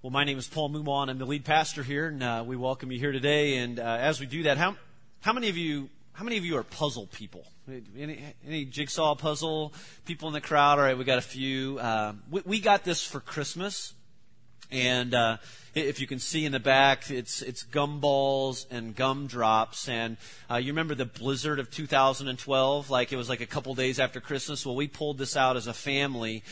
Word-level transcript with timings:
Well, 0.00 0.12
my 0.12 0.22
name 0.22 0.38
is 0.38 0.46
Paul 0.46 0.70
Mumon. 0.70 1.10
I'm 1.10 1.18
the 1.18 1.26
lead 1.26 1.44
pastor 1.44 1.82
here, 1.82 2.06
and 2.06 2.22
uh, 2.22 2.44
we 2.46 2.54
welcome 2.54 2.92
you 2.92 3.00
here 3.00 3.10
today. 3.10 3.56
And 3.56 3.80
uh, 3.80 3.82
as 3.82 4.20
we 4.20 4.26
do 4.26 4.44
that, 4.44 4.56
how 4.56 4.76
how 5.22 5.32
many 5.32 5.48
of 5.48 5.56
you 5.56 5.90
how 6.12 6.22
many 6.22 6.36
of 6.36 6.44
you 6.44 6.56
are 6.56 6.62
puzzle 6.62 7.08
people? 7.08 7.44
Any, 7.68 8.22
any 8.46 8.64
jigsaw 8.64 9.16
puzzle 9.16 9.72
people 10.04 10.28
in 10.28 10.34
the 10.34 10.40
crowd? 10.40 10.78
All 10.78 10.84
right, 10.84 10.96
we 10.96 11.02
got 11.02 11.18
a 11.18 11.20
few. 11.20 11.80
Uh, 11.80 12.12
we, 12.30 12.42
we, 12.44 12.60
got 12.60 12.84
this 12.84 13.04
for 13.04 13.18
Christmas, 13.18 13.92
and 14.70 15.14
uh, 15.14 15.38
if 15.74 16.00
you 16.00 16.06
can 16.06 16.20
see 16.20 16.44
in 16.44 16.52
the 16.52 16.60
back, 16.60 17.10
it's 17.10 17.42
it's 17.42 17.64
gumballs 17.64 18.66
and 18.70 18.94
gumdrops. 18.94 19.88
And 19.88 20.16
uh, 20.48 20.58
you 20.58 20.68
remember 20.68 20.94
the 20.94 21.06
blizzard 21.06 21.58
of 21.58 21.72
2012? 21.72 22.88
Like 22.88 23.12
it 23.12 23.16
was 23.16 23.28
like 23.28 23.40
a 23.40 23.46
couple 23.46 23.74
days 23.74 23.98
after 23.98 24.20
Christmas. 24.20 24.64
Well, 24.64 24.76
we 24.76 24.86
pulled 24.86 25.18
this 25.18 25.36
out 25.36 25.56
as 25.56 25.66
a 25.66 25.74
family 25.74 26.44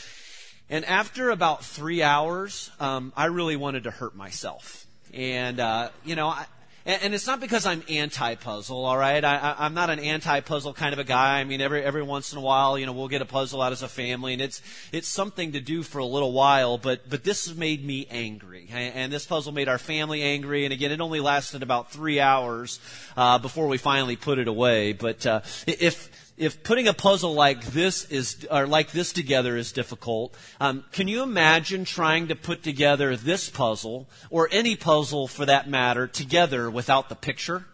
and 0.68 0.84
after 0.84 1.30
about 1.30 1.64
three 1.64 2.02
hours, 2.02 2.70
um, 2.80 3.12
I 3.16 3.26
really 3.26 3.56
wanted 3.56 3.84
to 3.84 3.90
hurt 3.90 4.16
myself. 4.16 4.86
And, 5.14 5.60
uh, 5.60 5.90
you 6.04 6.16
know, 6.16 6.28
I, 6.28 6.46
and, 6.86 7.14
it's 7.14 7.26
not 7.26 7.40
because 7.40 7.66
I'm 7.66 7.82
anti-puzzle, 7.88 8.84
all 8.84 8.96
right? 8.96 9.24
I, 9.24 9.66
am 9.66 9.74
not 9.74 9.90
an 9.90 9.98
anti-puzzle 9.98 10.72
kind 10.74 10.92
of 10.92 11.00
a 11.00 11.04
guy. 11.04 11.40
I 11.40 11.44
mean, 11.44 11.60
every 11.60 11.82
every 11.82 12.02
once 12.02 12.32
in 12.32 12.38
a 12.38 12.40
while, 12.40 12.78
you 12.78 12.86
know, 12.86 12.92
we'll 12.92 13.08
get 13.08 13.22
a 13.22 13.26
puzzle 13.26 13.60
out 13.60 13.72
as 13.72 13.82
a 13.82 13.88
family, 13.88 14.34
and 14.34 14.40
it's 14.40 14.62
it's 14.92 15.08
something 15.08 15.52
to 15.52 15.60
do 15.60 15.82
for 15.82 15.98
a 15.98 16.04
little 16.04 16.32
while. 16.32 16.78
But 16.78 17.10
but 17.10 17.24
this 17.24 17.52
made 17.56 17.84
me 17.84 18.06
angry, 18.08 18.68
and 18.70 19.12
this 19.12 19.26
puzzle 19.26 19.52
made 19.52 19.68
our 19.68 19.78
family 19.78 20.22
angry. 20.22 20.64
And 20.64 20.72
again, 20.72 20.92
it 20.92 21.00
only 21.00 21.18
lasted 21.18 21.64
about 21.64 21.90
three 21.90 22.20
hours 22.20 22.78
uh, 23.16 23.38
before 23.38 23.66
we 23.66 23.78
finally 23.78 24.14
put 24.14 24.38
it 24.38 24.46
away. 24.46 24.92
But 24.92 25.26
uh, 25.26 25.40
if 25.66 26.25
if 26.36 26.62
putting 26.62 26.86
a 26.88 26.92
puzzle 26.92 27.34
like 27.34 27.64
this 27.66 28.04
is 28.04 28.46
or 28.50 28.66
like 28.66 28.92
this 28.92 29.12
together 29.12 29.56
is 29.56 29.72
difficult, 29.72 30.36
um, 30.60 30.84
can 30.92 31.08
you 31.08 31.22
imagine 31.22 31.84
trying 31.84 32.28
to 32.28 32.36
put 32.36 32.62
together 32.62 33.16
this 33.16 33.48
puzzle 33.48 34.08
or 34.30 34.48
any 34.52 34.76
puzzle 34.76 35.28
for 35.28 35.46
that 35.46 35.68
matter 35.68 36.06
together 36.06 36.70
without 36.70 37.08
the 37.08 37.14
picture? 37.14 37.64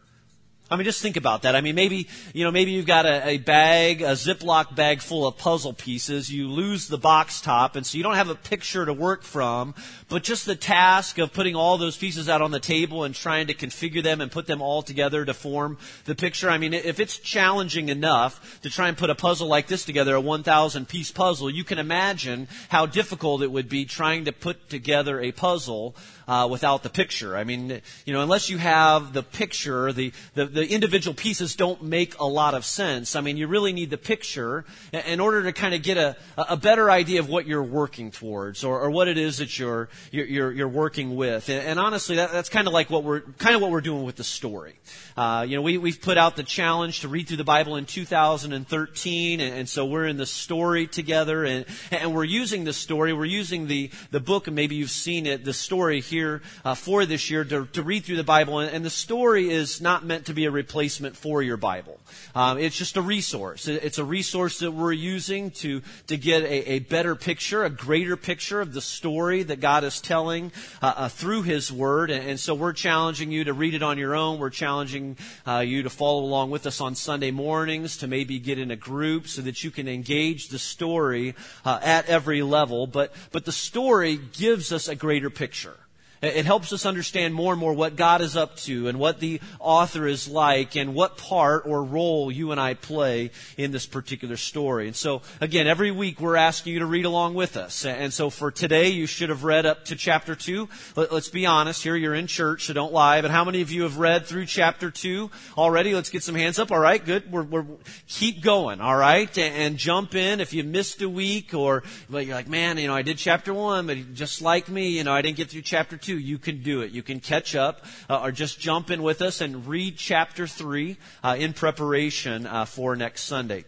I 0.73 0.77
mean, 0.77 0.87
just 0.87 1.03
think 1.03 1.19
about 1.19 1.43
that. 1.43 1.55
I 1.55 1.61
mean, 1.61 1.75
maybe, 1.75 2.09
you 2.33 2.45
know, 2.45 2.51
maybe 2.51 2.71
you've 2.71 2.87
got 2.87 3.05
a, 3.05 3.29
a, 3.29 3.37
bag, 3.37 4.01
a 4.01 4.13
Ziploc 4.13 4.75
bag 4.75 5.03
full 5.03 5.27
of 5.27 5.37
puzzle 5.37 5.75
pieces. 5.75 6.33
You 6.33 6.49
lose 6.49 6.89
the 6.89 6.97
box 6.97 7.43
top, 7.43 7.77
and 7.77 7.85
so 7.85 7.99
you 7.99 8.03
don't 8.03 8.15
have 8.15 8.31
a 8.31 8.35
picture 8.35 8.87
to 8.87 8.95
work 8.95 9.23
from. 9.23 9.75
But 10.09 10.23
just 10.23 10.47
the 10.47 10.57
task 10.57 11.19
of 11.19 11.35
putting 11.35 11.55
all 11.55 11.77
those 11.77 11.99
pieces 11.99 12.27
out 12.27 12.41
on 12.41 12.53
the 12.53 12.59
table 12.59 13.05
and 13.05 13.15
trying 13.15 13.49
to 13.49 13.55
configure 13.55 14.03
them 14.03 14.23
and 14.23 14.33
put 14.33 14.47
them 14.47 14.63
all 14.63 14.81
together 14.81 15.27
to 15.27 15.35
form 15.35 15.77
the 16.07 16.15
picture. 16.15 16.49
I 16.49 16.57
mean, 16.57 16.73
if 16.73 17.01
it's 17.01 17.19
challenging 17.19 17.91
enough 17.91 18.61
to 18.63 18.71
try 18.71 18.89
and 18.89 18.97
put 18.97 19.11
a 19.11 19.15
puzzle 19.15 19.49
like 19.49 19.67
this 19.67 19.85
together, 19.85 20.15
a 20.15 20.23
1,000 20.23 20.89
piece 20.89 21.11
puzzle, 21.11 21.51
you 21.51 21.65
can 21.65 21.79
imagine 21.79 22.49
how 22.71 22.87
difficult 22.87 23.43
it 23.43 23.53
would 23.53 23.69
be 23.69 23.85
trying 23.85 24.25
to 24.25 24.33
put 24.33 24.71
together 24.71 25.21
a 25.21 25.33
puzzle 25.33 25.95
uh, 26.27 26.49
without 26.51 26.83
the 26.83 26.89
picture. 26.89 27.37
I 27.37 27.45
mean, 27.45 27.83
you 28.05 28.13
know, 28.13 28.23
unless 28.23 28.49
you 28.49 28.59
have 28.59 29.13
the 29.13 29.23
picture, 29.23 29.93
the, 29.93 30.13
the, 30.35 30.47
the 30.47 30.62
individual 30.67 31.15
pieces 31.15 31.57
don't 31.57 31.83
make 31.83 32.19
a 32.19 32.27
lot 32.27 32.55
of 32.55 32.65
sense. 32.65 33.17
I 33.17 33.21
mean, 33.21 33.37
you 33.37 33.47
really 33.47 33.73
need 33.73 33.91
the 33.91 33.99
picture 33.99 34.65
in 34.93 35.21
order 35.21 35.43
to 35.45 35.53
kind 35.53 35.75
of 35.75 35.83
get 35.83 35.97
a, 35.97 36.17
a 36.37 36.57
better 36.57 36.91
idea 36.91 37.21
of 37.21 37.29
what 37.29 37.47
you're 37.47 37.63
working 37.63 38.11
towards 38.11 38.65
or, 38.65 38.81
or 38.81 38.91
what 38.91 39.09
it 39.09 39.19
is 39.19 39.39
that 39.39 39.59
you're, 39.59 39.89
you're, 40.11 40.53
you're 40.53 40.69
working 40.69 41.17
with. 41.17 41.49
And, 41.49 41.67
and 41.67 41.79
honestly, 41.79 42.17
that, 42.17 42.33
that's 42.33 42.49
kind 42.49 42.67
of 42.67 42.73
like 42.73 42.91
what 42.91 43.05
we're, 43.05 43.21
kind 43.39 43.55
of 43.55 43.63
what 43.63 43.71
we're 43.71 43.81
doing 43.81 44.05
with 44.05 44.17
the 44.17 44.25
story. 44.25 44.77
Uh, 45.17 45.45
you 45.49 45.57
know, 45.57 45.63
we, 45.63 45.79
we've 45.79 46.01
put 46.01 46.19
out 46.19 46.37
the 46.37 46.43
challenge 46.43 47.01
to 47.01 47.09
read 47.09 47.29
through 47.29 47.37
the 47.37 47.45
Bible 47.45 47.77
in 47.77 47.87
2013, 47.87 49.41
and, 49.41 49.55
and 49.55 49.69
so 49.69 49.85
we're 49.85 50.07
in 50.07 50.17
the 50.17 50.27
story 50.27 50.87
together, 50.87 51.45
and, 51.45 51.65
and 51.91 52.15
we're 52.15 52.25
using 52.25 52.65
the 52.65 52.73
story, 52.73 53.13
we're 53.13 53.25
using 53.25 53.67
the, 53.67 53.91
the 54.11 54.21
book, 54.21 54.47
and 54.47 54.57
maybe 54.57 54.75
you've 54.75 54.91
seen 54.91 55.27
it, 55.27 55.45
the 55.45 55.53
story 55.53 56.01
here 56.01 56.43
uh, 56.65 56.75
for 56.75 57.05
this 57.07 57.31
year 57.31 57.45
to, 57.45 57.67
to 57.67 57.83
read 57.83 58.05
through 58.05 58.17
the 58.17 58.25
Bible, 58.25 58.59
and, 58.59 58.71
and, 58.71 58.83
the 58.83 58.91
story 58.91 59.49
is 59.49 59.81
not 59.81 60.05
meant 60.05 60.27
to 60.27 60.35
be 60.35 60.45
a 60.45 60.51
replacement 60.53 61.17
for 61.17 61.43
your 61.43 61.57
Bible. 61.57 61.99
Um, 62.35 62.59
it's 62.59 62.77
just 62.77 62.97
a 62.97 63.03
resource. 63.03 63.67
It's 63.67 63.99
a 63.99 64.05
resource 64.05 64.61
that 64.61 64.73
we're 64.73 64.93
using 64.93 65.51
to, 65.63 65.83
to 66.07 66.17
get 66.17 66.43
a, 66.43 66.73
a 66.73 66.79
better 66.79 67.15
picture, 67.17 67.65
a 67.65 67.71
greater 67.71 68.17
picture 68.17 68.61
of 68.61 68.73
the 68.73 68.81
story 68.81 69.43
that 69.43 69.61
God 69.61 69.85
is 69.85 70.01
telling 70.01 70.53
uh, 70.81 70.95
uh, 70.97 71.09
through 71.09 71.43
His 71.43 71.73
Word, 71.73 72.11
and, 72.11 72.29
and 72.29 72.41
so 72.41 72.55
we're 72.55 72.73
challenging 72.73 73.33
you 73.33 73.45
to 73.45 73.53
read 73.53 73.75
it 73.75 73.83
on 73.83 73.99
your 73.99 74.15
own. 74.15 74.39
We're 74.39 74.51
challenging 74.51 75.17
uh, 75.47 75.59
you 75.59 75.83
to 75.83 75.91
follow 75.91 76.23
along 76.25 76.51
with 76.51 76.67
us 76.67 76.81
on 76.81 76.95
Sunday 76.95 77.31
mornings, 77.31 77.97
to 77.99 78.07
maybe 78.07 78.39
get 78.39 78.59
in 78.59 78.71
a 78.71 78.77
group 78.77 79.27
so 79.27 79.43
that 79.43 79.65
you 79.65 79.71
can 79.71 79.89
engage 79.89 80.49
the 80.49 80.59
story 80.59 81.35
uh, 81.65 81.81
at 81.83 82.07
every 82.09 82.43
level. 82.43 82.87
But, 82.87 83.13
but 83.31 83.45
the 83.45 83.53
story 83.53 84.17
gives 84.17 84.73
us 84.73 84.89
a 84.89 84.95
greater 84.95 85.31
picture. 85.31 85.77
It 86.23 86.47
helps 86.47 86.73
us 86.73 86.87
understand 86.87 87.35
more 87.35 87.53
and 87.53 87.59
more 87.59 87.73
what 87.73 87.97
God 87.97 88.21
is 88.21 88.37
up 88.37 88.55
to 88.59 88.87
and 88.87 89.01
what 89.01 89.19
the 89.19 89.41
author 89.59 90.07
is 90.07 90.29
like 90.29 90.77
and 90.77 90.95
what 90.95 91.17
part 91.17 91.67
or 91.67 91.83
role 91.83 92.31
you 92.31 92.53
and 92.53 92.61
I 92.61 92.75
play 92.75 93.33
in 93.57 93.73
this 93.73 93.87
particular 93.87 94.37
story. 94.37 94.87
And 94.87 94.95
so, 94.95 95.23
again, 95.41 95.67
every 95.67 95.91
week 95.91 96.21
we're 96.21 96.37
asking 96.37 96.75
you 96.75 96.79
to 96.79 96.87
read 96.87 97.07
along 97.07 97.35
with 97.35 97.57
us. 97.57 97.85
And 97.85 98.13
so 98.13 98.31
for 98.31 98.53
today, 98.53 98.91
you 98.91 99.07
should 99.07 99.31
have 99.31 99.43
read 99.43 99.67
up 99.67 99.85
to 99.87 99.97
chapter 99.97 100.37
2. 100.37 100.69
Let, 100.95 101.11
us 101.11 101.29
be 101.29 101.45
honest 101.45 101.83
here. 101.83 101.97
You're 101.97 102.15
in 102.15 102.29
church, 102.29 102.67
so 102.67 102.73
don't 102.73 102.93
lie. 102.93 103.21
But 103.21 103.33
how 103.33 103.45
many 103.45 103.61
of 103.61 103.73
you 103.73 103.83
have 103.83 103.99
read 103.99 104.25
through 104.25 104.47
chapter 104.47 104.93
2 104.93 105.29
already? 105.59 105.93
Let's 105.93 106.11
get 106.11 106.23
some 106.23 106.37
hands 106.37 106.61
up. 106.61 106.71
All 106.71 106.79
right, 106.79 107.05
good. 107.05 107.33
We're, 107.33 107.43
we're 107.43 107.67
keep 108.07 108.43
going, 108.43 108.81
all 108.81 108.97
right? 108.97 109.37
And, 109.39 109.77
jump 109.77 110.15
in 110.15 110.41
if 110.41 110.53
you 110.53 110.63
missed 110.63 111.03
a 111.03 111.09
week 111.09 111.55
or 111.55 111.83
you're 112.09 112.35
like, 112.35 112.47
man, 112.47 112.79
you 112.79 112.87
know, 112.87 112.95
I 112.95 113.03
did 113.03 113.19
chapter 113.19 113.53
1, 113.53 113.87
but 113.89 114.15
just 114.15 114.41
like 114.41 114.69
me, 114.69 114.91
you 114.91 115.03
know, 115.03 115.13
I 115.13 115.23
didn't 115.23 115.39
get 115.39 115.51
through 115.51 115.63
chapter 115.63 115.97
2 115.97 116.12
you 116.17 116.39
can 116.39 116.63
do 116.63 116.81
it. 116.83 116.93
You 116.93 117.03
can 117.03 117.21
catch 117.21 117.55
up 117.55 117.85
uh, 118.09 118.21
or 118.23 118.33
just 118.33 118.61
jump 118.61 118.91
in 118.91 119.03
with 119.03 119.23
us 119.23 119.41
and 119.41 119.67
read 119.67 119.97
chapter 119.97 120.47
3 120.47 120.97
uh, 121.23 121.37
in 121.39 121.53
preparation 121.53 122.47
uh, 122.47 122.65
for 122.65 122.97
next 122.97 123.23
Sunday. 123.23 123.65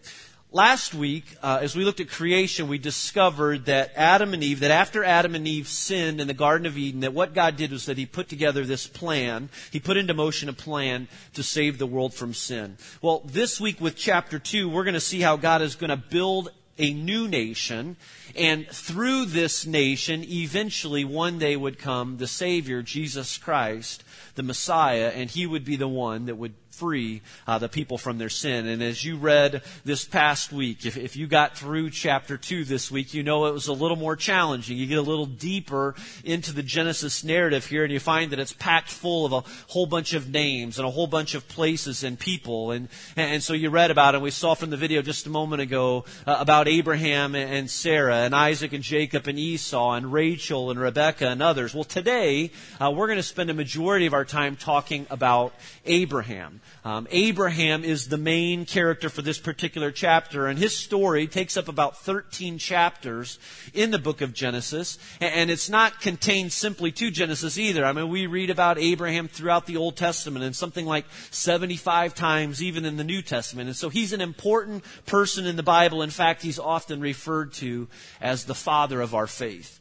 Last 0.55 0.93
week, 0.93 1.25
uh, 1.43 1.59
as 1.61 1.75
we 1.75 1.83
looked 1.83 1.99
at 1.99 2.09
creation, 2.09 2.69
we 2.69 2.77
discovered 2.77 3.65
that 3.65 3.91
Adam 3.93 4.33
and 4.33 4.41
Eve, 4.41 4.61
that 4.61 4.71
after 4.71 5.03
Adam 5.03 5.35
and 5.35 5.45
Eve 5.45 5.67
sinned 5.67 6.21
in 6.21 6.27
the 6.27 6.33
Garden 6.33 6.65
of 6.65 6.77
Eden, 6.77 7.01
that 7.01 7.13
what 7.13 7.33
God 7.33 7.57
did 7.57 7.73
was 7.73 7.87
that 7.87 7.97
He 7.97 8.05
put 8.05 8.29
together 8.29 8.63
this 8.63 8.87
plan. 8.87 9.49
He 9.71 9.81
put 9.81 9.97
into 9.97 10.13
motion 10.13 10.47
a 10.47 10.53
plan 10.53 11.09
to 11.33 11.43
save 11.43 11.77
the 11.77 11.85
world 11.85 12.13
from 12.13 12.33
sin. 12.33 12.77
Well, 13.01 13.21
this 13.25 13.59
week 13.59 13.81
with 13.81 13.97
chapter 13.97 14.39
2, 14.39 14.69
we're 14.69 14.85
going 14.85 14.93
to 14.93 15.01
see 15.01 15.19
how 15.19 15.35
God 15.35 15.61
is 15.61 15.75
going 15.75 15.89
to 15.89 15.97
build 15.97 16.51
a 16.77 16.93
new 16.93 17.27
nation 17.27 17.95
and 18.35 18.67
through 18.67 19.25
this 19.25 19.65
nation, 19.65 20.23
eventually 20.27 21.05
one 21.05 21.39
day 21.39 21.55
would 21.55 21.79
come 21.79 22.17
the 22.17 22.27
Savior, 22.27 22.81
Jesus 22.81 23.37
Christ, 23.37 24.03
the 24.35 24.43
Messiah, 24.43 25.11
and 25.15 25.29
he 25.29 25.47
would 25.47 25.63
be 25.63 25.77
the 25.77 25.87
one 25.87 26.25
that 26.25 26.35
would 26.35 26.53
free 26.77 27.21
uh, 27.47 27.57
the 27.57 27.69
people 27.69 27.97
from 27.97 28.17
their 28.17 28.29
sin. 28.29 28.67
And 28.67 28.83
as 28.83 29.03
you 29.03 29.17
read 29.17 29.61
this 29.83 30.05
past 30.05 30.51
week, 30.51 30.85
if, 30.85 30.97
if 30.97 31.15
you 31.15 31.27
got 31.27 31.57
through 31.57 31.89
chapter 31.91 32.37
2 32.37 32.65
this 32.65 32.91
week, 32.91 33.13
you 33.13 33.23
know 33.23 33.45
it 33.45 33.53
was 33.53 33.67
a 33.67 33.73
little 33.73 33.97
more 33.97 34.15
challenging. 34.15 34.77
You 34.77 34.85
get 34.85 34.97
a 34.97 35.01
little 35.01 35.25
deeper 35.25 35.95
into 36.23 36.53
the 36.53 36.63
Genesis 36.63 37.23
narrative 37.23 37.65
here, 37.65 37.83
and 37.83 37.93
you 37.93 37.99
find 37.99 38.31
that 38.31 38.39
it's 38.39 38.53
packed 38.53 38.89
full 38.89 39.25
of 39.25 39.33
a 39.33 39.43
whole 39.67 39.85
bunch 39.85 40.13
of 40.13 40.29
names 40.29 40.77
and 40.77 40.87
a 40.87 40.91
whole 40.91 41.07
bunch 41.07 41.35
of 41.35 41.47
places 41.47 42.03
and 42.03 42.19
people. 42.19 42.71
And, 42.71 42.89
and 43.15 43.41
so 43.41 43.53
you 43.53 43.69
read 43.69 43.91
about 43.91 44.15
it. 44.15 44.21
We 44.21 44.31
saw 44.31 44.53
from 44.53 44.69
the 44.69 44.77
video 44.77 45.01
just 45.01 45.25
a 45.25 45.29
moment 45.29 45.61
ago 45.61 46.05
uh, 46.25 46.37
about 46.39 46.67
Abraham 46.67 47.35
and 47.35 47.69
Sarah 47.69 48.17
and 48.17 48.35
Isaac 48.35 48.73
and 48.73 48.83
Jacob 48.83 49.27
and 49.27 49.39
Esau 49.39 49.93
and 49.93 50.11
Rachel 50.11 50.71
and 50.71 50.79
Rebecca 50.79 51.27
and 51.27 51.41
others. 51.41 51.73
Well, 51.73 51.83
today, 51.83 52.51
uh, 52.79 52.91
we're 52.91 53.07
going 53.07 53.17
to 53.17 53.23
spend 53.23 53.49
a 53.49 53.53
majority 53.53 54.05
of 54.05 54.13
our 54.13 54.25
time 54.25 54.55
talking 54.55 55.07
about 55.09 55.53
Abraham. 55.85 56.61
Um, 56.83 57.07
Abraham 57.09 57.83
is 57.83 58.07
the 58.07 58.17
main 58.17 58.65
character 58.65 59.09
for 59.09 59.23
this 59.23 59.39
particular 59.39 59.91
chapter, 59.91 60.47
and 60.47 60.59
his 60.59 60.77
story 60.77 61.25
takes 61.25 61.57
up 61.57 61.67
about 61.67 61.97
13 61.97 62.59
chapters 62.59 63.39
in 63.73 63.89
the 63.91 63.97
book 63.97 64.21
of 64.21 64.33
Genesis, 64.33 64.99
and 65.19 65.49
it's 65.49 65.69
not 65.69 65.99
contained 65.99 66.51
simply 66.51 66.91
to 66.91 67.09
Genesis 67.09 67.57
either. 67.57 67.83
I 67.83 67.91
mean, 67.91 68.09
we 68.09 68.27
read 68.27 68.51
about 68.51 68.77
Abraham 68.77 69.27
throughout 69.27 69.65
the 69.65 69.77
Old 69.77 69.97
Testament 69.97 70.45
and 70.45 70.55
something 70.55 70.85
like 70.85 71.05
75 71.31 72.13
times 72.13 72.61
even 72.61 72.85
in 72.85 72.97
the 72.97 73.03
New 73.03 73.23
Testament, 73.23 73.67
and 73.67 73.75
so 73.75 73.89
he's 73.89 74.13
an 74.13 74.21
important 74.21 74.83
person 75.05 75.45
in 75.47 75.55
the 75.55 75.63
Bible. 75.63 76.01
In 76.01 76.11
fact, 76.11 76.43
he's 76.43 76.59
often 76.59 77.01
referred 77.01 77.53
to 77.53 77.87
as 78.21 78.45
the 78.45 78.55
father 78.55 79.01
of 79.01 79.15
our 79.15 79.27
faith. 79.27 79.79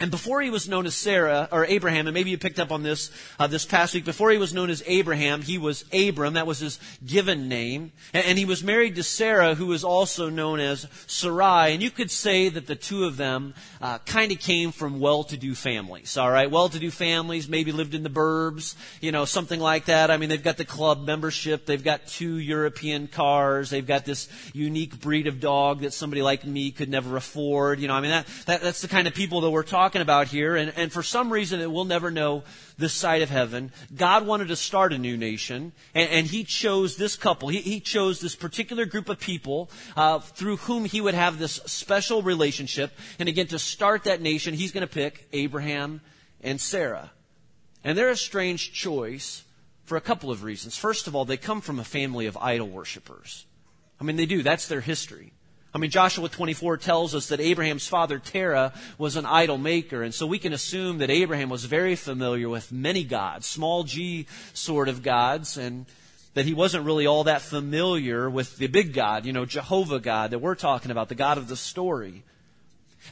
And 0.00 0.10
before 0.10 0.42
he 0.42 0.50
was 0.50 0.68
known 0.68 0.86
as 0.86 0.94
Sarah 0.96 1.48
or 1.52 1.64
Abraham, 1.66 2.08
and 2.08 2.14
maybe 2.14 2.30
you 2.30 2.36
picked 2.36 2.58
up 2.58 2.72
on 2.72 2.82
this 2.82 3.12
uh, 3.38 3.46
this 3.46 3.64
past 3.64 3.94
week. 3.94 4.04
Before 4.04 4.32
he 4.32 4.38
was 4.38 4.52
known 4.52 4.68
as 4.68 4.82
Abraham, 4.86 5.40
he 5.40 5.56
was 5.56 5.84
Abram. 5.92 6.34
That 6.34 6.48
was 6.48 6.58
his 6.58 6.80
given 7.06 7.48
name, 7.48 7.92
and, 8.12 8.26
and 8.26 8.36
he 8.36 8.44
was 8.44 8.64
married 8.64 8.96
to 8.96 9.04
Sarah, 9.04 9.54
who 9.54 9.66
was 9.66 9.84
also 9.84 10.28
known 10.28 10.58
as 10.58 10.88
Sarai. 11.06 11.72
And 11.72 11.80
you 11.80 11.92
could 11.92 12.10
say 12.10 12.48
that 12.48 12.66
the 12.66 12.74
two 12.74 13.04
of 13.04 13.16
them 13.16 13.54
uh, 13.80 13.98
kind 13.98 14.32
of 14.32 14.40
came 14.40 14.72
from 14.72 14.98
well-to-do 14.98 15.54
families. 15.54 16.16
All 16.16 16.30
right, 16.30 16.50
well-to-do 16.50 16.90
families, 16.90 17.48
maybe 17.48 17.70
lived 17.70 17.94
in 17.94 18.02
the 18.02 18.10
burbs, 18.10 18.74
you 19.00 19.12
know, 19.12 19.24
something 19.24 19.60
like 19.60 19.84
that. 19.84 20.10
I 20.10 20.16
mean, 20.16 20.28
they've 20.28 20.42
got 20.42 20.56
the 20.56 20.64
club 20.64 21.06
membership, 21.06 21.66
they've 21.66 21.84
got 21.84 22.08
two 22.08 22.38
European 22.38 23.06
cars, 23.06 23.70
they've 23.70 23.86
got 23.86 24.04
this 24.04 24.28
unique 24.52 24.98
breed 24.98 25.28
of 25.28 25.38
dog 25.38 25.82
that 25.82 25.92
somebody 25.92 26.20
like 26.20 26.44
me 26.44 26.72
could 26.72 26.88
never 26.88 27.16
afford. 27.16 27.78
You 27.78 27.86
know, 27.86 27.94
I 27.94 28.00
mean, 28.00 28.10
that, 28.10 28.26
that 28.46 28.60
that's 28.60 28.82
the 28.82 28.88
kind 28.88 29.06
of 29.06 29.14
people 29.14 29.42
that 29.42 29.50
we're 29.50 29.62
talking 29.62 29.83
talking 29.84 30.00
about 30.00 30.28
here, 30.28 30.56
and, 30.56 30.72
and 30.76 30.90
for 30.90 31.02
some 31.02 31.30
reason 31.30 31.60
that 31.60 31.68
we'll 31.68 31.84
never 31.84 32.10
know 32.10 32.42
this 32.78 32.94
side 32.94 33.20
of 33.20 33.28
heaven, 33.28 33.70
God 33.94 34.26
wanted 34.26 34.48
to 34.48 34.56
start 34.56 34.94
a 34.94 34.98
new 34.98 35.14
nation, 35.14 35.72
and, 35.94 36.08
and 36.08 36.26
He 36.26 36.42
chose 36.42 36.96
this 36.96 37.16
couple. 37.16 37.50
He, 37.50 37.60
he, 37.60 37.80
chose 37.80 38.18
this 38.18 38.34
particular 38.34 38.86
group 38.86 39.10
of 39.10 39.20
people 39.20 39.70
uh, 39.94 40.20
through 40.20 40.56
whom 40.56 40.86
He 40.86 41.02
would 41.02 41.12
have 41.12 41.38
this 41.38 41.60
special 41.66 42.22
relationship. 42.22 42.92
And 43.18 43.28
again, 43.28 43.46
to 43.48 43.58
start 43.58 44.04
that 44.04 44.22
nation, 44.22 44.54
He's 44.54 44.72
going 44.72 44.86
to 44.88 44.92
pick 44.92 45.28
Abraham 45.34 46.00
and 46.40 46.58
Sarah. 46.58 47.10
And 47.84 47.98
they're 47.98 48.08
a 48.08 48.16
strange 48.16 48.72
choice 48.72 49.44
for 49.84 49.98
a 49.98 50.00
couple 50.00 50.30
of 50.30 50.44
reasons. 50.44 50.78
First 50.78 51.08
of 51.08 51.14
all, 51.14 51.26
they 51.26 51.36
come 51.36 51.60
from 51.60 51.78
a 51.78 51.84
family 51.84 52.24
of 52.24 52.38
idol 52.38 52.68
worshippers. 52.68 53.44
I 54.00 54.04
mean, 54.04 54.16
they 54.16 54.24
do. 54.24 54.42
That's 54.42 54.66
their 54.66 54.80
history. 54.80 55.33
I 55.74 55.78
mean, 55.78 55.90
Joshua 55.90 56.28
24 56.28 56.76
tells 56.76 57.16
us 57.16 57.28
that 57.28 57.40
Abraham's 57.40 57.86
father, 57.86 58.20
Terah, 58.20 58.72
was 58.96 59.16
an 59.16 59.26
idol 59.26 59.58
maker. 59.58 60.04
And 60.04 60.14
so 60.14 60.24
we 60.24 60.38
can 60.38 60.52
assume 60.52 60.98
that 60.98 61.10
Abraham 61.10 61.48
was 61.48 61.64
very 61.64 61.96
familiar 61.96 62.48
with 62.48 62.70
many 62.70 63.02
gods, 63.02 63.46
small 63.46 63.82
g 63.82 64.28
sort 64.52 64.88
of 64.88 65.02
gods, 65.02 65.56
and 65.56 65.86
that 66.34 66.44
he 66.44 66.54
wasn't 66.54 66.84
really 66.84 67.06
all 67.06 67.24
that 67.24 67.42
familiar 67.42 68.30
with 68.30 68.56
the 68.56 68.68
big 68.68 68.92
God, 68.92 69.26
you 69.26 69.32
know, 69.32 69.44
Jehovah 69.44 69.98
God 69.98 70.30
that 70.30 70.38
we're 70.38 70.54
talking 70.54 70.92
about, 70.92 71.08
the 71.08 71.16
God 71.16 71.38
of 71.38 71.48
the 71.48 71.56
story. 71.56 72.22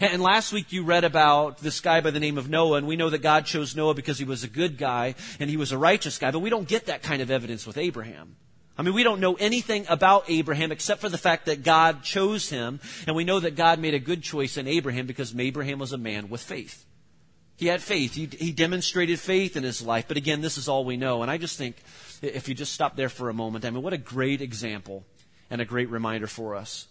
And 0.00 0.22
last 0.22 0.52
week 0.52 0.72
you 0.72 0.84
read 0.84 1.04
about 1.04 1.58
this 1.58 1.80
guy 1.80 2.00
by 2.00 2.12
the 2.12 2.20
name 2.20 2.38
of 2.38 2.48
Noah, 2.48 2.78
and 2.78 2.86
we 2.86 2.96
know 2.96 3.10
that 3.10 3.22
God 3.22 3.44
chose 3.44 3.76
Noah 3.76 3.94
because 3.94 4.18
he 4.18 4.24
was 4.24 4.44
a 4.44 4.48
good 4.48 4.78
guy 4.78 5.16
and 5.38 5.50
he 5.50 5.56
was 5.56 5.72
a 5.72 5.78
righteous 5.78 6.16
guy, 6.16 6.30
but 6.30 6.38
we 6.38 6.50
don't 6.50 6.68
get 6.68 6.86
that 6.86 7.02
kind 7.02 7.20
of 7.22 7.30
evidence 7.30 7.66
with 7.66 7.76
Abraham. 7.76 8.36
I 8.76 8.82
mean, 8.82 8.94
we 8.94 9.02
don't 9.02 9.20
know 9.20 9.34
anything 9.34 9.84
about 9.88 10.24
Abraham 10.28 10.72
except 10.72 11.00
for 11.00 11.08
the 11.08 11.19
fact 11.19 11.46
that 11.46 11.62
God 11.62 12.02
chose 12.02 12.48
him, 12.48 12.80
and 13.06 13.14
we 13.14 13.24
know 13.24 13.38
that 13.38 13.54
God 13.54 13.78
made 13.78 13.94
a 13.94 13.98
good 13.98 14.22
choice 14.22 14.56
in 14.56 14.66
Abraham 14.66 15.06
because 15.06 15.38
Abraham 15.38 15.78
was 15.78 15.92
a 15.92 15.98
man 15.98 16.30
with 16.30 16.40
faith. 16.40 16.84
He 17.56 17.66
had 17.66 17.82
faith. 17.82 18.14
He, 18.14 18.26
he 18.26 18.50
demonstrated 18.50 19.20
faith 19.20 19.56
in 19.56 19.62
his 19.62 19.82
life, 19.82 20.06
but 20.08 20.16
again, 20.16 20.40
this 20.40 20.56
is 20.56 20.69
all 20.69 20.84
we 20.84 20.96
know. 20.96 21.22
And 21.22 21.30
I 21.30 21.36
just 21.36 21.58
think, 21.58 21.76
if 22.22 22.48
you 22.48 22.54
just 22.54 22.72
stop 22.72 22.96
there 22.96 23.10
for 23.10 23.28
a 23.28 23.34
moment, 23.34 23.64
I 23.64 23.70
mean, 23.70 23.82
what 23.82 23.92
a 23.92 23.98
great 23.98 24.40
example 24.40 25.04
and 25.50 25.60
a 25.60 25.66
great 25.66 25.90
reminder 25.90 26.26
for 26.26 26.56
us. 26.56 26.88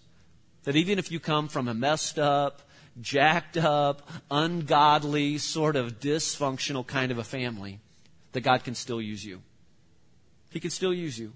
That 0.63 0.75
even 0.75 0.99
if 0.99 1.11
you 1.11 1.19
come 1.19 1.47
from 1.47 1.67
a 1.67 1.73
messed 1.73 2.19
up, 2.19 2.61
jacked 3.01 3.57
up, 3.57 4.07
ungodly, 4.29 5.39
sort 5.39 5.75
of 5.75 5.99
dysfunctional 5.99 6.85
kind 6.85 7.11
of 7.11 7.17
a 7.17 7.23
family, 7.23 7.79
that 8.33 8.41
God 8.41 8.63
can 8.63 8.75
still 8.75 9.01
use 9.01 9.25
you. 9.25 9.41
He 10.51 10.59
can 10.59 10.69
still 10.69 10.93
use 10.93 11.17
you. 11.17 11.33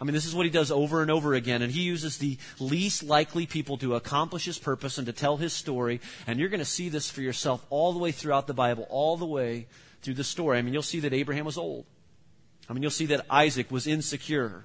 I 0.00 0.04
mean, 0.04 0.14
this 0.14 0.24
is 0.24 0.34
what 0.34 0.46
he 0.46 0.50
does 0.50 0.70
over 0.70 1.02
and 1.02 1.10
over 1.10 1.34
again, 1.34 1.60
and 1.60 1.70
he 1.70 1.82
uses 1.82 2.16
the 2.16 2.38
least 2.58 3.02
likely 3.02 3.44
people 3.44 3.76
to 3.78 3.96
accomplish 3.96 4.46
his 4.46 4.58
purpose 4.58 4.96
and 4.96 5.06
to 5.06 5.12
tell 5.12 5.36
his 5.36 5.52
story. 5.52 6.00
And 6.26 6.40
you're 6.40 6.48
going 6.48 6.60
to 6.60 6.64
see 6.64 6.88
this 6.88 7.10
for 7.10 7.20
yourself 7.20 7.66
all 7.68 7.92
the 7.92 7.98
way 7.98 8.10
throughout 8.10 8.46
the 8.46 8.54
Bible, 8.54 8.86
all 8.88 9.18
the 9.18 9.26
way 9.26 9.66
through 10.00 10.14
the 10.14 10.24
story. 10.24 10.58
I 10.58 10.62
mean, 10.62 10.72
you'll 10.72 10.82
see 10.82 11.00
that 11.00 11.12
Abraham 11.12 11.44
was 11.44 11.58
old. 11.58 11.84
I 12.68 12.72
mean, 12.72 12.82
you'll 12.82 12.90
see 12.90 13.06
that 13.06 13.26
Isaac 13.28 13.70
was 13.70 13.86
insecure. 13.86 14.64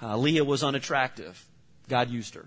Uh, 0.00 0.16
Leah 0.16 0.44
was 0.44 0.62
unattractive. 0.62 1.44
God 1.88 2.08
used 2.08 2.34
her. 2.34 2.46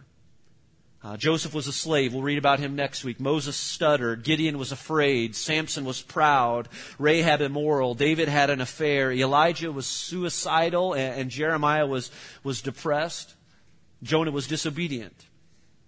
Uh, 1.04 1.18
Joseph 1.18 1.54
was 1.54 1.66
a 1.66 1.74
slave. 1.74 2.14
We'll 2.14 2.22
read 2.22 2.38
about 2.38 2.60
him 2.60 2.76
next 2.76 3.04
week. 3.04 3.20
Moses 3.20 3.56
stuttered. 3.56 4.24
Gideon 4.24 4.60
was 4.60 4.72
afraid. 4.72 5.36
Samson 5.36 5.84
was 5.84 6.02
proud. 6.02 6.70
Rahab 7.00 7.42
immoral. 7.42 7.96
David 7.96 8.28
had 8.28 8.52
an 8.52 8.62
affair. 8.62 9.12
Elijah 9.12 9.72
was 9.72 9.88
suicidal. 9.88 10.94
And, 10.94 11.22
and 11.22 11.30
Jeremiah 11.32 11.88
was, 11.88 12.12
was 12.44 12.62
depressed. 12.62 13.34
Jonah 14.04 14.32
was 14.32 14.48
disobedient. 14.48 15.26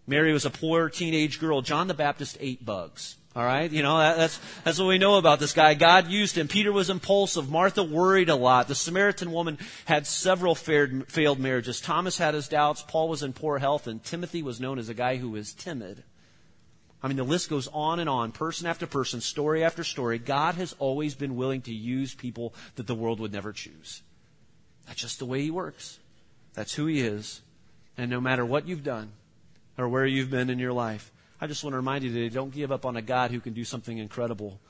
Mary 0.07 0.33
was 0.33 0.45
a 0.45 0.49
poor 0.49 0.89
teenage 0.89 1.39
girl. 1.39 1.61
John 1.61 1.87
the 1.87 1.93
Baptist 1.93 2.37
ate 2.39 2.65
bugs. 2.65 3.15
All 3.35 3.43
right, 3.43 3.71
you 3.71 3.81
know 3.81 3.97
that, 3.97 4.17
that's 4.17 4.39
that's 4.63 4.77
what 4.77 4.87
we 4.87 4.99
know 4.99 5.17
about 5.17 5.39
this 5.39 5.53
guy. 5.53 5.73
God 5.73 6.07
used 6.07 6.37
him. 6.37 6.47
Peter 6.47 6.71
was 6.71 6.91
impulsive. 6.91 7.49
Martha 7.49 7.81
worried 7.81 8.29
a 8.29 8.35
lot. 8.35 8.67
The 8.67 8.75
Samaritan 8.75 9.31
woman 9.31 9.57
had 9.85 10.05
several 10.05 10.53
failed, 10.53 11.07
failed 11.11 11.39
marriages. 11.39 11.81
Thomas 11.81 12.19
had 12.19 12.35
his 12.35 12.47
doubts. 12.47 12.83
Paul 12.83 13.09
was 13.09 13.23
in 13.23 13.33
poor 13.33 13.57
health, 13.57 13.87
and 13.87 14.03
Timothy 14.03 14.43
was 14.43 14.59
known 14.59 14.77
as 14.77 14.87
a 14.87 14.93
guy 14.93 15.15
who 15.15 15.31
was 15.31 15.53
timid. 15.53 16.03
I 17.01 17.07
mean, 17.07 17.17
the 17.17 17.23
list 17.23 17.49
goes 17.49 17.67
on 17.73 17.99
and 17.99 18.07
on, 18.07 18.31
person 18.31 18.67
after 18.67 18.85
person, 18.85 19.19
story 19.19 19.63
after 19.63 19.83
story. 19.83 20.19
God 20.19 20.55
has 20.55 20.73
always 20.77 21.15
been 21.15 21.35
willing 21.35 21.61
to 21.63 21.73
use 21.73 22.13
people 22.13 22.53
that 22.75 22.85
the 22.85 22.95
world 22.95 23.19
would 23.19 23.33
never 23.33 23.51
choose. 23.51 24.03
That's 24.85 25.01
just 25.01 25.17
the 25.17 25.25
way 25.25 25.41
He 25.41 25.51
works. 25.51 25.97
That's 26.53 26.75
who 26.75 26.85
He 26.85 27.01
is. 27.01 27.41
And 27.97 28.11
no 28.11 28.21
matter 28.21 28.45
what 28.45 28.67
you've 28.67 28.83
done 28.83 29.11
or 29.77 29.89
where 29.89 30.05
you've 30.05 30.31
been 30.31 30.49
in 30.49 30.59
your 30.59 30.71
life, 30.71 31.11
I 31.43 31.45
just 31.45 31.61
want 31.61 31.73
to 31.73 31.77
remind 31.77 32.05
you 32.05 32.13
today 32.13 32.29
don't 32.29 32.53
give 32.53 32.71
up 32.71 32.85
on 32.85 32.95
a 32.95 33.01
God 33.01 33.29
who 33.29 33.41
can 33.41 33.51
do 33.51 33.65
something 33.65 33.97
incredible. 33.97 34.61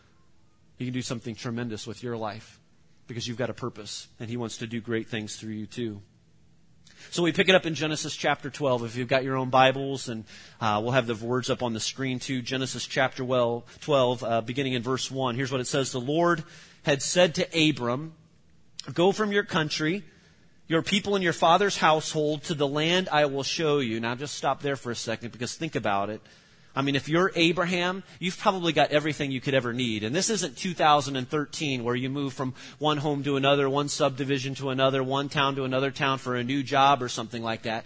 He 0.75 0.85
can 0.85 0.93
do 0.95 1.03
something 1.03 1.35
tremendous 1.35 1.85
with 1.85 2.01
your 2.01 2.17
life 2.17 2.59
because 3.05 3.27
you've 3.27 3.37
got 3.37 3.51
a 3.51 3.53
purpose 3.53 4.07
and 4.19 4.27
He 4.27 4.37
wants 4.37 4.57
to 4.57 4.65
do 4.65 4.81
great 4.81 5.07
things 5.07 5.35
through 5.35 5.51
you 5.51 5.67
too. 5.67 6.01
So 7.11 7.21
we 7.21 7.31
pick 7.31 7.47
it 7.47 7.53
up 7.53 7.67
in 7.67 7.75
Genesis 7.75 8.15
chapter 8.15 8.49
12. 8.49 8.85
If 8.85 8.95
you've 8.95 9.07
got 9.07 9.23
your 9.23 9.37
own 9.37 9.51
Bibles, 9.51 10.09
and 10.09 10.25
uh, 10.59 10.79
we'll 10.81 10.93
have 10.93 11.05
the 11.05 11.13
words 11.13 11.51
up 11.51 11.61
on 11.61 11.73
the 11.73 11.79
screen 11.79 12.17
too. 12.17 12.41
Genesis 12.41 12.87
chapter 12.87 13.23
12, 13.23 14.23
uh, 14.23 14.41
beginning 14.41 14.73
in 14.73 14.81
verse 14.81 15.11
1. 15.11 15.35
Here's 15.35 15.51
what 15.51 15.61
it 15.61 15.67
says 15.67 15.91
The 15.91 16.01
Lord 16.01 16.43
had 16.81 17.03
said 17.03 17.35
to 17.35 17.69
Abram, 17.69 18.13
Go 18.91 19.11
from 19.11 19.31
your 19.31 19.43
country, 19.43 20.03
your 20.67 20.81
people 20.81 21.13
and 21.13 21.23
your 21.23 21.33
father's 21.33 21.77
household 21.77 22.45
to 22.45 22.55
the 22.55 22.67
land 22.67 23.09
I 23.11 23.27
will 23.27 23.43
show 23.43 23.77
you. 23.77 23.99
Now 23.99 24.15
just 24.15 24.33
stop 24.33 24.63
there 24.63 24.75
for 24.75 24.89
a 24.89 24.95
second 24.95 25.33
because 25.33 25.53
think 25.53 25.75
about 25.75 26.09
it. 26.09 26.19
I 26.75 26.81
mean, 26.81 26.95
if 26.95 27.07
you're 27.07 27.31
Abraham, 27.35 28.03
you've 28.19 28.37
probably 28.37 28.73
got 28.73 28.91
everything 28.91 29.31
you 29.31 29.41
could 29.41 29.53
ever 29.53 29.73
need. 29.73 30.03
And 30.03 30.15
this 30.15 30.31
isn't 30.31 30.57
2013 30.57 31.83
where 31.83 31.95
you 31.95 32.09
move 32.09 32.33
from 32.33 32.55
one 32.79 32.97
home 32.97 33.23
to 33.23 33.37
another, 33.37 33.69
one 33.69 33.89
subdivision 33.89 34.55
to 34.55 34.69
another, 34.69 35.03
one 35.03 35.29
town 35.29 35.55
to 35.55 35.65
another 35.65 35.91
town 35.91 36.17
for 36.17 36.35
a 36.35 36.43
new 36.43 36.63
job 36.63 37.03
or 37.03 37.09
something 37.09 37.43
like 37.43 37.63
that. 37.63 37.85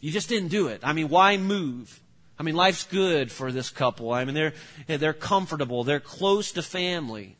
You 0.00 0.12
just 0.12 0.28
didn't 0.28 0.48
do 0.48 0.68
it. 0.68 0.80
I 0.84 0.92
mean, 0.92 1.08
why 1.08 1.38
move? 1.38 2.00
I 2.38 2.42
mean, 2.42 2.54
life's 2.54 2.84
good 2.84 3.32
for 3.32 3.50
this 3.50 3.70
couple. 3.70 4.12
I 4.12 4.24
mean, 4.24 4.34
they're, 4.34 4.54
they're 4.86 5.14
comfortable. 5.14 5.82
They're 5.82 5.98
close 5.98 6.52
to 6.52 6.62
family. 6.62 7.36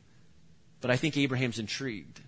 But 0.80 0.90
I 0.90 0.96
think 0.96 1.16
Abraham's 1.16 1.58
intrigued. 1.58 2.20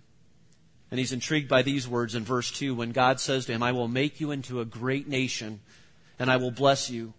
And 0.91 0.99
he's 0.99 1.11
intrigued 1.11 1.49
by 1.49 1.63
these 1.63 1.87
words 1.87 2.15
in 2.15 2.23
verse 2.23 2.51
2 2.51 2.75
when 2.75 2.91
God 2.91 3.19
says 3.19 3.45
to 3.45 3.53
him, 3.53 3.63
I 3.63 3.71
will 3.71 3.87
make 3.87 4.19
you 4.19 4.31
into 4.31 4.59
a 4.59 4.65
great 4.65 5.07
nation 5.07 5.61
and 6.19 6.29
I 6.29 6.37
will 6.37 6.51
bless 6.51 6.89
you. 6.89 7.13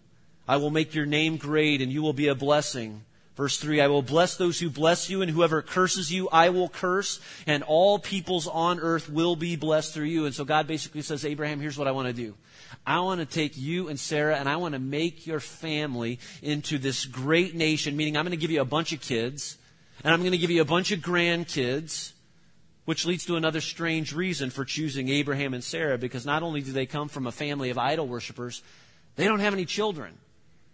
I 0.47 0.57
will 0.57 0.71
make 0.71 0.93
your 0.93 1.05
name 1.05 1.37
great 1.37 1.81
and 1.81 1.91
you 1.91 2.01
will 2.01 2.13
be 2.13 2.27
a 2.27 2.35
blessing. 2.35 3.03
Verse 3.35 3.57
3, 3.57 3.81
I 3.81 3.87
will 3.87 4.03
bless 4.03 4.37
those 4.37 4.59
who 4.59 4.69
bless 4.69 5.09
you, 5.09 5.23
and 5.23 5.31
whoever 5.31 5.63
curses 5.63 6.13
you, 6.13 6.29
I 6.29 6.49
will 6.49 6.69
curse, 6.69 7.19
and 7.47 7.63
all 7.63 7.97
peoples 7.97 8.47
on 8.47 8.79
earth 8.79 9.09
will 9.09 9.35
be 9.35 9.55
blessed 9.55 9.91
through 9.91 10.05
you. 10.05 10.25
And 10.27 10.35
so 10.35 10.45
God 10.45 10.67
basically 10.67 11.01
says, 11.01 11.25
Abraham, 11.25 11.59
here's 11.59 11.77
what 11.77 11.87
I 11.87 11.91
want 11.93 12.07
to 12.09 12.13
do. 12.13 12.35
I 12.85 12.99
want 12.99 13.21
to 13.21 13.25
take 13.25 13.57
you 13.57 13.87
and 13.89 13.99
Sarah, 13.99 14.35
and 14.35 14.47
I 14.47 14.57
want 14.57 14.73
to 14.73 14.79
make 14.79 15.25
your 15.25 15.39
family 15.39 16.19
into 16.43 16.77
this 16.77 17.05
great 17.05 17.55
nation, 17.55 17.97
meaning 17.97 18.17
I'm 18.17 18.23
going 18.23 18.31
to 18.31 18.37
give 18.37 18.51
you 18.51 18.61
a 18.61 18.65
bunch 18.65 18.93
of 18.93 19.01
kids, 19.01 19.57
and 20.03 20.13
I'm 20.13 20.19
going 20.19 20.33
to 20.33 20.37
give 20.37 20.51
you 20.51 20.61
a 20.61 20.65
bunch 20.65 20.91
of 20.91 20.99
grandkids, 20.99 22.11
which 22.85 23.03
leads 23.03 23.25
to 23.25 23.35
another 23.35 23.61
strange 23.61 24.13
reason 24.13 24.51
for 24.51 24.63
choosing 24.63 25.09
Abraham 25.09 25.55
and 25.55 25.63
Sarah, 25.63 25.97
because 25.97 26.23
not 26.23 26.43
only 26.43 26.61
do 26.61 26.71
they 26.71 26.85
come 26.85 27.09
from 27.09 27.25
a 27.25 27.31
family 27.31 27.71
of 27.71 27.79
idol 27.79 28.07
worshippers, 28.07 28.61
they 29.15 29.25
don't 29.25 29.39
have 29.39 29.53
any 29.53 29.65
children. 29.65 30.19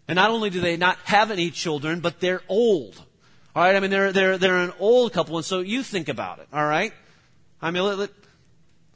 And 0.09 0.15
not 0.15 0.31
only 0.31 0.49
do 0.49 0.59
they 0.59 0.75
not 0.75 0.97
have 1.03 1.31
any 1.31 1.51
children, 1.51 1.99
but 1.99 2.19
they're 2.19 2.41
old. 2.49 3.01
All 3.55 3.63
right, 3.63 3.75
I 3.75 3.79
mean 3.79 3.91
they're 3.91 4.11
they're 4.11 4.37
they're 4.37 4.57
an 4.57 4.73
old 4.79 5.13
couple, 5.13 5.37
and 5.37 5.45
so 5.45 5.59
you 5.59 5.83
think 5.83 6.09
about 6.09 6.39
it. 6.39 6.47
All 6.53 6.65
right, 6.65 6.93
I 7.61 7.71
mean 7.71 7.83
let, 7.83 7.97
let, 7.97 8.09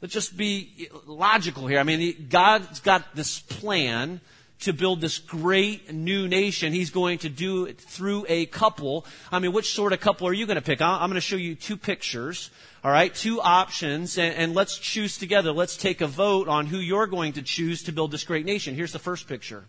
let's 0.00 0.14
just 0.14 0.36
be 0.36 0.88
logical 1.06 1.66
here. 1.66 1.78
I 1.78 1.82
mean 1.82 2.26
God's 2.30 2.80
got 2.80 3.14
this 3.14 3.38
plan 3.40 4.20
to 4.60 4.72
build 4.72 5.00
this 5.00 5.18
great 5.18 5.92
new 5.92 6.26
nation. 6.26 6.72
He's 6.72 6.90
going 6.90 7.18
to 7.18 7.28
do 7.28 7.66
it 7.66 7.80
through 7.80 8.24
a 8.28 8.46
couple. 8.46 9.04
I 9.30 9.38
mean, 9.38 9.52
which 9.52 9.72
sort 9.72 9.92
of 9.92 10.00
couple 10.00 10.26
are 10.26 10.32
you 10.32 10.46
going 10.46 10.56
to 10.56 10.62
pick? 10.62 10.80
I'm 10.80 11.10
going 11.10 11.14
to 11.14 11.20
show 11.20 11.36
you 11.36 11.54
two 11.54 11.76
pictures. 11.76 12.50
All 12.82 12.90
right, 12.90 13.14
two 13.14 13.40
options, 13.40 14.18
and, 14.18 14.34
and 14.34 14.54
let's 14.54 14.78
choose 14.78 15.16
together. 15.18 15.52
Let's 15.52 15.76
take 15.76 16.00
a 16.00 16.06
vote 16.06 16.48
on 16.48 16.66
who 16.66 16.78
you're 16.78 17.06
going 17.06 17.34
to 17.34 17.42
choose 17.42 17.82
to 17.84 17.92
build 17.92 18.10
this 18.10 18.24
great 18.24 18.44
nation. 18.44 18.74
Here's 18.74 18.92
the 18.92 18.98
first 18.98 19.26
picture. 19.26 19.64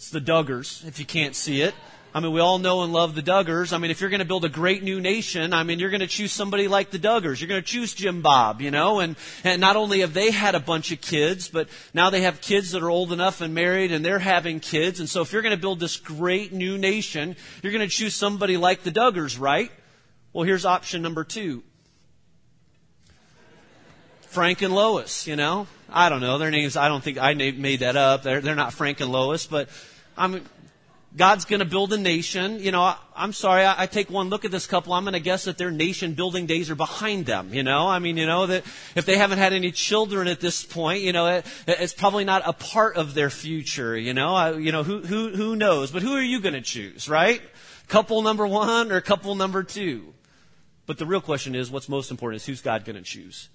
It's 0.00 0.08
the 0.08 0.18
Duggars, 0.18 0.82
if 0.86 0.98
you 0.98 1.04
can't 1.04 1.36
see 1.36 1.60
it. 1.60 1.74
I 2.14 2.20
mean, 2.20 2.32
we 2.32 2.40
all 2.40 2.58
know 2.58 2.84
and 2.84 2.90
love 2.90 3.14
the 3.14 3.22
Duggars. 3.22 3.70
I 3.74 3.76
mean, 3.76 3.90
if 3.90 4.00
you're 4.00 4.08
going 4.08 4.20
to 4.20 4.24
build 4.24 4.46
a 4.46 4.48
great 4.48 4.82
new 4.82 4.98
nation, 4.98 5.52
I 5.52 5.62
mean, 5.62 5.78
you're 5.78 5.90
going 5.90 6.00
to 6.00 6.06
choose 6.06 6.32
somebody 6.32 6.68
like 6.68 6.88
the 6.88 6.98
Duggars. 6.98 7.38
You're 7.38 7.50
going 7.50 7.60
to 7.60 7.66
choose 7.66 7.92
Jim 7.92 8.22
Bob, 8.22 8.62
you 8.62 8.70
know, 8.70 9.00
and, 9.00 9.14
and 9.44 9.60
not 9.60 9.76
only 9.76 10.00
have 10.00 10.14
they 10.14 10.30
had 10.30 10.54
a 10.54 10.58
bunch 10.58 10.90
of 10.90 11.02
kids, 11.02 11.48
but 11.48 11.68
now 11.92 12.08
they 12.08 12.22
have 12.22 12.40
kids 12.40 12.70
that 12.70 12.82
are 12.82 12.88
old 12.88 13.12
enough 13.12 13.42
and 13.42 13.52
married 13.52 13.92
and 13.92 14.02
they're 14.02 14.18
having 14.18 14.58
kids. 14.58 15.00
And 15.00 15.08
so 15.08 15.20
if 15.20 15.34
you're 15.34 15.42
going 15.42 15.54
to 15.54 15.60
build 15.60 15.80
this 15.80 15.98
great 15.98 16.50
new 16.50 16.78
nation, 16.78 17.36
you're 17.62 17.72
going 17.72 17.86
to 17.86 17.94
choose 17.94 18.14
somebody 18.14 18.56
like 18.56 18.84
the 18.84 18.90
Duggars, 18.90 19.38
right? 19.38 19.70
Well, 20.32 20.44
here's 20.44 20.64
option 20.64 21.02
number 21.02 21.24
two. 21.24 21.62
Frank 24.28 24.62
and 24.62 24.74
Lois, 24.74 25.26
you 25.26 25.36
know? 25.36 25.66
I 25.92 26.08
don't 26.08 26.20
know. 26.20 26.38
Their 26.38 26.52
names, 26.52 26.76
I 26.76 26.88
don't 26.88 27.02
think 27.02 27.18
I 27.18 27.34
made 27.34 27.80
that 27.80 27.96
up. 27.96 28.22
They're, 28.22 28.40
they're 28.40 28.54
not 28.54 28.72
Frank 28.72 29.00
and 29.00 29.10
Lois, 29.10 29.46
but 29.46 29.68
I 30.20 30.26
mean, 30.26 30.42
God's 31.16 31.46
going 31.46 31.60
to 31.60 31.66
build 31.66 31.94
a 31.94 31.98
nation. 31.98 32.60
You 32.60 32.72
know, 32.72 32.82
I, 32.82 32.96
am 33.16 33.32
sorry, 33.32 33.64
I, 33.64 33.82
I, 33.82 33.86
take 33.86 34.10
one 34.10 34.28
look 34.28 34.44
at 34.44 34.50
this 34.50 34.66
couple. 34.66 34.92
I'm 34.92 35.02
going 35.04 35.14
to 35.14 35.20
guess 35.20 35.44
that 35.46 35.56
their 35.56 35.70
nation 35.70 36.12
building 36.12 36.44
days 36.44 36.70
are 36.70 36.74
behind 36.74 37.24
them. 37.24 37.54
You 37.54 37.62
know, 37.62 37.88
I 37.88 38.00
mean, 38.00 38.18
you 38.18 38.26
know, 38.26 38.46
that 38.46 38.64
if 38.94 39.06
they 39.06 39.16
haven't 39.16 39.38
had 39.38 39.54
any 39.54 39.72
children 39.72 40.28
at 40.28 40.38
this 40.38 40.62
point, 40.62 41.00
you 41.00 41.12
know, 41.12 41.26
it, 41.26 41.46
it's 41.66 41.94
probably 41.94 42.24
not 42.24 42.42
a 42.44 42.52
part 42.52 42.96
of 42.96 43.14
their 43.14 43.30
future. 43.30 43.96
You 43.96 44.12
know, 44.12 44.34
I, 44.34 44.58
you 44.58 44.72
know, 44.72 44.82
who, 44.82 45.00
who, 45.00 45.30
who 45.30 45.56
knows? 45.56 45.90
But 45.90 46.02
who 46.02 46.12
are 46.12 46.22
you 46.22 46.38
going 46.38 46.54
to 46.54 46.60
choose, 46.60 47.08
right? 47.08 47.40
Couple 47.88 48.20
number 48.20 48.46
one 48.46 48.92
or 48.92 49.00
couple 49.00 49.34
number 49.34 49.62
two? 49.62 50.12
But 50.84 50.98
the 50.98 51.06
real 51.06 51.22
question 51.22 51.54
is, 51.54 51.70
what's 51.70 51.88
most 51.88 52.10
important 52.10 52.42
is 52.42 52.46
who's 52.46 52.60
God 52.60 52.84
going 52.84 52.96
to 52.96 53.02
choose? 53.02 53.48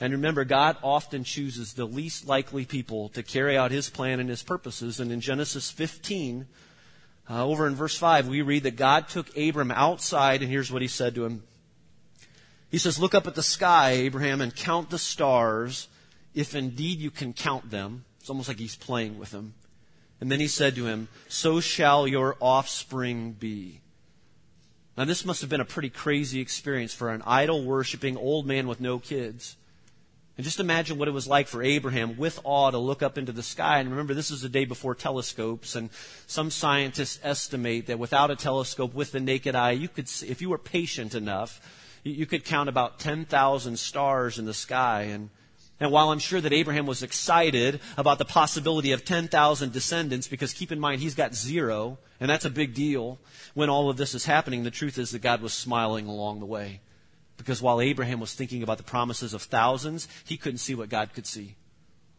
And 0.00 0.14
remember, 0.14 0.44
God 0.46 0.78
often 0.82 1.24
chooses 1.24 1.74
the 1.74 1.84
least 1.84 2.26
likely 2.26 2.64
people 2.64 3.10
to 3.10 3.22
carry 3.22 3.56
out 3.56 3.70
His 3.70 3.90
plan 3.90 4.18
and 4.18 4.30
His 4.30 4.42
purposes. 4.42 4.98
And 4.98 5.12
in 5.12 5.20
Genesis 5.20 5.70
15, 5.70 6.46
uh, 7.28 7.44
over 7.44 7.66
in 7.66 7.76
verse 7.76 7.96
5, 7.96 8.26
we 8.26 8.42
read 8.42 8.64
that 8.64 8.76
God 8.76 9.08
took 9.08 9.36
Abram 9.36 9.70
outside, 9.70 10.42
and 10.42 10.50
here's 10.50 10.72
what 10.72 10.82
he 10.82 10.88
said 10.88 11.14
to 11.14 11.24
him. 11.24 11.44
He 12.70 12.78
says, 12.78 12.98
Look 12.98 13.14
up 13.14 13.28
at 13.28 13.36
the 13.36 13.42
sky, 13.42 13.90
Abraham, 13.90 14.40
and 14.40 14.54
count 14.54 14.90
the 14.90 14.98
stars, 14.98 15.86
if 16.34 16.56
indeed 16.56 16.98
you 16.98 17.10
can 17.10 17.32
count 17.32 17.70
them. 17.70 18.04
It's 18.18 18.30
almost 18.30 18.48
like 18.48 18.58
he's 18.58 18.74
playing 18.74 19.18
with 19.18 19.32
him. 19.32 19.54
And 20.20 20.30
then 20.30 20.40
he 20.40 20.48
said 20.48 20.74
to 20.74 20.86
him, 20.86 21.08
So 21.28 21.60
shall 21.60 22.08
your 22.08 22.36
offspring 22.40 23.32
be. 23.32 23.80
Now, 24.96 25.04
this 25.04 25.24
must 25.24 25.40
have 25.40 25.50
been 25.50 25.60
a 25.60 25.64
pretty 25.64 25.88
crazy 25.88 26.40
experience 26.40 26.92
for 26.92 27.10
an 27.10 27.22
idol 27.26 27.64
worshiping 27.64 28.16
old 28.16 28.44
man 28.44 28.66
with 28.66 28.80
no 28.80 28.98
kids. 28.98 29.56
And 30.40 30.44
just 30.46 30.58
imagine 30.58 30.96
what 30.96 31.06
it 31.06 31.10
was 31.10 31.28
like 31.28 31.48
for 31.48 31.62
Abraham 31.62 32.16
with 32.16 32.40
awe 32.44 32.70
to 32.70 32.78
look 32.78 33.02
up 33.02 33.18
into 33.18 33.30
the 33.30 33.42
sky. 33.42 33.78
And 33.78 33.90
remember, 33.90 34.14
this 34.14 34.30
is 34.30 34.40
the 34.40 34.48
day 34.48 34.64
before 34.64 34.94
telescopes. 34.94 35.76
And 35.76 35.90
some 36.26 36.50
scientists 36.50 37.20
estimate 37.22 37.88
that 37.88 37.98
without 37.98 38.30
a 38.30 38.36
telescope, 38.36 38.94
with 38.94 39.12
the 39.12 39.20
naked 39.20 39.54
eye, 39.54 39.72
you 39.72 39.86
could, 39.86 40.08
see, 40.08 40.28
if 40.28 40.40
you 40.40 40.48
were 40.48 40.56
patient 40.56 41.14
enough, 41.14 41.60
you 42.04 42.24
could 42.24 42.46
count 42.46 42.70
about 42.70 42.98
10,000 42.98 43.78
stars 43.78 44.38
in 44.38 44.46
the 44.46 44.54
sky. 44.54 45.02
And, 45.02 45.28
and 45.78 45.92
while 45.92 46.08
I'm 46.08 46.18
sure 46.18 46.40
that 46.40 46.54
Abraham 46.54 46.86
was 46.86 47.02
excited 47.02 47.78
about 47.98 48.16
the 48.16 48.24
possibility 48.24 48.92
of 48.92 49.04
10,000 49.04 49.72
descendants, 49.74 50.26
because 50.26 50.54
keep 50.54 50.72
in 50.72 50.80
mind, 50.80 51.02
he's 51.02 51.14
got 51.14 51.34
zero, 51.34 51.98
and 52.18 52.30
that's 52.30 52.46
a 52.46 52.50
big 52.50 52.72
deal 52.72 53.18
when 53.52 53.68
all 53.68 53.90
of 53.90 53.98
this 53.98 54.14
is 54.14 54.24
happening, 54.24 54.62
the 54.62 54.70
truth 54.70 54.96
is 54.96 55.10
that 55.10 55.20
God 55.20 55.42
was 55.42 55.52
smiling 55.52 56.06
along 56.06 56.40
the 56.40 56.46
way. 56.46 56.80
Because 57.40 57.62
while 57.62 57.80
Abraham 57.80 58.20
was 58.20 58.34
thinking 58.34 58.62
about 58.62 58.76
the 58.76 58.84
promises 58.84 59.32
of 59.32 59.40
thousands, 59.42 60.06
he 60.26 60.36
couldn't 60.36 60.58
see 60.58 60.74
what 60.74 60.90
God 60.90 61.14
could 61.14 61.26
see. 61.26 61.56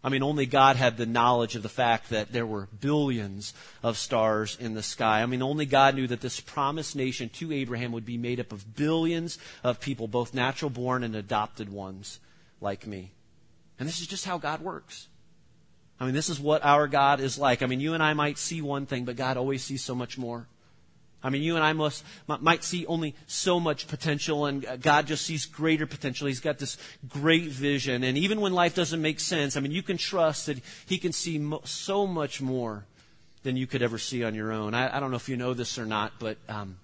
I 0.03 0.09
mean, 0.09 0.23
only 0.23 0.47
God 0.47 0.77
had 0.77 0.97
the 0.97 1.05
knowledge 1.05 1.55
of 1.55 1.61
the 1.61 1.69
fact 1.69 2.09
that 2.09 2.33
there 2.33 2.45
were 2.45 2.67
billions 2.79 3.53
of 3.83 3.97
stars 3.97 4.57
in 4.59 4.73
the 4.73 4.81
sky. 4.81 5.21
I 5.21 5.27
mean, 5.27 5.43
only 5.43 5.67
God 5.67 5.93
knew 5.93 6.07
that 6.07 6.21
this 6.21 6.39
promised 6.39 6.95
nation 6.95 7.29
to 7.29 7.53
Abraham 7.53 7.91
would 7.91 8.05
be 8.05 8.17
made 8.17 8.39
up 8.39 8.51
of 8.51 8.75
billions 8.75 9.37
of 9.63 9.79
people, 9.79 10.07
both 10.07 10.33
natural 10.33 10.71
born 10.71 11.03
and 11.03 11.15
adopted 11.15 11.69
ones 11.69 12.19
like 12.59 12.87
me. 12.87 13.11
And 13.77 13.87
this 13.87 14.01
is 14.01 14.07
just 14.07 14.25
how 14.25 14.39
God 14.39 14.61
works. 14.61 15.07
I 15.99 16.05
mean, 16.05 16.15
this 16.15 16.29
is 16.29 16.39
what 16.39 16.65
our 16.65 16.87
God 16.87 17.19
is 17.19 17.37
like. 17.37 17.61
I 17.61 17.67
mean, 17.67 17.79
you 17.79 17.93
and 17.93 18.01
I 18.01 18.13
might 18.13 18.39
see 18.39 18.59
one 18.59 18.87
thing, 18.87 19.05
but 19.05 19.15
God 19.15 19.37
always 19.37 19.63
sees 19.63 19.83
so 19.83 19.93
much 19.93 20.17
more. 20.17 20.47
I 21.23 21.29
mean, 21.29 21.43
you 21.43 21.55
and 21.55 21.63
I 21.63 21.73
must, 21.73 22.03
might 22.27 22.63
see 22.63 22.85
only 22.87 23.15
so 23.27 23.59
much 23.59 23.87
potential, 23.87 24.45
and 24.45 24.81
God 24.81 25.07
just 25.07 25.25
sees 25.25 25.45
greater 25.45 25.85
potential. 25.85 26.27
He's 26.27 26.39
got 26.39 26.57
this 26.57 26.77
great 27.07 27.49
vision. 27.49 28.03
And 28.03 28.17
even 28.17 28.41
when 28.41 28.53
life 28.53 28.75
doesn't 28.75 29.01
make 29.01 29.19
sense, 29.19 29.55
I 29.55 29.59
mean, 29.59 29.71
you 29.71 29.83
can 29.83 29.97
trust 29.97 30.47
that 30.47 30.59
He 30.87 30.97
can 30.97 31.11
see 31.11 31.51
so 31.65 32.07
much 32.07 32.41
more 32.41 32.85
than 33.43 33.57
you 33.57 33.67
could 33.67 33.81
ever 33.81 33.97
see 33.97 34.23
on 34.23 34.35
your 34.35 34.51
own. 34.51 34.73
I, 34.73 34.97
I 34.97 34.99
don't 34.99 35.11
know 35.11 35.17
if 35.17 35.29
you 35.29 35.37
know 35.37 35.53
this 35.53 35.77
or 35.77 35.85
not, 35.85 36.13
but 36.19 36.37
um, 36.47 36.77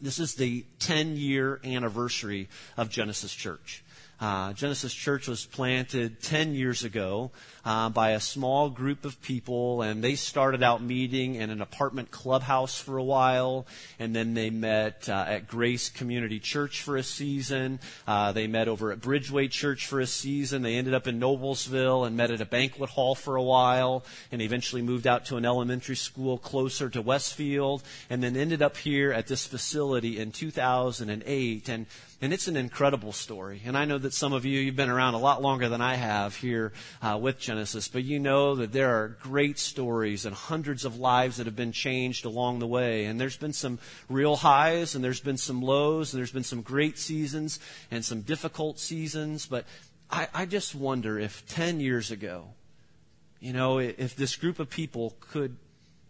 this 0.00 0.18
is 0.18 0.34
the 0.34 0.64
10 0.80 1.16
year 1.16 1.60
anniversary 1.64 2.48
of 2.76 2.90
Genesis 2.90 3.32
Church. 3.32 3.82
Uh, 4.20 4.52
Genesis 4.52 4.94
Church 4.94 5.28
was 5.28 5.44
planted 5.44 6.22
10 6.22 6.54
years 6.54 6.84
ago 6.84 7.30
uh, 7.64 7.88
by 7.88 8.10
a 8.10 8.20
small 8.20 8.68
group 8.70 9.04
of 9.04 9.20
people, 9.22 9.82
and 9.82 10.02
they 10.02 10.14
started 10.14 10.62
out 10.62 10.82
meeting 10.82 11.36
in 11.36 11.50
an 11.50 11.60
apartment 11.60 12.10
clubhouse 12.10 12.78
for 12.78 12.96
a 12.96 13.02
while, 13.02 13.66
and 13.98 14.14
then 14.14 14.34
they 14.34 14.50
met 14.50 15.08
uh, 15.08 15.24
at 15.26 15.48
Grace 15.48 15.88
Community 15.88 16.38
Church 16.38 16.82
for 16.82 16.96
a 16.96 17.02
season. 17.02 17.80
Uh, 18.06 18.32
they 18.32 18.46
met 18.46 18.68
over 18.68 18.92
at 18.92 19.00
Bridgeway 19.00 19.50
Church 19.50 19.86
for 19.86 20.00
a 20.00 20.06
season. 20.06 20.62
They 20.62 20.76
ended 20.76 20.94
up 20.94 21.06
in 21.06 21.18
Noblesville 21.18 22.06
and 22.06 22.16
met 22.16 22.30
at 22.30 22.40
a 22.40 22.46
banquet 22.46 22.90
hall 22.90 23.14
for 23.14 23.36
a 23.36 23.42
while, 23.42 24.04
and 24.30 24.42
eventually 24.42 24.82
moved 24.82 25.06
out 25.06 25.24
to 25.26 25.36
an 25.36 25.44
elementary 25.44 25.96
school 25.96 26.38
closer 26.38 26.90
to 26.90 27.00
Westfield, 27.00 27.82
and 28.10 28.22
then 28.22 28.36
ended 28.36 28.62
up 28.62 28.76
here 28.76 29.12
at 29.12 29.26
this 29.26 29.46
facility 29.46 30.18
in 30.18 30.32
2008. 30.32 31.68
And 31.68 31.86
and 32.24 32.32
it's 32.32 32.48
an 32.48 32.56
incredible 32.56 33.12
story. 33.12 33.60
And 33.66 33.76
I 33.76 33.84
know 33.84 33.98
that 33.98 34.14
some 34.14 34.32
of 34.32 34.46
you, 34.46 34.58
you've 34.58 34.76
been 34.76 34.88
around 34.88 35.12
a 35.12 35.18
lot 35.18 35.42
longer 35.42 35.68
than 35.68 35.82
I 35.82 35.96
have 35.96 36.34
here 36.34 36.72
uh, 37.02 37.18
with 37.20 37.38
Genesis, 37.54 37.86
but 37.86 38.02
you 38.02 38.18
know 38.18 38.56
that 38.56 38.72
there 38.72 38.96
are 38.96 39.16
great 39.22 39.60
stories 39.60 40.26
and 40.26 40.34
hundreds 40.34 40.84
of 40.84 40.98
lives 40.98 41.36
that 41.36 41.46
have 41.46 41.54
been 41.54 41.70
changed 41.70 42.24
along 42.24 42.58
the 42.58 42.66
way. 42.66 43.04
And 43.04 43.20
there's 43.20 43.36
been 43.36 43.52
some 43.52 43.78
real 44.08 44.34
highs, 44.34 44.96
and 44.96 45.04
there's 45.04 45.20
been 45.20 45.36
some 45.36 45.62
lows, 45.62 46.12
and 46.12 46.18
there's 46.18 46.32
been 46.32 46.42
some 46.42 46.62
great 46.62 46.98
seasons 46.98 47.60
and 47.92 48.04
some 48.04 48.22
difficult 48.22 48.80
seasons. 48.80 49.46
But 49.46 49.66
I, 50.10 50.26
I 50.34 50.46
just 50.46 50.74
wonder 50.74 51.16
if 51.16 51.46
10 51.46 51.78
years 51.78 52.10
ago, 52.10 52.48
you 53.38 53.52
know, 53.52 53.78
if 53.78 54.16
this 54.16 54.34
group 54.34 54.58
of 54.58 54.68
people 54.68 55.14
could 55.20 55.56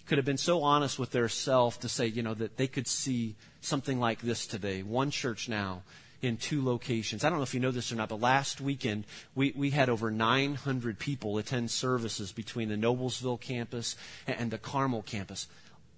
could 0.07 0.17
have 0.19 0.25
been 0.27 0.39
so 0.39 0.63
honest 0.63 0.99
with 0.99 1.11
their 1.11 1.29
self 1.29 1.81
to 1.81 1.89
say, 1.89 2.07
you 2.07 2.23
know, 2.23 2.35
that 2.35 2.57
they 2.57 2.67
could 2.67 2.87
see 2.87 3.37
something 3.61 4.01
like 4.01 4.21
this 4.21 4.47
today. 4.47 4.83
One 4.83 5.11
church 5.11 5.49
now 5.49 5.83
in 6.25 6.37
two 6.37 6.65
locations. 6.65 7.23
I 7.23 7.29
don't 7.29 7.39
know 7.39 7.45
if 7.45 7.55
you 7.55 7.61
know 7.61 7.71
this 7.71 7.93
or 7.93 7.97
not, 7.97 8.09
but 8.09 8.21
last 8.21 8.61
weekend 8.61 9.05
we, 9.35 9.53
we 9.55 9.71
had 9.71 9.89
over 9.89 10.11
900 10.11 10.99
people 10.99 11.39
attend 11.39 11.71
services 11.71 12.33
between 12.33 12.69
the 12.69 12.77
Noblesville 12.77 13.41
campus 13.41 13.97
and 14.27 14.51
the 14.51 14.59
Carmel 14.59 15.03
campus. 15.03 15.47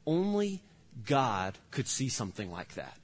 Only 0.06 0.60
God 1.04 1.58
could 1.70 1.88
see 1.88 2.08
something 2.08 2.50
like 2.50 2.74
that. 2.74 2.96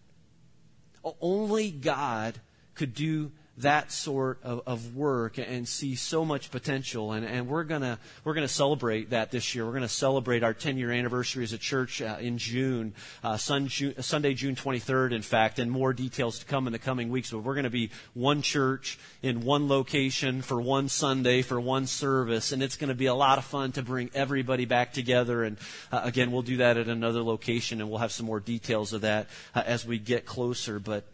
Only 1.21 1.71
God 1.71 2.41
could 2.75 2.95
do 2.95 3.33
that 3.59 3.93
sort 3.93 4.39
of, 4.43 4.63
of 4.67 4.97
work 4.97 5.37
and 5.39 5.69
see 5.69 5.95
so 5.95 6.25
much 6.25 6.51
potential. 6.51 7.13
And, 7.13 7.27
and 7.27 7.49
we're 7.49 7.65
going 7.65 7.99
we're 8.25 8.35
gonna 8.35 8.49
celebrate 8.49 9.11
that 9.11 9.31
this 9.31 9.55
year. 9.55 9.65
We're 9.65 9.73
going 9.73 9.83
to 9.83 9.89
celebrate 9.89 10.43
our 10.43 10.55
10 10.55 10.79
year 10.79 10.91
anniversary 10.91 11.45
as 11.45 11.53
a 11.53 11.59
church 11.59 12.01
uh, 12.01 12.17
in 12.21 12.39
June, 12.39 12.95
uh, 13.23 13.37
Sun, 13.37 13.69
June, 13.69 14.01
Sunday, 14.03 14.35
June 14.35 14.55
23rd, 14.55 15.13
in 15.13 15.23
fact, 15.23 15.59
and 15.59 15.71
more 15.71 15.93
details 15.93 16.39
to 16.39 16.47
come 16.47 16.67
in 16.67 16.73
the 16.73 16.79
coming 16.79 17.11
weeks. 17.11 17.31
But 17.31 17.41
we're 17.41 17.55
going 17.55 17.65
to 17.65 17.71
be 17.71 17.91
one 18.15 18.41
church 18.43 18.99
in 19.23 19.43
one 19.43 19.69
location 19.69 20.41
for 20.41 20.61
one 20.61 20.89
Sunday 20.89 21.43
for 21.43 21.61
one 21.61 21.87
service. 21.87 22.53
And 22.53 22.63
it's 22.63 22.77
going 22.77 22.89
to 22.89 22.95
be 22.95 23.07
a 23.07 23.15
lot 23.15 23.39
of 23.39 23.45
fun 23.45 23.73
to 23.73 23.83
bring 23.83 24.11
everybody 24.15 24.65
back 24.65 24.93
together. 24.93 25.45
And 25.45 25.59
uh, 25.91 26.01
again, 26.05 26.33
we'll 26.33 26.43
do 26.43 26.59
that 26.59 26.77
at 26.79 26.89
another 26.89 27.23
location, 27.23 27.81
and 27.81 27.91
we'll 27.91 27.99
have 27.99 28.13
some 28.13 28.27
more 28.27 28.41
details 28.41 28.93
of 28.93 29.03
that 29.03 29.29
uh, 29.55 29.63
as 29.67 29.87
we 29.87 29.99
get 29.99 30.25
closer. 30.25 30.79
But, 30.79 31.05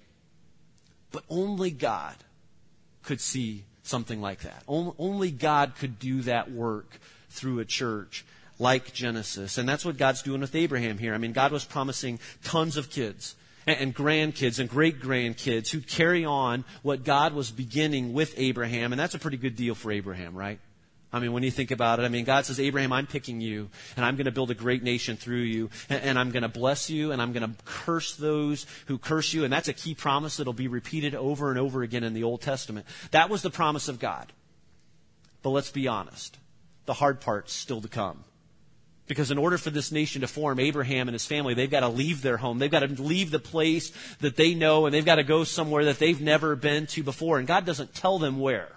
but 1.10 1.24
only 1.28 1.70
God 1.72 2.16
could 3.08 3.20
see 3.22 3.64
something 3.82 4.20
like 4.20 4.40
that. 4.40 4.62
Only 4.68 5.30
God 5.30 5.72
could 5.78 5.98
do 5.98 6.20
that 6.22 6.52
work 6.52 7.00
through 7.30 7.58
a 7.58 7.64
church 7.64 8.22
like 8.58 8.92
Genesis. 8.92 9.56
And 9.56 9.66
that's 9.66 9.82
what 9.82 9.96
God's 9.96 10.20
doing 10.20 10.42
with 10.42 10.54
Abraham 10.54 10.98
here. 10.98 11.14
I 11.14 11.18
mean, 11.18 11.32
God 11.32 11.50
was 11.50 11.64
promising 11.64 12.20
tons 12.44 12.76
of 12.76 12.90
kids 12.90 13.34
and 13.66 13.96
grandkids 13.96 14.58
and 14.58 14.68
great 14.68 15.00
grandkids 15.00 15.70
who 15.70 15.80
carry 15.80 16.26
on 16.26 16.66
what 16.82 17.02
God 17.02 17.32
was 17.32 17.50
beginning 17.50 18.12
with 18.12 18.34
Abraham. 18.36 18.92
And 18.92 19.00
that's 19.00 19.14
a 19.14 19.18
pretty 19.18 19.38
good 19.38 19.56
deal 19.56 19.74
for 19.74 19.90
Abraham, 19.90 20.36
right? 20.36 20.60
I 21.10 21.20
mean, 21.20 21.32
when 21.32 21.42
you 21.42 21.50
think 21.50 21.70
about 21.70 22.00
it, 22.00 22.02
I 22.02 22.08
mean, 22.08 22.26
God 22.26 22.44
says, 22.44 22.60
Abraham, 22.60 22.92
I'm 22.92 23.06
picking 23.06 23.40
you, 23.40 23.70
and 23.96 24.04
I'm 24.04 24.16
going 24.16 24.26
to 24.26 24.30
build 24.32 24.50
a 24.50 24.54
great 24.54 24.82
nation 24.82 25.16
through 25.16 25.38
you, 25.38 25.70
and, 25.88 26.02
and 26.02 26.18
I'm 26.18 26.30
going 26.30 26.42
to 26.42 26.50
bless 26.50 26.90
you, 26.90 27.12
and 27.12 27.22
I'm 27.22 27.32
going 27.32 27.48
to 27.48 27.56
curse 27.64 28.14
those 28.16 28.66
who 28.86 28.98
curse 28.98 29.32
you. 29.32 29.44
And 29.44 29.52
that's 29.52 29.68
a 29.68 29.72
key 29.72 29.94
promise 29.94 30.36
that'll 30.36 30.52
be 30.52 30.68
repeated 30.68 31.14
over 31.14 31.48
and 31.48 31.58
over 31.58 31.82
again 31.82 32.04
in 32.04 32.12
the 32.12 32.24
Old 32.24 32.42
Testament. 32.42 32.86
That 33.12 33.30
was 33.30 33.40
the 33.40 33.50
promise 33.50 33.88
of 33.88 33.98
God. 33.98 34.32
But 35.42 35.50
let's 35.50 35.70
be 35.70 35.88
honest. 35.88 36.36
The 36.84 36.94
hard 36.94 37.20
part's 37.20 37.54
still 37.54 37.80
to 37.80 37.88
come. 37.88 38.24
Because 39.06 39.30
in 39.30 39.38
order 39.38 39.56
for 39.56 39.70
this 39.70 39.90
nation 39.90 40.20
to 40.20 40.26
form, 40.26 40.60
Abraham 40.60 41.08
and 41.08 41.14
his 41.14 41.24
family, 41.24 41.54
they've 41.54 41.70
got 41.70 41.80
to 41.80 41.88
leave 41.88 42.20
their 42.20 42.36
home. 42.36 42.58
They've 42.58 42.70
got 42.70 42.80
to 42.80 43.02
leave 43.02 43.30
the 43.30 43.38
place 43.38 43.92
that 44.20 44.36
they 44.36 44.52
know, 44.52 44.84
and 44.84 44.94
they've 44.94 45.04
got 45.04 45.14
to 45.14 45.24
go 45.24 45.44
somewhere 45.44 45.86
that 45.86 45.98
they've 45.98 46.20
never 46.20 46.54
been 46.54 46.86
to 46.88 47.02
before. 47.02 47.38
And 47.38 47.48
God 47.48 47.64
doesn't 47.64 47.94
tell 47.94 48.18
them 48.18 48.38
where. 48.38 48.68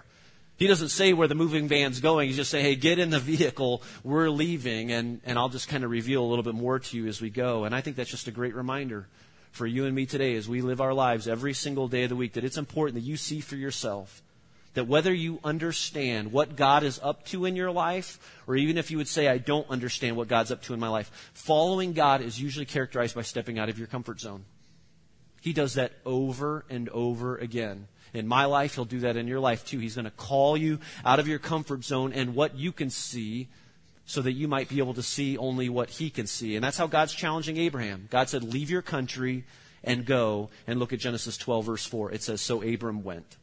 He 0.62 0.68
doesn't 0.68 0.90
say 0.90 1.12
where 1.12 1.26
the 1.26 1.34
moving 1.34 1.66
van's 1.66 1.98
going. 1.98 2.28
He 2.28 2.36
just 2.36 2.48
say, 2.48 2.62
hey, 2.62 2.76
get 2.76 3.00
in 3.00 3.10
the 3.10 3.18
vehicle. 3.18 3.82
We're 4.04 4.30
leaving. 4.30 4.92
And, 4.92 5.20
and 5.24 5.36
I'll 5.36 5.48
just 5.48 5.66
kind 5.66 5.82
of 5.82 5.90
reveal 5.90 6.22
a 6.22 6.28
little 6.28 6.44
bit 6.44 6.54
more 6.54 6.78
to 6.78 6.96
you 6.96 7.08
as 7.08 7.20
we 7.20 7.30
go. 7.30 7.64
And 7.64 7.74
I 7.74 7.80
think 7.80 7.96
that's 7.96 8.12
just 8.12 8.28
a 8.28 8.30
great 8.30 8.54
reminder 8.54 9.08
for 9.50 9.66
you 9.66 9.86
and 9.86 9.92
me 9.92 10.06
today 10.06 10.36
as 10.36 10.48
we 10.48 10.62
live 10.62 10.80
our 10.80 10.94
lives 10.94 11.26
every 11.26 11.52
single 11.52 11.88
day 11.88 12.04
of 12.04 12.10
the 12.10 12.14
week 12.14 12.34
that 12.34 12.44
it's 12.44 12.58
important 12.58 12.94
that 12.94 13.00
you 13.00 13.16
see 13.16 13.40
for 13.40 13.56
yourself 13.56 14.22
that 14.74 14.86
whether 14.86 15.12
you 15.12 15.40
understand 15.42 16.30
what 16.30 16.54
God 16.54 16.84
is 16.84 17.00
up 17.02 17.26
to 17.26 17.44
in 17.44 17.56
your 17.56 17.72
life, 17.72 18.20
or 18.46 18.54
even 18.54 18.78
if 18.78 18.92
you 18.92 18.98
would 18.98 19.08
say, 19.08 19.26
I 19.26 19.38
don't 19.38 19.68
understand 19.68 20.16
what 20.16 20.28
God's 20.28 20.52
up 20.52 20.62
to 20.62 20.74
in 20.74 20.78
my 20.78 20.88
life, 20.88 21.32
following 21.34 21.92
God 21.92 22.20
is 22.20 22.40
usually 22.40 22.66
characterized 22.66 23.16
by 23.16 23.22
stepping 23.22 23.58
out 23.58 23.68
of 23.68 23.78
your 23.78 23.88
comfort 23.88 24.20
zone. 24.20 24.44
He 25.40 25.52
does 25.52 25.74
that 25.74 25.90
over 26.06 26.64
and 26.70 26.88
over 26.90 27.36
again. 27.36 27.88
In 28.14 28.26
my 28.26 28.44
life, 28.44 28.74
He'll 28.74 28.84
do 28.84 29.00
that 29.00 29.16
in 29.16 29.26
your 29.26 29.40
life 29.40 29.64
too. 29.64 29.78
He's 29.78 29.94
going 29.94 30.04
to 30.04 30.10
call 30.10 30.56
you 30.56 30.78
out 31.04 31.18
of 31.18 31.28
your 31.28 31.38
comfort 31.38 31.84
zone 31.84 32.12
and 32.12 32.34
what 32.34 32.56
you 32.56 32.72
can 32.72 32.90
see 32.90 33.48
so 34.04 34.20
that 34.22 34.32
you 34.32 34.48
might 34.48 34.68
be 34.68 34.78
able 34.78 34.94
to 34.94 35.02
see 35.02 35.38
only 35.38 35.68
what 35.68 35.90
He 35.90 36.10
can 36.10 36.26
see. 36.26 36.54
And 36.56 36.64
that's 36.64 36.76
how 36.76 36.86
God's 36.86 37.14
challenging 37.14 37.56
Abraham. 37.56 38.08
God 38.10 38.28
said, 38.28 38.44
Leave 38.44 38.70
your 38.70 38.82
country 38.82 39.44
and 39.84 40.04
go. 40.04 40.50
And 40.66 40.78
look 40.78 40.92
at 40.92 40.98
Genesis 40.98 41.36
12, 41.36 41.64
verse 41.64 41.86
4. 41.86 42.12
It 42.12 42.22
says, 42.22 42.40
So 42.40 42.62
Abram 42.62 43.02
went 43.02 43.36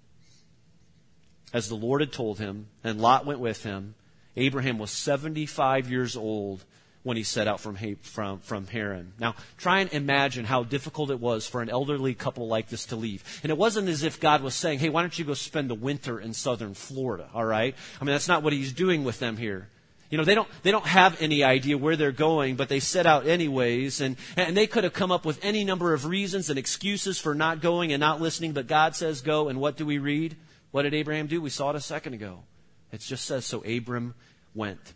as 1.53 1.67
the 1.67 1.75
Lord 1.75 2.01
had 2.01 2.11
told 2.11 2.39
him, 2.39 2.67
and 2.83 3.01
Lot 3.01 3.25
went 3.25 3.39
with 3.39 3.63
him. 3.63 3.95
Abraham 4.35 4.77
was 4.77 4.91
75 4.91 5.89
years 5.89 6.15
old 6.15 6.63
when 7.03 7.15
he 7.15 7.23
set 7.23 7.47
out 7.47 7.61
from, 7.61 7.77
from, 8.01 8.39
from 8.39 8.67
Haran. 8.67 9.13
Now, 9.19 9.35
try 9.57 9.79
and 9.79 9.91
imagine 9.93 10.45
how 10.45 10.63
difficult 10.63 11.11
it 11.11 11.19
was 11.19 11.47
for 11.47 11.61
an 11.61 11.69
elderly 11.69 12.13
couple 12.13 12.47
like 12.47 12.67
this 12.67 12.87
to 12.87 12.95
leave. 12.95 13.23
And 13.41 13.49
it 13.49 13.57
wasn't 13.57 13.87
as 13.87 14.03
if 14.03 14.19
God 14.19 14.41
was 14.41 14.53
saying, 14.53 14.79
hey, 14.79 14.89
why 14.89 15.01
don't 15.01 15.17
you 15.17 15.25
go 15.25 15.33
spend 15.33 15.69
the 15.69 15.75
winter 15.75 16.19
in 16.19 16.33
southern 16.33 16.73
Florida, 16.73 17.29
all 17.33 17.45
right? 17.45 17.73
I 18.01 18.03
mean, 18.03 18.13
that's 18.13 18.27
not 18.27 18.43
what 18.43 18.53
he's 18.53 18.73
doing 18.73 19.03
with 19.05 19.19
them 19.19 19.37
here. 19.37 19.69
You 20.09 20.17
know, 20.17 20.23
they 20.23 20.35
don't, 20.35 20.49
they 20.63 20.71
don't 20.71 20.87
have 20.87 21.21
any 21.21 21.43
idea 21.43 21.77
where 21.77 21.95
they're 21.95 22.11
going, 22.11 22.55
but 22.55 22.67
they 22.67 22.79
set 22.79 23.05
out 23.05 23.27
anyways, 23.27 24.01
and, 24.01 24.17
and 24.35 24.57
they 24.57 24.67
could 24.67 24.83
have 24.83 24.93
come 24.93 25.11
up 25.11 25.23
with 25.23 25.39
any 25.43 25.63
number 25.63 25.93
of 25.93 26.05
reasons 26.05 26.49
and 26.49 26.57
excuses 26.57 27.19
for 27.19 27.35
not 27.35 27.61
going 27.61 27.93
and 27.93 28.01
not 28.01 28.19
listening, 28.19 28.51
but 28.51 28.67
God 28.67 28.95
says 28.95 29.21
go, 29.21 29.49
and 29.49 29.61
what 29.61 29.77
do 29.77 29.85
we 29.85 29.99
read? 29.99 30.35
What 30.71 30.81
did 30.81 30.95
Abraham 30.95 31.27
do? 31.27 31.41
We 31.41 31.51
saw 31.51 31.69
it 31.69 31.75
a 31.75 31.81
second 31.81 32.15
ago. 32.15 32.43
It 32.91 33.01
just 33.01 33.25
says, 33.25 33.45
so 33.45 33.63
Abram 33.63 34.15
went, 34.55 34.95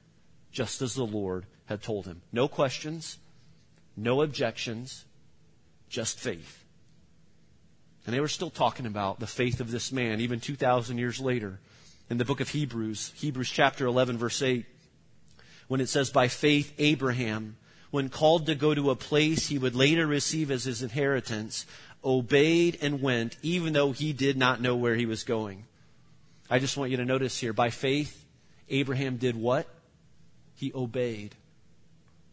just 0.52 0.82
as 0.82 0.96
the 0.96 1.06
Lord 1.06 1.46
had 1.66 1.82
told 1.82 2.06
him. 2.06 2.22
No 2.32 2.48
questions, 2.48 3.18
no 3.96 4.22
objections, 4.22 5.06
just 5.90 6.20
faith. 6.20 6.64
And 8.06 8.14
they 8.14 8.20
were 8.20 8.28
still 8.28 8.50
talking 8.50 8.86
about 8.86 9.20
the 9.20 9.28
faith 9.28 9.60
of 9.60 9.72
this 9.72 9.92
man, 9.92 10.20
even 10.20 10.40
2,000 10.40 10.98
years 10.98 11.20
later. 11.20 11.60
In 12.10 12.18
the 12.18 12.26
book 12.26 12.42
of 12.42 12.50
Hebrews, 12.50 13.14
Hebrews 13.16 13.50
chapter 13.50 13.86
11, 13.86 14.18
verse 14.18 14.42
8, 14.42 14.66
when 15.68 15.80
it 15.80 15.88
says, 15.88 16.10
By 16.10 16.28
faith, 16.28 16.74
Abraham, 16.78 17.56
when 17.92 18.10
called 18.10 18.48
to 18.48 18.56
go 18.56 18.74
to 18.74 18.90
a 18.90 18.96
place 18.96 19.48
he 19.48 19.58
would 19.58 19.76
later 19.76 20.06
receive 20.06 20.52
as 20.52 20.66
his 20.66 20.84
inheritance, 20.84 21.66
obeyed 22.04 22.78
and 22.82 23.02
went, 23.02 23.38
even 23.42 23.72
though 23.72 23.94
he 23.94 24.12
did 24.12 24.36
not 24.36 24.60
know 24.60 24.76
where 24.76 24.96
he 24.96 25.06
was 25.06 25.24
going. 25.24 25.66
I 26.50 26.60
just 26.60 26.76
want 26.76 26.92
you 26.92 26.98
to 26.98 27.06
notice 27.06 27.40
here 27.40 27.54
by 27.54 27.70
faith, 27.70 28.26
Abraham 28.70 29.18
did 29.18 29.36
what? 29.36 29.68
He 30.56 30.74
obeyed. 30.74 31.36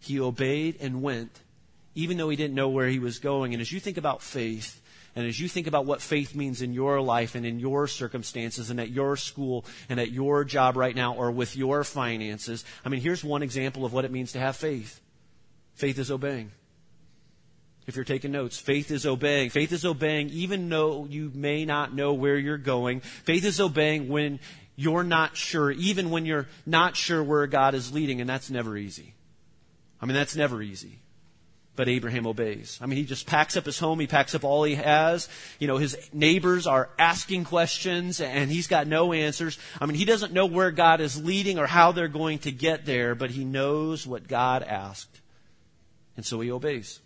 He 0.01 0.19
obeyed 0.19 0.77
and 0.81 1.03
went, 1.03 1.41
even 1.95 2.17
though 2.17 2.29
he 2.29 2.37
didn't 2.37 2.55
know 2.55 2.69
where 2.69 2.89
he 2.89 2.99
was 2.99 3.19
going. 3.19 3.53
And 3.53 3.61
as 3.61 3.71
you 3.71 3.81
think 3.81 3.97
about 3.97 4.23
faith, 4.23 4.81
and 5.15 5.27
as 5.27 5.41
you 5.41 5.49
think 5.49 5.67
about 5.67 5.87
what 5.87 6.01
faith 6.01 6.35
means 6.35 6.63
in 6.63 6.73
your 6.73 7.01
life 7.01 7.35
and 7.35 7.45
in 7.45 7.59
your 7.59 7.87
circumstances 7.87 8.71
and 8.71 8.81
at 8.81 8.91
your 8.91 9.17
school 9.17 9.65
and 9.89 9.99
at 9.99 10.11
your 10.11 10.45
job 10.45 10.77
right 10.77 10.95
now 10.95 11.15
or 11.15 11.31
with 11.31 11.57
your 11.57 11.85
finances, 11.85 12.65
I 12.85 12.89
mean, 12.89 13.01
here's 13.01 13.25
one 13.25 13.43
example 13.43 13.85
of 13.85 13.93
what 13.93 14.05
it 14.05 14.13
means 14.13 14.33
to 14.33 14.39
have 14.39 14.57
faith 14.57 15.01
faith 15.75 15.99
is 15.99 16.11
obeying 16.11 16.51
if 17.87 17.97
you're 17.97 18.05
taking 18.05 18.31
notes. 18.31 18.59
Faith 18.59 18.91
is 18.91 19.05
obeying. 19.05 19.51
Faith 19.51 19.73
is 19.73 19.85
obeying 19.85 20.31
even 20.31 20.69
though 20.69 21.07
you 21.07 21.31
may 21.35 21.65
not 21.65 21.93
know 21.93 22.13
where 22.13 22.37
you're 22.37 22.59
going. 22.59 23.01
Faith 23.01 23.45
is 23.45 23.61
obeying 23.61 24.09
when 24.09 24.39
you're 24.77 25.03
not 25.03 25.37
sure, 25.37 25.71
even 25.73 26.11
when 26.11 26.25
you're 26.25 26.47
not 26.65 26.97
sure 26.97 27.23
where 27.23 27.47
God 27.47 27.75
is 27.75 27.93
leading, 27.93 28.21
and 28.21 28.31
that's 28.31 28.49
never 28.49 28.77
easy. 28.77 29.15
I 30.01 30.07
mean, 30.07 30.15
that's 30.15 30.37
never 30.37 30.63
easy. 30.63 31.01
But 31.77 31.89
Abraham 31.89 32.27
obeys. 32.27 32.79
I 32.83 32.87
mean, 32.87 32.99
he 32.99 33.05
just 33.05 33.27
packs 33.27 33.57
up 33.57 33.65
his 33.65 33.79
home. 33.79 34.01
He 34.01 34.07
packs 34.07 34.35
up 34.35 34.45
all 34.45 34.65
he 34.65 34.75
has. 34.75 35.29
You 35.59 35.67
know, 35.67 35.79
his 35.79 35.97
neighbors 36.13 36.67
are 36.67 36.91
asking 36.99 37.45
questions 37.45 38.21
and 38.21 38.51
he's 38.51 38.67
got 38.67 38.87
no 38.87 39.13
answers. 39.13 39.59
I 39.81 39.87
mean, 39.87 39.97
he 39.97 40.05
doesn't 40.05 40.33
know 40.33 40.47
where 40.47 40.73
God 40.73 41.01
is 41.01 41.23
leading 41.25 41.59
or 41.59 41.67
how 41.67 41.93
they're 41.93 42.09
going 42.09 42.41
to 42.41 42.51
get 42.51 42.85
there, 42.87 43.15
but 43.15 43.31
he 43.31 43.45
knows 43.45 44.07
what 44.07 44.29
God 44.29 44.63
asked. 44.63 45.21
And 46.17 46.27
so 46.27 46.41
he 46.41 46.51
obeys. 46.51 47.01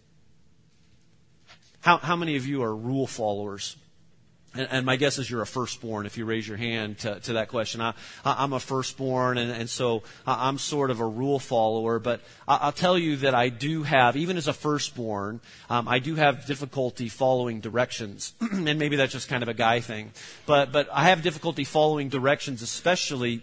How, 1.80 1.98
how 1.98 2.16
many 2.16 2.37
of 2.37 2.46
you 2.46 2.62
are 2.62 2.74
rule 2.74 3.07
followers? 3.07 3.76
And, 4.55 4.69
and, 4.71 4.87
my 4.87 4.97
guess 4.97 5.19
is 5.19 5.29
you're 5.29 5.43
a 5.43 5.47
firstborn 5.47 6.07
if 6.07 6.17
you 6.17 6.25
raise 6.25 6.47
your 6.47 6.57
hand 6.57 6.99
to, 7.01 7.19
to 7.21 7.33
that 7.35 7.49
question. 7.49 7.81
I, 7.81 7.95
am 8.25 8.53
a 8.53 8.61
firstborn, 8.61 9.37
and, 9.37 9.51
and, 9.51 9.69
so 9.69 10.05
I'm 10.27 10.59
sort 10.59 10.90
of 10.90 11.01
a 11.01 11.07
rule 11.07 11.38
follower. 11.38 11.99
But 11.99 12.21
I'll 12.47 12.73
tell 12.73 12.97
you 12.97 13.17
that 13.19 13.35
I 13.35 13.49
do 13.49 13.83
have, 13.83 14.17
even 14.17 14.37
as 14.37 14.47
a 14.47 14.53
firstborn, 14.53 15.40
um, 15.69 15.88
I 15.88 15.99
do 15.99 16.14
have 16.14 16.47
difficulty 16.47 17.09
following 17.09 17.61
directions. 17.61 18.33
and 18.40 18.79
maybe 18.79 18.97
that's 18.97 19.12
just 19.12 19.29
kind 19.29 19.43
of 19.43 19.49
a 19.49 19.55
guy 19.55 19.81
thing. 19.81 20.12
But, 20.47 20.71
but 20.71 20.88
I 20.93 21.05
have 21.05 21.23
difficulty 21.23 21.64
following 21.64 22.09
directions, 22.09 22.62
especially 22.62 23.43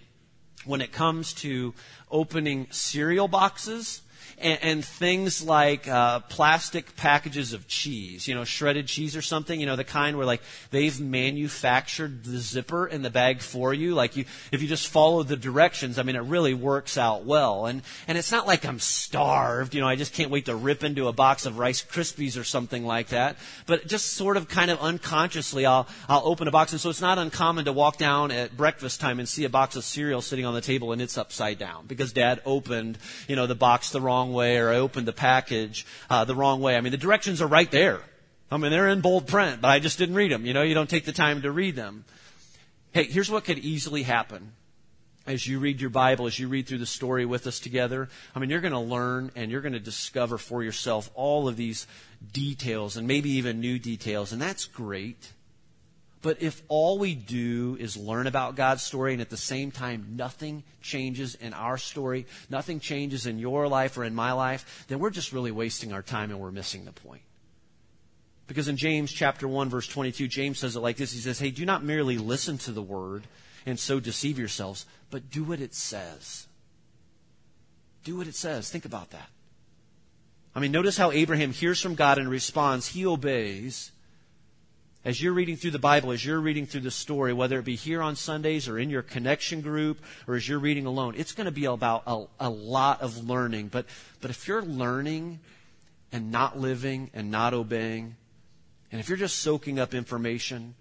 when 0.66 0.82
it 0.82 0.92
comes 0.92 1.34
to 1.34 1.74
opening 2.10 2.68
cereal 2.72 3.28
boxes 3.28 4.02
and, 4.42 4.60
and 4.64 4.86
things 4.86 5.44
like 5.44 5.88
uh, 5.88 6.20
plastic 6.22 6.96
packages 6.96 7.54
of 7.54 7.68
cheese, 7.68 8.28
you 8.28 8.36
know, 8.36 8.44
shredded 8.44 8.88
cheese 8.88 9.16
or 9.16 9.22
something, 9.22 9.60
you 9.60 9.66
know, 9.66 9.76
the 9.76 9.84
kind 9.84 10.18
where 10.18 10.26
like 10.26 10.42
they've 10.72 11.00
manufactured 11.00 12.24
the 12.24 12.38
zipper 12.38 12.88
in 12.88 13.02
the 13.02 13.10
bag 13.10 13.42
for 13.42 13.74
you. 13.74 13.94
Like 13.94 14.16
you, 14.16 14.26
if 14.52 14.62
you 14.62 14.68
just 14.68 14.88
follow 14.88 15.24
the 15.24 15.38
directions, 15.38 16.00
I 16.00 16.04
mean, 16.04 16.16
it 16.16 16.24
really 16.24 16.54
works 16.54 16.98
out 16.98 17.26
well. 17.26 17.66
And 17.66 17.82
and 18.08 18.18
it's 18.18 18.32
not 18.32 18.48
like 18.48 18.66
I'm 18.66 18.80
starved, 18.80 19.76
you 19.76 19.82
know, 19.82 19.88
I 19.88 19.96
just 19.96 20.14
can't 20.14 20.32
wait 20.32 20.46
to 20.46 20.56
rip 20.56 20.84
into 20.84 21.08
a 21.08 21.14
box 21.14 21.46
of 21.46 21.60
Rice 21.60 21.84
Krispies 21.84 22.40
or 22.40 22.44
something 22.44 22.86
like 22.86 23.10
that. 23.10 23.38
But 23.66 23.88
just 23.88 24.14
sort 24.14 24.38
of 24.38 24.48
kind 24.48 24.72
of 24.72 24.80
unconsciously, 24.80 25.66
I'll 25.66 25.88
I'll 26.10 26.26
open 26.26 26.48
a 26.48 26.52
box, 26.52 26.72
and 26.72 26.82
so 26.82 26.90
it's 26.90 27.02
not 27.02 27.18
uncommon 27.18 27.66
to 27.66 27.74
walk 27.74 27.98
down 27.98 28.32
at 28.32 28.58
breakfast 28.58 29.00
time 29.00 29.20
and 29.20 29.28
see 29.28 29.46
a 29.46 29.50
box 29.50 29.76
of 29.76 29.84
cereal 29.84 30.22
sitting 30.22 30.46
on 30.46 30.54
the 30.54 30.62
table 30.62 30.92
and 30.92 31.02
it's 31.02 31.18
upside 31.18 31.60
down 31.60 31.86
because 31.88 32.14
Dad 32.14 32.42
opened, 32.46 32.98
you 33.28 33.36
know, 33.36 33.48
the 33.48 33.56
box 33.56 33.92
the 33.92 34.02
wrong 34.02 34.31
way 34.32 34.58
or 34.58 34.70
I 34.72 34.78
opened 34.78 35.08
the 35.08 35.14
package 35.14 35.86
uh, 36.10 36.26
the 36.26 36.36
wrong 36.36 36.62
way. 36.62 36.76
I 36.76 36.82
mean, 36.82 36.92
the 36.92 36.98
directions 36.98 37.42
are 37.42 37.48
right 37.48 37.70
there. 37.70 38.02
I 38.52 38.58
mean, 38.58 38.72
they're 38.72 38.90
in 38.90 39.02
bold 39.02 39.28
print, 39.28 39.62
but 39.62 39.70
I 39.70 39.80
just 39.80 39.98
didn't 39.98 40.16
read 40.16 40.32
them. 40.32 40.46
You 40.46 40.54
know, 40.54 40.62
you 40.62 40.74
don't 40.74 40.90
take 40.90 41.06
the 41.06 41.14
time 41.14 41.42
to 41.44 41.52
read 41.52 41.76
them. 41.76 42.04
Hey, 42.92 43.06
here's 43.06 43.32
what 43.32 43.46
could 43.46 43.60
easily 43.60 44.04
happen 44.04 44.52
as 45.26 45.48
you 45.48 45.60
read 45.60 45.80
your 45.80 45.90
Bible, 45.90 46.28
as 46.28 46.38
you 46.38 46.48
read 46.48 46.68
through 46.68 46.80
the 46.80 46.86
story 46.86 47.26
with 47.26 47.48
us 47.48 47.60
together. 47.60 48.10
I 48.36 48.40
mean, 48.40 48.50
you're 48.50 48.60
going 48.60 48.74
to 48.74 48.80
learn 48.80 49.32
and 49.36 49.52
you're 49.52 49.62
going 49.62 49.74
to 49.74 49.80
discover 49.80 50.38
for 50.38 50.64
yourself 50.64 51.10
all 51.14 51.48
of 51.48 51.56
these 51.56 51.88
details 52.34 52.98
and 52.98 53.08
maybe 53.08 53.30
even 53.32 53.62
new 53.62 53.80
details, 53.80 54.34
and 54.34 54.42
that's 54.42 54.66
great. 54.66 55.32
But 56.22 56.42
if 56.42 56.62
all 56.68 57.00
we 57.00 57.16
do 57.16 57.78
is 57.80 57.98
learn 57.98 58.28
about 58.28 58.56
God's 58.56 58.84
story 58.84 59.14
and 59.14 59.22
at 59.22 59.30
the 59.30 59.38
same 59.38 59.72
time 59.72 60.14
nothing 60.16 60.64
changes 60.82 61.34
in 61.36 61.54
our 61.54 61.78
story, 61.78 62.28
nothing 62.50 62.80
changes 62.80 63.26
in 63.26 63.40
your 63.40 63.68
life 63.68 63.98
or 63.98 64.04
in 64.04 64.14
my 64.14 64.32
life, 64.32 64.86
then 64.88 65.00
we're 65.00 65.10
just 65.10 65.34
really 65.34 65.52
wasting 65.52 65.94
our 65.94 66.04
time 66.04 66.30
and 66.30 66.40
we're 66.40 66.52
missing 66.52 66.86
the 66.86 66.92
point. 66.92 67.24
Because 68.46 68.68
in 68.68 68.78
James 68.78 69.12
chapter 69.12 69.48
1 69.48 69.70
verse 69.70 69.88
22, 69.88 70.28
James 70.28 70.60
says 70.60 70.76
it 70.76 70.82
like 70.82 70.98
this. 70.98 71.12
He 71.12 71.20
says, 71.20 71.40
Hey, 71.40 71.50
do 71.50 71.66
not 71.66 71.84
merely 71.84 72.18
listen 72.18 72.58
to 72.60 72.72
the 72.72 72.82
word 72.82 73.24
and 73.66 73.80
so 73.80 74.00
deceive 74.00 74.38
yourselves, 74.38 74.86
but 75.10 75.32
do 75.32 75.44
what 75.44 75.60
it 75.60 75.74
says. 75.74 76.48
Do 78.04 78.18
what 78.18 78.28
it 78.28 78.36
says. 78.36 78.70
Think 78.70 78.86
about 78.86 79.12
that. 79.12 79.30
I 80.54 80.60
mean, 80.60 80.72
notice 80.72 80.98
how 80.98 81.12
Abraham 81.12 81.52
hears 81.52 81.82
from 81.82 81.96
God 81.96 82.18
and 82.18 82.30
responds. 82.30 82.88
He 82.88 83.06
obeys 83.06 83.92
as 85.04 85.22
you're 85.22 85.34
reading 85.34 85.56
through 85.56 85.72
the 85.72 85.80
Bible, 85.80 86.12
as 86.12 86.24
you're 86.24 86.40
reading 86.40 86.68
through 86.68 86.82
the 86.82 86.92
story, 86.92 87.34
whether 87.34 87.58
it 87.58 87.66
be 87.66 87.76
here 87.76 88.02
on 88.02 88.16
Sundays 88.16 88.68
or 88.68 88.78
in 88.78 88.90
your 88.90 89.02
connection 89.02 89.62
group 89.62 90.00
or 90.28 90.36
as 90.36 90.48
you're 90.48 90.60
reading 90.60 90.86
alone, 90.86 91.16
it's 91.18 91.32
going 91.32 91.46
to 91.46 91.52
be 91.52 91.66
about 91.66 92.04
a, 92.06 92.26
a, 92.40 92.50
lot 92.50 93.02
of 93.02 93.28
learning. 93.28 93.70
But, 93.70 93.88
but 94.22 94.30
if 94.30 94.48
you're 94.48 94.62
learning 94.62 95.40
and 96.12 96.32
not 96.32 96.60
living 96.60 97.10
and 97.14 97.32
not 97.32 97.54
obeying, 97.54 98.16
and 98.92 99.00
if 99.00 99.10
you're 99.10 99.18
just 99.18 99.40
soaking 99.40 99.80
up 99.80 99.96
information, 99.96 100.76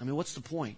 I 0.00 0.04
mean, 0.04 0.14
what's 0.14 0.34
the 0.34 0.40
point? 0.40 0.76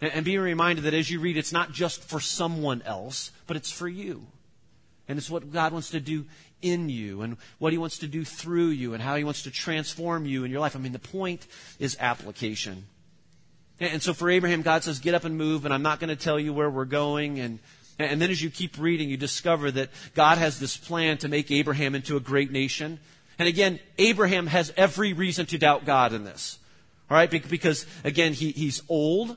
And, 0.00 0.12
and 0.12 0.24
being 0.24 0.40
reminded 0.40 0.84
that 0.84 0.94
as 0.94 1.08
you 1.08 1.20
read, 1.20 1.36
it's 1.36 1.52
not 1.52 1.70
just 1.72 2.02
for 2.02 2.18
someone 2.18 2.82
else, 2.82 3.30
but 3.46 3.56
it's 3.56 3.70
for 3.70 3.88
you. 3.88 4.26
And 5.08 5.18
it's 5.18 5.30
what 5.30 5.52
God 5.52 5.72
wants 5.72 5.90
to 5.90 6.00
do 6.00 6.24
in 6.62 6.88
you 6.88 7.22
and 7.22 7.36
what 7.58 7.72
He 7.72 7.78
wants 7.78 7.98
to 7.98 8.08
do 8.08 8.24
through 8.24 8.68
you 8.68 8.94
and 8.94 9.02
how 9.02 9.16
He 9.16 9.24
wants 9.24 9.42
to 9.42 9.50
transform 9.50 10.26
you 10.26 10.44
in 10.44 10.50
your 10.50 10.60
life. 10.60 10.74
I 10.74 10.78
mean, 10.78 10.92
the 10.92 10.98
point 10.98 11.46
is 11.78 11.96
application. 12.00 12.86
And 13.78 14.02
so 14.02 14.14
for 14.14 14.30
Abraham, 14.30 14.62
God 14.62 14.84
says, 14.84 14.98
get 14.98 15.14
up 15.14 15.24
and 15.24 15.36
move, 15.36 15.64
and 15.64 15.74
I'm 15.74 15.82
not 15.82 16.00
going 16.00 16.08
to 16.08 16.16
tell 16.16 16.40
you 16.40 16.52
where 16.52 16.70
we're 16.70 16.86
going. 16.86 17.38
And, 17.40 17.58
and 17.98 18.20
then 18.20 18.30
as 18.30 18.42
you 18.42 18.50
keep 18.50 18.78
reading, 18.78 19.10
you 19.10 19.16
discover 19.16 19.70
that 19.70 19.90
God 20.14 20.38
has 20.38 20.58
this 20.58 20.76
plan 20.76 21.18
to 21.18 21.28
make 21.28 21.50
Abraham 21.50 21.94
into 21.94 22.16
a 22.16 22.20
great 22.20 22.50
nation. 22.50 22.98
And 23.38 23.46
again, 23.46 23.78
Abraham 23.98 24.46
has 24.46 24.72
every 24.76 25.12
reason 25.12 25.44
to 25.46 25.58
doubt 25.58 25.84
God 25.84 26.14
in 26.14 26.24
this. 26.24 26.58
All 27.10 27.16
right? 27.16 27.30
Because, 27.30 27.86
again, 28.02 28.32
he, 28.32 28.50
he's 28.52 28.82
old. 28.88 29.36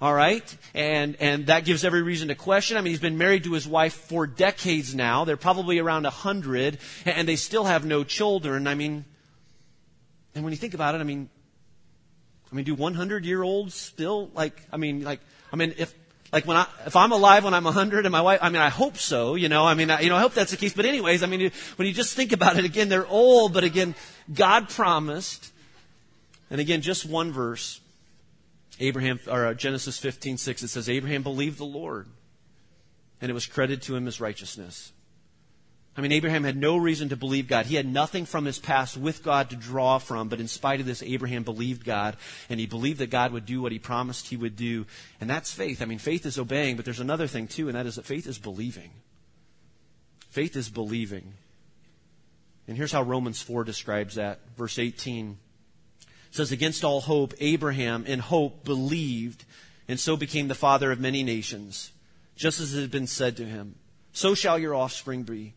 All 0.00 0.12
right? 0.12 0.56
And, 0.74 1.16
and 1.20 1.46
that 1.46 1.64
gives 1.64 1.84
every 1.84 2.02
reason 2.02 2.28
to 2.28 2.34
question. 2.34 2.76
I 2.76 2.80
mean, 2.82 2.90
he's 2.90 3.00
been 3.00 3.16
married 3.16 3.44
to 3.44 3.52
his 3.54 3.66
wife 3.66 3.94
for 3.94 4.26
decades 4.26 4.94
now. 4.94 5.24
They're 5.24 5.38
probably 5.38 5.78
around 5.78 6.04
a 6.04 6.10
hundred, 6.10 6.78
and 7.04 7.26
they 7.26 7.36
still 7.36 7.64
have 7.64 7.84
no 7.84 8.04
children. 8.04 8.66
I 8.66 8.74
mean, 8.74 9.06
and 10.34 10.44
when 10.44 10.52
you 10.52 10.58
think 10.58 10.74
about 10.74 10.94
it, 10.94 11.00
I 11.00 11.04
mean, 11.04 11.30
I 12.52 12.54
mean, 12.54 12.64
do 12.64 12.74
100 12.74 13.24
year 13.24 13.42
olds 13.42 13.74
still, 13.74 14.30
like, 14.34 14.62
I 14.70 14.76
mean, 14.76 15.02
like, 15.02 15.20
I 15.52 15.56
mean, 15.56 15.74
if, 15.78 15.94
like 16.32 16.46
when 16.46 16.58
I, 16.58 16.66
if 16.84 16.94
I'm 16.94 17.12
alive 17.12 17.44
when 17.44 17.54
I'm 17.54 17.64
100 17.64 18.04
and 18.04 18.12
my 18.12 18.20
wife, 18.20 18.40
I 18.42 18.50
mean, 18.50 18.60
I 18.60 18.68
hope 18.68 18.98
so, 18.98 19.34
you 19.34 19.48
know, 19.48 19.64
I 19.64 19.74
mean, 19.74 19.90
I, 19.90 20.00
you 20.00 20.10
know, 20.10 20.16
I 20.16 20.20
hope 20.20 20.34
that's 20.34 20.50
the 20.50 20.56
case. 20.56 20.74
But 20.74 20.84
anyways, 20.84 21.22
I 21.22 21.26
mean, 21.26 21.50
when 21.76 21.88
you 21.88 21.94
just 21.94 22.14
think 22.14 22.32
about 22.32 22.58
it 22.58 22.64
again, 22.64 22.88
they're 22.88 23.06
old, 23.06 23.54
but 23.54 23.64
again, 23.64 23.94
God 24.32 24.68
promised. 24.68 25.52
And 26.50 26.60
again, 26.60 26.82
just 26.82 27.06
one 27.06 27.32
verse. 27.32 27.80
Abraham, 28.80 29.20
or 29.28 29.46
uh, 29.46 29.54
Genesis 29.54 29.98
15, 29.98 30.36
6, 30.38 30.62
it 30.62 30.68
says, 30.68 30.88
Abraham 30.88 31.22
believed 31.22 31.58
the 31.58 31.64
Lord, 31.64 32.08
and 33.20 33.30
it 33.30 33.34
was 33.34 33.46
credited 33.46 33.82
to 33.82 33.96
him 33.96 34.06
as 34.06 34.20
righteousness. 34.20 34.92
I 35.96 36.02
mean, 36.02 36.12
Abraham 36.12 36.44
had 36.44 36.58
no 36.58 36.76
reason 36.76 37.08
to 37.08 37.16
believe 37.16 37.48
God. 37.48 37.64
He 37.64 37.76
had 37.76 37.86
nothing 37.86 38.26
from 38.26 38.44
his 38.44 38.58
past 38.58 38.98
with 38.98 39.22
God 39.22 39.48
to 39.48 39.56
draw 39.56 39.96
from, 39.96 40.28
but 40.28 40.40
in 40.40 40.48
spite 40.48 40.80
of 40.80 40.84
this, 40.84 41.02
Abraham 41.02 41.42
believed 41.42 41.86
God, 41.86 42.18
and 42.50 42.60
he 42.60 42.66
believed 42.66 42.98
that 42.98 43.08
God 43.08 43.32
would 43.32 43.46
do 43.46 43.62
what 43.62 43.72
he 43.72 43.78
promised 43.78 44.28
he 44.28 44.36
would 44.36 44.56
do. 44.56 44.84
And 45.22 45.30
that's 45.30 45.52
faith. 45.52 45.80
I 45.80 45.86
mean, 45.86 45.98
faith 45.98 46.26
is 46.26 46.38
obeying, 46.38 46.76
but 46.76 46.84
there's 46.84 47.00
another 47.00 47.26
thing 47.26 47.48
too, 47.48 47.68
and 47.68 47.76
that 47.76 47.86
is 47.86 47.96
that 47.96 48.04
faith 48.04 48.26
is 48.26 48.38
believing. 48.38 48.90
Faith 50.28 50.54
is 50.54 50.68
believing. 50.68 51.32
And 52.68 52.76
here's 52.76 52.92
how 52.92 53.02
Romans 53.02 53.40
4 53.40 53.64
describes 53.64 54.16
that. 54.16 54.40
Verse 54.58 54.78
18 54.78 55.38
says, 56.30 56.52
Against 56.52 56.84
all 56.84 57.00
hope, 57.00 57.34
Abraham 57.40 58.04
in 58.06 58.18
hope 58.18 58.64
believed, 58.64 59.44
and 59.88 59.98
so 59.98 60.16
became 60.16 60.48
the 60.48 60.54
father 60.54 60.90
of 60.90 61.00
many 61.00 61.22
nations, 61.22 61.92
just 62.36 62.60
as 62.60 62.74
it 62.74 62.80
had 62.80 62.90
been 62.90 63.06
said 63.06 63.36
to 63.36 63.44
him, 63.44 63.76
So 64.12 64.34
shall 64.34 64.58
your 64.58 64.74
offspring 64.74 65.22
be. 65.22 65.54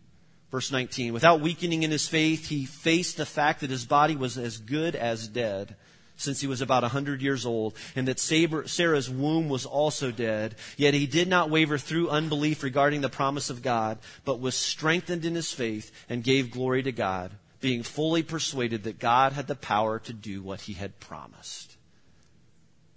Verse 0.51 0.71
19, 0.71 1.13
without 1.13 1.41
weakening 1.41 1.83
in 1.83 1.91
his 1.91 2.07
faith, 2.07 2.47
he 2.47 2.65
faced 2.65 3.17
the 3.17 3.25
fact 3.25 3.61
that 3.61 3.69
his 3.69 3.85
body 3.85 4.15
was 4.15 4.35
as 4.35 4.57
good 4.57 4.95
as 4.95 5.27
dead 5.27 5.75
since 6.19 6.41
he 6.41 6.47
was 6.47 6.59
about 6.59 6.83
a 6.83 6.91
100 6.91 7.21
years 7.21 7.45
old, 7.45 7.73
and 7.95 8.07
that 8.07 8.19
Sarah's 8.19 9.09
womb 9.09 9.47
was 9.47 9.65
also 9.65 10.11
dead. 10.11 10.55
Yet 10.75 10.93
he 10.93 11.07
did 11.07 11.29
not 11.29 11.49
waver 11.49 11.77
through 11.77 12.09
unbelief 12.09 12.61
regarding 12.61 13.01
the 13.01 13.09
promise 13.09 13.49
of 13.49 13.61
God, 13.61 13.99
but 14.25 14.41
was 14.41 14.55
strengthened 14.55 15.23
in 15.23 15.35
his 15.35 15.53
faith 15.53 15.91
and 16.09 16.23
gave 16.23 16.51
glory 16.51 16.83
to 16.83 16.91
God 16.91 17.31
being 17.61 17.83
fully 17.83 18.23
persuaded 18.23 18.83
that 18.83 18.99
God 18.99 19.33
had 19.33 19.47
the 19.47 19.55
power 19.55 19.99
to 19.99 20.13
do 20.13 20.41
what 20.41 20.61
he 20.61 20.73
had 20.73 20.99
promised. 20.99 21.75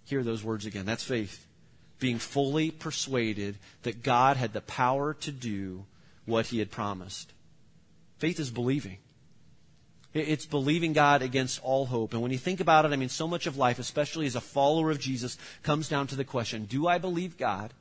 Hear 0.05 0.23
those 0.23 0.45
words 0.45 0.67
again. 0.67 0.87
That's 0.87 1.05
faith. 1.05 1.47
Being 1.99 2.19
fully 2.19 2.71
persuaded 2.71 3.59
that 3.83 4.03
God 4.03 4.37
had 4.37 4.53
the 4.53 4.61
power 4.61 5.15
to 5.15 5.33
do 5.33 5.85
what 6.27 6.47
he 6.47 6.59
had 6.59 6.71
promised. 6.71 7.33
Faith 8.19 8.39
is 8.39 8.51
believing. 8.51 8.99
It's 10.15 10.45
believing 10.45 10.93
God 10.93 11.23
against 11.23 11.63
all 11.63 11.87
hope. 11.87 12.13
And 12.13 12.21
when 12.21 12.33
you 12.33 12.39
think 12.39 12.61
about 12.61 12.85
it, 12.85 12.93
I 12.93 12.97
mean, 12.97 13.09
so 13.09 13.27
much 13.27 13.47
of 13.47 13.57
life, 13.57 13.79
especially 13.79 14.27
as 14.27 14.37
a 14.37 14.41
follower 14.41 14.91
of 14.91 15.01
Jesus, 15.01 15.39
comes 15.63 15.89
down 15.89 16.07
to 16.09 16.17
the 16.17 16.25
question 16.25 16.67
do 16.67 16.87
I 16.87 16.99
believe 16.99 17.37
God? 17.37 17.73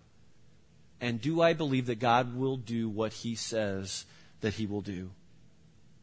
And 1.02 1.20
do 1.20 1.41
I 1.41 1.54
believe 1.54 1.88
that 1.88 2.00
God 2.00 2.36
will 2.38 2.58
do 2.58 2.88
what 2.88 3.12
he 3.12 3.36
says 3.36 4.06
that 4.41 4.54
he 4.54 4.65
will 4.67 4.82
do? 4.82 5.10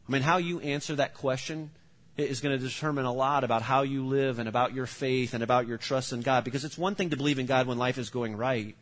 I 0.09 0.11
mean, 0.11 0.23
how 0.23 0.37
you 0.37 0.59
answer 0.59 0.95
that 0.95 1.13
question 1.13 1.69
is 2.17 2.41
going 2.41 2.57
to 2.57 2.65
determine 2.65 3.05
a 3.05 3.13
lot 3.13 3.43
about 3.43 3.61
how 3.61 3.83
you 3.83 4.07
live 4.07 4.39
and 4.39 4.49
about 4.49 4.73
your 4.73 4.87
faith 4.87 5.35
and 5.35 5.43
about 5.43 5.67
your 5.67 5.77
trust 5.77 6.13
in 6.13 6.21
God. 6.21 6.43
Because 6.43 6.65
it's 6.65 6.79
one 6.79 6.95
thing 6.95 7.11
to 7.11 7.15
believe 7.15 7.37
in 7.37 7.45
God 7.45 7.67
when 7.67 7.77
life 7.77 7.99
is 7.99 8.09
going 8.09 8.35
right, 8.35 8.75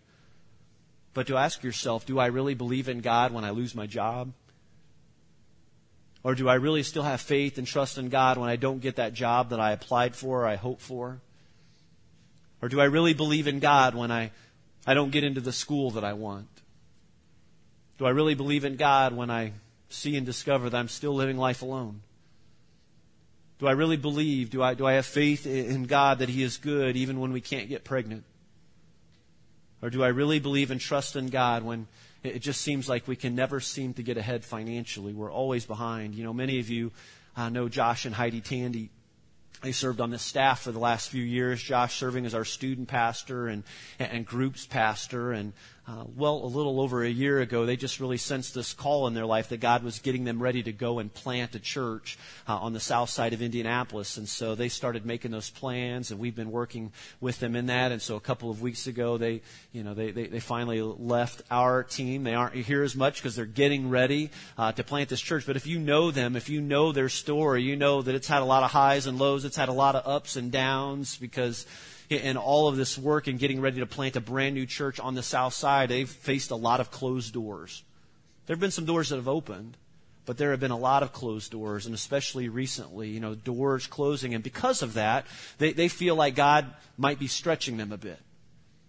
but 1.13 1.27
to 1.27 1.35
ask 1.35 1.63
yourself, 1.63 2.05
do 2.05 2.17
I 2.17 2.27
really 2.27 2.53
believe 2.53 2.87
in 2.87 3.01
God 3.01 3.33
when 3.33 3.43
I 3.43 3.49
lose 3.49 3.75
my 3.75 3.85
job? 3.85 4.31
Or 6.23 6.33
do 6.33 6.47
I 6.47 6.55
really 6.55 6.81
still 6.81 7.03
have 7.03 7.19
faith 7.19 7.57
and 7.57 7.67
trust 7.67 7.97
in 7.97 8.07
God 8.07 8.37
when 8.37 8.49
I 8.49 8.55
don't 8.55 8.79
get 8.79 8.95
that 8.95 9.13
job 9.13 9.49
that 9.49 9.59
I 9.59 9.73
applied 9.73 10.15
for 10.15 10.43
or 10.43 10.47
I 10.47 10.55
hope 10.55 10.79
for? 10.79 11.19
Or 12.61 12.69
do 12.69 12.79
I 12.79 12.85
really 12.85 13.13
believe 13.13 13.47
in 13.47 13.59
God 13.59 13.95
when 13.95 14.11
I, 14.11 14.31
I 14.85 14.93
don't 14.93 15.11
get 15.11 15.25
into 15.25 15.41
the 15.41 15.51
school 15.51 15.91
that 15.91 16.05
I 16.05 16.13
want? 16.13 16.47
Do 17.97 18.05
I 18.05 18.11
really 18.11 18.35
believe 18.35 18.63
in 18.63 18.77
God 18.77 19.13
when 19.13 19.29
I 19.29 19.51
see 19.89 20.15
and 20.15 20.26
discover 20.26 20.69
that 20.69 20.78
I'm 20.78 20.88
still 20.88 21.13
living 21.13 21.38
life 21.38 21.62
alone? 21.62 22.02
Do 23.60 23.67
I 23.67 23.71
really 23.71 23.97
believe? 23.97 24.50
Do 24.52 24.62
I, 24.62 24.76
do 24.76 24.86
I 24.86 24.93
have 24.93 25.06
faith 25.06 25.47
in 25.47 25.86
God 25.86 26.19
that 26.19 26.30
He 26.30 26.43
is 26.43 26.58
good 26.58 26.95
even 26.95 27.19
when 27.19 27.32
we 27.32 27.41
can't 27.41 27.69
get 27.69 27.84
pregnant? 27.84 28.23
Or 29.82 29.89
do 29.89 30.04
I 30.04 30.10
really 30.10 30.39
believe 30.39 30.71
and 30.71 30.80
trust 30.80 31.15
in 31.15 31.28
God 31.28 31.63
when 31.63 31.88
it 32.23 32.39
just 32.39 32.62
seems 32.62 32.89
like 32.89 33.08
we 33.08 33.15
can 33.15 33.36
never 33.36 33.60
seem 33.60 33.93
to 33.95 34.04
get 34.04 34.17
ahead 34.17 34.43
financially? 34.43 35.13
We're 35.13 35.32
always 35.32 35.65
behind. 35.65 36.15
You 36.15 36.23
know, 36.23 36.34
many 36.34 36.60
of 36.60 36.69
you 36.69 36.91
uh, 37.36 37.50
know 37.50 37.69
Josh 37.69 38.06
and 38.06 38.13
Heidi 38.13 38.41
Tandy. 38.41 38.89
They 39.62 39.71
served 39.71 40.02
on 40.02 40.12
this 40.12 40.21
staff 40.21 40.62
for 40.62 40.71
the 40.71 40.80
last 40.80 41.10
few 41.10 41.23
years. 41.23 41.62
Josh 41.62 41.97
serving 41.97 42.28
as 42.28 42.36
our 42.36 42.45
student 42.45 42.88
pastor 42.88 43.47
and, 43.47 43.63
and 43.97 44.23
groups 44.23 44.67
pastor, 44.67 45.32
and 45.32 45.54
uh, 45.88 46.04
well, 46.17 46.43
a 46.43 46.47
little 46.47 46.82
over 46.82 47.02
a 47.02 47.10
year 47.10 47.39
ago, 47.39 47.65
they 47.65 47.78
just 47.78 48.02
really 48.02 48.17
sensed 48.17 48.54
this 48.54 48.73
call 48.73 49.08
in 49.08 49.13
their 49.13 49.26
life 49.26 49.47
that 49.50 49.62
God 49.62 49.84
was 49.84 50.00
getting 50.00 50.26
them 50.26 50.43
ready 50.43 50.62
to 50.63 50.73
go 50.73 51.00
and 51.00 51.13
plant 51.13 51.56
a 51.56 51.60
church 51.60 52.17
uh, 52.45 52.58
on 52.58 52.73
the 52.73 52.80
south 52.82 53.10
side 53.10 53.32
of 53.32 53.41
Indianapolis. 53.41 54.17
And 54.17 54.28
so 54.28 54.54
they 54.54 54.67
started 54.67 55.06
making 55.06 55.32
those 55.32 55.50
plans, 55.50 56.12
and 56.12 56.19
we've 56.19 56.36
been 56.36 56.52
working 56.52 56.91
with 57.21 57.39
them 57.39 57.56
in 57.56 57.67
that. 57.67 57.93
And 57.93 58.02
so 58.02 58.17
a 58.17 58.19
couple 58.19 58.50
of 58.50 58.62
weeks 58.62 58.88
ago, 58.88 59.17
they, 59.17 59.41
you 59.71 59.82
know, 59.82 59.93
they, 59.93 60.12
they, 60.12 60.28
they 60.28 60.41
finally 60.41 60.82
left 60.82 61.41
our 61.50 61.84
team. 61.84 62.26
They 62.26 62.36
aren't 62.36 62.56
here 62.56 62.84
as 62.84 62.93
much 62.93 63.21
because 63.23 63.38
they're 63.38 63.45
getting 63.45 63.89
ready 63.89 64.32
uh, 64.58 64.73
to 64.73 64.84
plant 64.84 65.08
this 65.08 65.21
church. 65.21 65.45
But 65.45 65.56
if 65.56 65.67
you 65.67 65.80
know 65.80 66.12
them, 66.12 66.36
if 66.36 66.50
you 66.50 66.60
know 66.60 66.91
their 66.91 67.08
story, 67.08 67.63
you 67.63 67.78
know 67.78 68.02
that 68.02 68.13
it's 68.13 68.28
had 68.28 68.41
a 68.41 68.45
lot 68.45 68.63
of 68.63 68.71
highs 68.71 69.08
and 69.08 69.17
lows. 69.17 69.45
It's 69.45 69.56
had 69.56 69.69
a 69.69 69.73
lot 69.73 69.95
of 69.95 70.06
ups 70.06 70.36
and 70.36 70.52
downs 70.52 71.15
because 71.15 71.65
in 72.10 72.38
all 72.38 72.67
of 72.67 72.78
this 72.78 72.98
work 72.98 73.28
and 73.28 73.38
getting 73.38 73.60
ready 73.60 73.80
to 73.80 73.86
plant 73.86 74.15
a 74.15 74.22
brand 74.22 74.56
new 74.56 74.65
church 74.65 75.00
on 75.00 75.15
the 75.15 75.24
south 75.24 75.54
side, 75.54 75.89
they've 75.89 76.10
faced 76.10 76.52
a 76.52 76.56
lot 76.56 76.80
of 76.80 76.91
closed 76.91 77.34
doors. 77.34 77.84
There 78.46 78.56
have 78.56 78.62
been 78.62 78.72
some 78.72 78.86
doors 78.86 79.10
that 79.10 79.17
have 79.17 79.28
opened, 79.28 79.76
but 80.26 80.38
there 80.38 80.52
have 80.52 80.60
been 80.60 80.72
a 80.72 80.78
lot 80.78 81.04
of 81.04 81.13
closed 81.13 81.52
doors, 81.52 81.86
and 81.86 81.93
especially 81.93 82.50
recently, 82.50 83.10
you 83.10 83.20
know, 83.20 83.36
doors 83.36 83.88
closing. 83.88 84.34
And 84.34 84.43
because 84.43 84.82
of 84.82 84.93
that, 84.93 85.26
they, 85.58 85.74
they 85.74 85.88
feel 85.88 86.15
like 86.15 86.36
God 86.36 86.74
might 86.98 87.20
be 87.20 87.28
stretching 87.28 87.78
them 87.78 87.91
a 87.91 87.98
bit. 87.98 88.20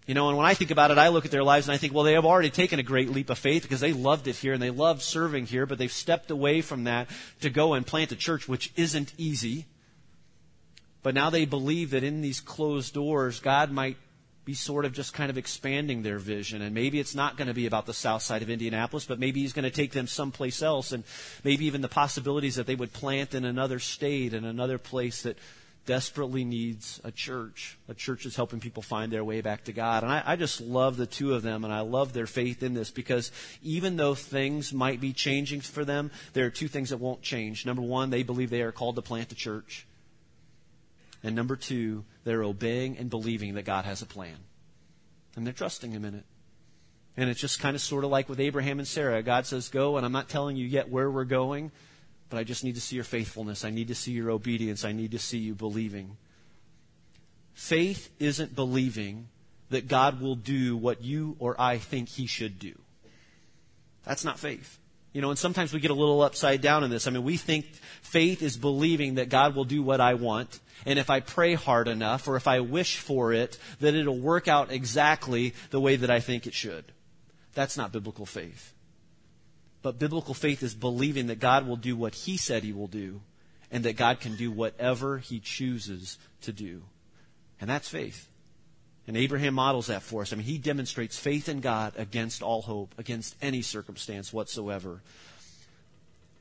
You 0.07 0.15
know, 0.15 0.29
and 0.29 0.39
when 0.39 0.47
I 0.47 0.55
think 0.55 0.71
about 0.71 0.91
it, 0.91 0.97
I 0.97 1.09
look 1.09 1.27
at 1.27 1.31
their 1.31 1.45
lives 1.45 1.69
and 1.69 1.75
I 1.75 1.77
think, 1.77 1.93
well, 1.93 2.03
they 2.03 2.15
have 2.15 2.25
already 2.25 2.49
taken 2.49 2.79
a 2.79 2.83
great 2.83 3.11
leap 3.11 3.29
of 3.29 3.39
faith 3.39 3.63
because 3.63 3.81
they 3.81 3.93
loved 3.93 4.27
it 4.27 4.37
here 4.37 4.55
and 4.55 4.63
they 4.63 4.71
loved 4.71 5.03
serving 5.03 5.47
here, 5.47 5.67
but 5.67 5.77
they've 5.77 5.93
stepped 5.93 6.31
away 6.31 6.63
from 6.63 6.85
that 6.85 7.09
to 7.43 7.51
go 7.51 7.75
and 7.75 7.87
plant 7.87 8.11
a 8.11 8.17
church, 8.17 8.49
which 8.49 8.73
isn't 8.75 9.13
easy. 9.19 9.67
But 11.03 11.15
now 11.15 11.31
they 11.31 11.45
believe 11.45 11.91
that 11.91 12.05
in 12.05 12.21
these 12.21 12.41
closed 12.41 12.95
doors, 12.95 13.41
God 13.41 13.71
might 13.71 13.97
be 14.45 14.55
sort 14.55 14.87
of 14.87 14.95
just 14.95 15.13
kind 15.13 15.29
of 15.29 15.37
expanding 15.37 16.03
their 16.03 16.19
vision. 16.19 16.63
And 16.63 16.75
maybe 16.75 16.99
it's 16.99 17.15
not 17.15 17.37
going 17.37 17.49
to 17.49 17.55
be 17.55 17.67
about 17.67 17.85
the 17.85 17.93
south 17.93 18.23
side 18.23 18.41
of 18.41 18.49
Indianapolis, 18.49 19.05
but 19.05 19.19
maybe 19.19 19.41
He's 19.41 19.53
going 19.53 19.65
to 19.65 19.71
take 19.71 19.93
them 19.93 20.07
someplace 20.07 20.63
else. 20.63 20.93
And 20.93 21.05
maybe 21.45 21.67
even 21.67 21.83
the 21.83 21.89
possibilities 21.89 22.57
that 22.57 22.67
they 22.67 22.75
would 22.75 22.93
plant 22.93 23.35
in 23.35 23.45
another 23.45 23.79
state, 23.79 24.33
in 24.33 24.47
another 24.47 24.79
place 24.79 25.23
that 25.23 25.37
desperately 25.89 26.45
needs 26.45 27.01
a 27.03 27.11
church. 27.11 27.79
A 27.89 27.95
church 27.95 28.27
is 28.27 28.37
helping 28.37 28.61
people 28.61 28.83
find 28.83 29.11
their 29.11 29.25
way 29.25 29.41
back 29.41 29.65
to 29.65 29.73
God. 29.73 30.03
And 30.03 30.13
I, 30.13 30.23
I, 30.25 30.37
just 30.37 30.61
love 30.61 30.99
the 30.99 31.07
two 31.07 31.33
of 31.33 31.43
them, 31.43 31.65
and 31.65 31.73
I 31.73 31.81
love 31.81 32.13
their 32.13 32.27
faith 32.27 32.63
in 32.63 32.75
this 32.75 32.91
because 32.91 33.33
even 33.63 33.97
though 33.97 34.15
things 34.15 34.71
might 34.73 35.01
be 35.01 35.15
changing 35.15 35.63
for 35.63 35.87
them, 35.87 36.11
there 36.35 36.45
are 36.45 36.51
two 36.51 36.69
things 36.69 36.91
that 36.91 36.99
won't 36.99 37.23
change. 37.23 37.65
Number 37.65 37.81
one, 37.81 38.11
they 38.11 38.23
believe 38.23 38.51
they 38.51 38.61
are 38.61 38.71
called 38.71 38.97
to 38.97 39.03
plant 39.03 39.33
a 39.33 39.35
church. 39.35 39.87
And 41.23 41.35
number 41.35 41.57
two, 41.57 42.05
they're 42.25 42.45
obeying 42.45 42.97
and 42.97 43.11
believing 43.11 43.55
that 43.55 43.65
God 43.65 43.85
has 43.85 44.03
a 44.03 44.07
plan. 44.07 44.37
And 45.37 45.47
they're 45.47 45.53
trusting 45.53 45.91
Him 45.91 46.05
in 46.05 46.15
it. 46.15 46.25
And 47.17 47.29
it's 47.29 47.41
just 47.41 47.61
kind 47.61 47.75
of 47.75 47.83
sort 47.83 48.05
of 48.05 48.11
like 48.11 48.29
with 48.29 48.39
Abraham 48.39 48.79
and 48.79 48.87
Sarah. 48.87 49.23
God 49.23 49.45
says, 49.47 49.69
Go, 49.69 49.97
and 49.97 50.07
I'm 50.07 50.13
not 50.13 50.29
telling 50.29 50.57
you 50.57 50.67
yet 50.67 50.89
where 50.89 51.11
we're 51.11 51.25
going, 51.25 51.73
but 52.31 52.39
I 52.39 52.45
just 52.45 52.63
need 52.63 52.77
to 52.77 52.81
see 52.81 52.95
your 52.95 53.05
faithfulness. 53.05 53.65
I 53.65 53.71
need 53.71 53.89
to 53.89 53.95
see 53.95 54.13
your 54.13 54.31
obedience. 54.31 54.85
I 54.85 54.93
need 54.93 55.11
to 55.11 55.19
see 55.19 55.39
you 55.39 55.55
believing. 55.55 56.17
Faith 57.55 58.11
isn't 58.21 58.55
believing 58.55 59.29
that 59.71 59.89
God 59.89 60.21
will 60.21 60.37
do 60.37 60.77
what 60.77 61.03
you 61.03 61.37
or 61.41 61.61
I 61.61 61.79
think 61.79 62.09
He 62.09 62.27
should 62.27 62.59
do. 62.59 62.75
That's 64.05 64.25
not 64.25 64.39
faith. 64.39 64.79
You 65.13 65.23
know, 65.23 65.31
and 65.31 65.39
sometimes 65.39 65.73
we 65.73 65.81
get 65.81 65.91
a 65.91 65.95
little 65.95 66.23
upside 66.23 66.61
down 66.61 66.85
in 66.85 66.91
this. 66.91 67.07
I 67.07 67.11
mean, 67.11 67.25
we 67.25 67.37
think 67.37 67.67
faith 68.03 68.43
is 68.43 68.57
believing 68.57 69.17
that 69.17 69.29
God 69.29 69.57
will 69.57 69.65
do 69.65 69.83
what 69.83 70.01
I 70.01 70.15
want, 70.15 70.61
and 70.87 70.99
if 70.99 71.11
I 71.11 71.21
pray 71.21 71.55
hard 71.55 71.89
enough 71.89 72.29
or 72.29 72.37
if 72.37 72.47
I 72.47 72.61
wish 72.61 72.99
for 72.99 73.33
it, 73.33 73.59
that 73.81 73.95
it'll 73.95 74.19
work 74.19 74.49
out 74.49 74.71
exactly 74.71 75.55
the 75.71 75.81
way 75.81 75.97
that 75.97 76.11
I 76.11 76.21
think 76.21 76.47
it 76.47 76.55
should. 76.55 76.93
That's 77.55 77.77
not 77.77 77.93
biblical 77.93 78.27
faith. 78.27 78.75
But 79.83 79.99
biblical 79.99 80.35
faith 80.35 80.63
is 80.63 80.75
believing 80.75 81.29
that 81.29 81.41
God 81.41 81.67
will 81.67 81.77
do 81.77 81.97
what 81.97 82.15
He 82.15 82.37
said 82.37 82.63
He 82.63 82.73
will 82.73 82.89
do, 82.89 83.21
and 83.71 83.85
that 83.85 83.97
God 83.97 84.21
can 84.21 84.37
do 84.37 84.51
whatever 84.51 85.19
He 85.19 85.41
chooses 85.41 86.19
to 86.43 86.53
do. 86.53 86.83
And 87.61 87.69
that's 87.69 87.89
faith. 87.89 88.29
And 89.09 89.17
Abraham 89.17 89.55
models 89.55 89.87
that 89.87 90.03
for 90.03 90.21
us. 90.21 90.35
I 90.35 90.37
mean, 90.37 90.45
he 90.45 90.59
demonstrates 90.59 91.19
faith 91.19 91.49
in 91.49 91.61
God 91.61 91.95
against 91.97 92.43
all 92.43 92.61
hope, 92.61 92.95
against 92.99 93.37
any 93.41 93.63
circumstance 93.63 94.35
whatsoever. 94.35 95.01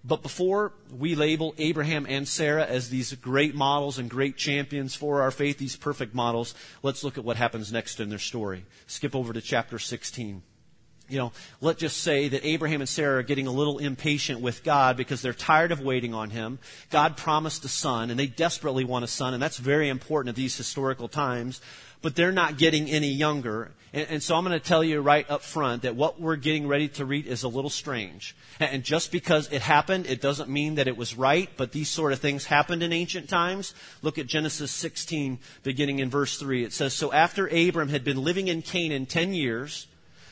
But 0.07 0.23
before 0.23 0.71
we 0.89 1.15
label 1.15 1.53
Abraham 1.57 2.05
and 2.07 2.25
Sarah 2.25 2.65
as 2.65 2.89
these 2.89 3.13
great 3.15 3.53
models 3.53 3.99
and 3.99 4.09
great 4.09 4.37
champions 4.37 4.95
for 4.95 5.21
our 5.21 5.31
faith, 5.31 5.57
these 5.57 5.75
perfect 5.75 6.15
models, 6.15 6.55
let's 6.81 7.03
look 7.03 7.17
at 7.17 7.25
what 7.25 7.35
happens 7.35 7.73
next 7.73 7.99
in 7.99 8.07
their 8.07 8.17
story. 8.17 8.65
Skip 8.85 9.13
over 9.13 9.33
to 9.33 9.41
chapter 9.41 9.77
16 9.77 10.43
you 11.09 11.17
know, 11.17 11.31
let's 11.61 11.79
just 11.79 11.97
say 11.97 12.27
that 12.27 12.45
Abraham 12.45 12.81
and 12.81 12.89
Sarah 12.89 13.19
are 13.19 13.23
getting 13.23 13.47
a 13.47 13.51
little 13.51 13.77
impatient 13.77 14.41
with 14.41 14.63
God 14.63 14.97
because 14.97 15.21
they're 15.21 15.33
tired 15.33 15.71
of 15.71 15.79
waiting 15.79 16.13
on 16.13 16.31
him. 16.31 16.59
God 16.89 17.15
promised 17.15 17.63
a 17.63 17.69
son, 17.69 18.09
and 18.09 18.19
they 18.19 18.27
desperately 18.27 18.83
want 18.83 19.05
a 19.05 19.07
son, 19.07 19.33
and 19.33 19.41
that's 19.41 19.57
very 19.57 19.87
important 19.89 20.29
at 20.29 20.35
these 20.35 20.57
historical 20.57 21.07
times. 21.07 21.61
But 22.01 22.15
they're 22.15 22.31
not 22.31 22.57
getting 22.57 22.89
any 22.89 23.09
younger. 23.09 23.71
And, 23.93 24.07
and 24.09 24.23
so 24.23 24.35
I'm 24.35 24.43
going 24.43 24.57
to 24.57 24.65
tell 24.65 24.83
you 24.83 25.01
right 25.01 25.29
up 25.29 25.41
front 25.41 25.81
that 25.81 25.95
what 25.95 26.19
we're 26.19 26.35
getting 26.35 26.67
ready 26.67 26.87
to 26.89 27.05
read 27.05 27.25
is 27.25 27.43
a 27.43 27.47
little 27.47 27.69
strange. 27.69 28.35
And, 28.59 28.71
and 28.71 28.83
just 28.83 29.11
because 29.11 29.51
it 29.51 29.61
happened, 29.61 30.05
it 30.05 30.21
doesn't 30.21 30.49
mean 30.49 30.75
that 30.75 30.87
it 30.87 30.97
was 30.97 31.17
right, 31.17 31.49
but 31.57 31.71
these 31.71 31.89
sort 31.89 32.13
of 32.13 32.19
things 32.19 32.45
happened 32.45 32.83
in 32.83 32.93
ancient 32.93 33.29
times. 33.29 33.73
Look 34.01 34.17
at 34.17 34.27
Genesis 34.27 34.71
16, 34.71 35.39
beginning 35.63 35.99
in 35.99 36.09
verse 36.09 36.37
3. 36.37 36.63
It 36.63 36.73
says, 36.73 36.93
So 36.93 37.11
after 37.11 37.47
Abram 37.47 37.89
had 37.89 38.03
been 38.03 38.23
living 38.23 38.47
in 38.47 38.61
Canaan 38.61 39.05
10 39.05 39.33
years, 39.33 39.87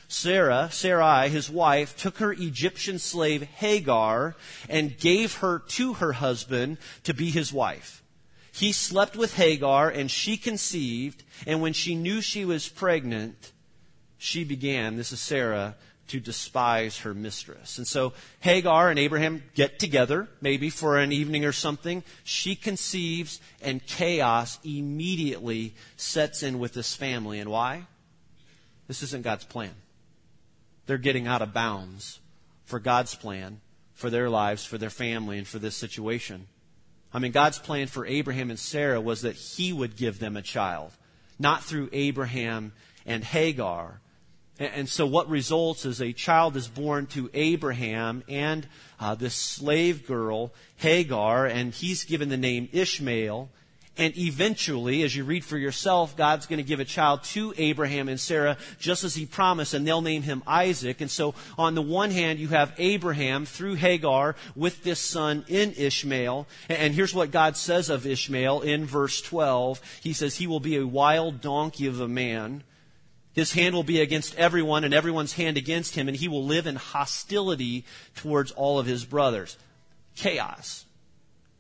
Sarah, 0.07 0.69
Sarai, 0.71 1.29
his 1.29 1.49
wife, 1.49 1.97
took 1.97 2.17
her 2.17 2.31
Egyptian 2.31 2.99
slave 2.99 3.41
Hagar 3.41 4.35
and 4.69 4.97
gave 4.97 5.37
her 5.37 5.59
to 5.59 5.93
her 5.95 6.13
husband 6.13 6.77
to 7.03 7.13
be 7.13 7.31
his 7.31 7.51
wife. 7.51 8.03
He 8.55 8.71
slept 8.71 9.15
with 9.15 9.35
Hagar 9.35 9.89
and 9.89 10.09
she 10.09 10.37
conceived, 10.37 11.23
and 11.45 11.61
when 11.61 11.73
she 11.73 11.93
knew 11.93 12.21
she 12.21 12.45
was 12.45 12.69
pregnant, 12.69 13.51
she 14.17 14.43
began, 14.43 14.95
this 14.95 15.11
is 15.11 15.19
Sarah, 15.19 15.75
to 16.07 16.19
despise 16.19 16.99
her 16.99 17.13
mistress. 17.13 17.77
And 17.77 17.85
so 17.85 18.13
Hagar 18.39 18.89
and 18.89 18.97
Abraham 18.97 19.43
get 19.55 19.79
together, 19.79 20.29
maybe 20.39 20.69
for 20.69 20.97
an 20.97 21.11
evening 21.11 21.43
or 21.43 21.51
something. 21.51 22.03
She 22.23 22.55
conceives, 22.55 23.41
and 23.61 23.85
chaos 23.85 24.59
immediately 24.63 25.73
sets 25.97 26.43
in 26.43 26.59
with 26.59 26.73
this 26.73 26.95
family. 26.95 27.39
And 27.39 27.49
why? 27.49 27.87
This 28.87 29.03
isn't 29.03 29.23
God's 29.23 29.45
plan 29.45 29.73
they're 30.85 30.97
getting 30.97 31.27
out 31.27 31.41
of 31.41 31.53
bounds 31.53 32.19
for 32.63 32.79
God's 32.79 33.15
plan 33.15 33.61
for 33.93 34.09
their 34.09 34.29
lives, 34.29 34.65
for 34.65 34.77
their 34.77 34.89
family, 34.89 35.37
and 35.37 35.47
for 35.47 35.59
this 35.59 35.75
situation. 35.75 36.47
I 37.15 37.19
mean, 37.19 37.31
God's 37.31 37.59
plan 37.59 37.87
for 37.87 38.05
Abraham 38.05 38.49
and 38.49 38.59
Sarah 38.59 38.99
was 38.99 39.21
that 39.21 39.37
he 39.37 39.71
would 39.71 39.95
give 39.95 40.19
them 40.19 40.35
a 40.35 40.41
child, 40.41 40.91
not 41.39 41.63
through 41.63 41.87
Abraham 41.93 42.73
and 43.05 43.23
Hagar. 43.23 44.01
And 44.59 44.89
so 44.89 45.05
what 45.05 45.29
results 45.29 45.85
is 45.85 46.01
a 46.01 46.11
child 46.11 46.57
is 46.57 46.67
born 46.67 47.07
to 47.07 47.29
Abraham 47.33 48.21
and 48.27 48.67
uh, 48.99 49.15
this 49.15 49.33
slave 49.33 50.05
girl, 50.05 50.53
Hagar, 50.75 51.45
and 51.45 51.73
he's 51.73 52.03
given 52.03 52.27
the 52.27 52.35
name 52.35 52.67
Ishmael. 52.73 53.49
And 53.97 54.17
eventually, 54.17 55.03
as 55.03 55.15
you 55.15 55.23
read 55.23 55.45
for 55.45 55.57
yourself, 55.57 56.17
God's 56.17 56.47
going 56.47 56.57
to 56.57 56.63
give 56.63 56.81
a 56.81 56.85
child 56.85 57.23
to 57.25 57.53
Abraham 57.57 58.09
and 58.09 58.19
Sarah 58.19 58.57
just 58.77 59.05
as 59.05 59.15
he 59.15 59.25
promised, 59.25 59.73
and 59.73 59.87
they'll 59.87 60.01
name 60.01 60.21
him 60.21 60.43
Isaac. 60.45 60.99
And 60.99 61.09
so, 61.09 61.33
on 61.57 61.75
the 61.75 61.81
one 61.81 62.11
hand, 62.11 62.39
you 62.39 62.49
have 62.49 62.73
Abraham 62.77 63.45
through 63.45 63.75
Hagar 63.75 64.35
with 64.53 64.83
this 64.83 64.99
son 64.99 65.45
in 65.47 65.73
Ishmael. 65.77 66.45
And 66.67 66.93
here's 66.93 67.13
what 67.13 67.31
God 67.31 67.55
says 67.55 67.89
of 67.89 68.05
Ishmael 68.05 68.61
in 68.61 68.85
verse 68.85 69.21
12. 69.21 69.81
He 70.03 70.11
says, 70.11 70.35
He 70.35 70.47
will 70.47 70.59
be 70.59 70.75
a 70.75 70.87
wild 70.87 71.39
donkey 71.39 71.87
of 71.87 72.01
a 72.01 72.07
man. 72.07 72.63
His 73.31 73.53
hand 73.53 73.75
will 73.75 73.83
be 73.83 74.01
against 74.01 74.35
everyone, 74.35 74.83
and 74.83 74.93
everyone's 74.93 75.33
hand 75.33 75.55
against 75.55 75.95
him, 75.95 76.07
and 76.07 76.15
he 76.15 76.27
will 76.27 76.45
live 76.45 76.67
in 76.67 76.75
hostility 76.75 77.85
towards 78.15 78.51
all 78.51 78.79
of 78.79 78.85
his 78.85 79.05
brothers. 79.05 79.57
Chaos 80.15 80.84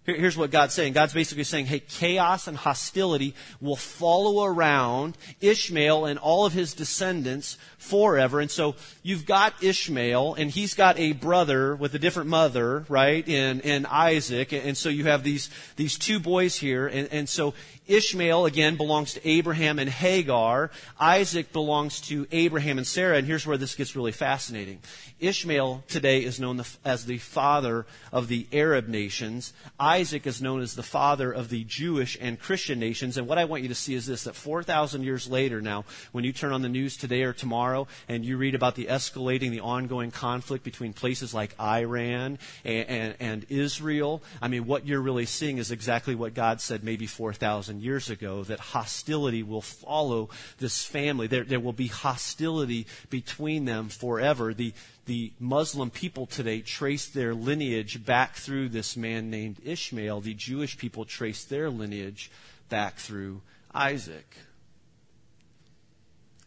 Here's 0.05 0.37
what 0.37 0.51
God's 0.51 0.75
saying. 0.75 0.93
God's 0.93 1.13
basically 1.13 1.43
saying, 1.43 1.65
hey, 1.65 1.79
chaos 1.79 2.47
and 2.47 2.55
hostility 2.55 3.33
will 3.59 3.75
follow 3.75 4.45
around 4.45 5.17
Ishmael 5.41 6.05
and 6.05 6.19
all 6.19 6.45
of 6.45 6.53
his 6.53 6.75
descendants 6.75 7.57
forever. 7.79 8.39
And 8.39 8.51
so 8.51 8.75
you've 9.01 9.25
got 9.25 9.63
Ishmael, 9.63 10.35
and 10.35 10.51
he's 10.51 10.75
got 10.75 10.99
a 10.99 11.13
brother 11.13 11.75
with 11.75 11.95
a 11.95 11.99
different 11.99 12.29
mother, 12.29 12.85
right, 12.87 13.27
in, 13.27 13.61
in 13.61 13.87
Isaac. 13.87 14.53
And 14.53 14.77
so 14.77 14.89
you 14.89 15.05
have 15.05 15.23
these, 15.23 15.49
these 15.75 15.97
two 15.97 16.19
boys 16.19 16.55
here. 16.55 16.85
And, 16.85 17.09
and 17.11 17.27
so 17.27 17.55
Ishmael, 17.87 18.45
again, 18.45 18.77
belongs 18.77 19.13
to 19.13 19.27
Abraham 19.27 19.79
and 19.79 19.89
Hagar. 19.89 20.71
Isaac 20.99 21.53
belongs 21.53 22.01
to 22.01 22.27
Abraham 22.31 22.77
and 22.77 22.87
Sarah. 22.87 23.17
And 23.17 23.27
here's 23.27 23.45
where 23.45 23.57
this 23.57 23.75
gets 23.75 23.95
really 23.95 24.11
fascinating. 24.11 24.79
Ishmael 25.19 25.83
today 25.87 26.23
is 26.23 26.39
known 26.39 26.61
as 26.83 27.05
the 27.05 27.17
father 27.19 27.85
of 28.11 28.27
the 28.27 28.47
Arab 28.51 28.87
nations. 28.87 29.53
Isaac 29.79 30.27
is 30.27 30.41
known 30.41 30.61
as 30.61 30.75
the 30.75 30.83
father 30.83 31.31
of 31.31 31.49
the 31.49 31.63
Jewish 31.63 32.17
and 32.19 32.39
Christian 32.39 32.79
nations. 32.79 33.17
And 33.17 33.27
what 33.27 33.37
I 33.37 33.45
want 33.45 33.63
you 33.63 33.69
to 33.69 33.75
see 33.75 33.93
is 33.93 34.05
this 34.07 34.25
that 34.25 34.35
4,000 34.35 35.03
years 35.03 35.29
later 35.29 35.61
now, 35.61 35.85
when 36.11 36.23
you 36.23 36.33
turn 36.33 36.51
on 36.51 36.61
the 36.61 36.69
news 36.69 36.97
today 36.97 37.23
or 37.23 37.33
tomorrow 37.33 37.87
and 38.09 38.25
you 38.25 38.37
read 38.37 38.55
about 38.55 38.75
the 38.75 38.85
escalating, 38.85 39.51
the 39.51 39.61
ongoing 39.61 40.11
conflict 40.11 40.63
between 40.63 40.93
places 40.93 41.33
like 41.33 41.57
Iran 41.59 42.39
and, 42.63 42.89
and, 42.89 43.15
and 43.19 43.45
Israel, 43.49 44.21
I 44.41 44.47
mean, 44.47 44.65
what 44.65 44.85
you're 44.85 45.01
really 45.01 45.25
seeing 45.25 45.59
is 45.59 45.71
exactly 45.71 46.15
what 46.15 46.33
God 46.33 46.61
said 46.61 46.83
maybe 46.83 47.07
4,000 47.07 47.74
2,000 47.75 47.81
years 47.81 48.09
ago 48.09 48.43
that 48.43 48.59
hostility 48.59 49.43
will 49.43 49.61
follow 49.61 50.29
this 50.59 50.85
family. 50.85 51.27
There, 51.27 51.43
there 51.43 51.59
will 51.59 51.73
be 51.73 51.87
hostility 51.87 52.87
between 53.09 53.65
them 53.65 53.89
forever. 53.89 54.53
The, 54.53 54.73
the 55.05 55.31
Muslim 55.39 55.89
people 55.89 56.25
today 56.25 56.61
trace 56.61 57.07
their 57.07 57.33
lineage 57.33 58.05
back 58.05 58.35
through 58.35 58.69
this 58.69 58.95
man 58.95 59.29
named 59.29 59.57
Ishmael. 59.63 60.21
The 60.21 60.33
Jewish 60.33 60.77
people 60.77 61.05
trace 61.05 61.43
their 61.43 61.69
lineage 61.69 62.31
back 62.69 62.97
through 62.97 63.41
Isaac. 63.73 64.37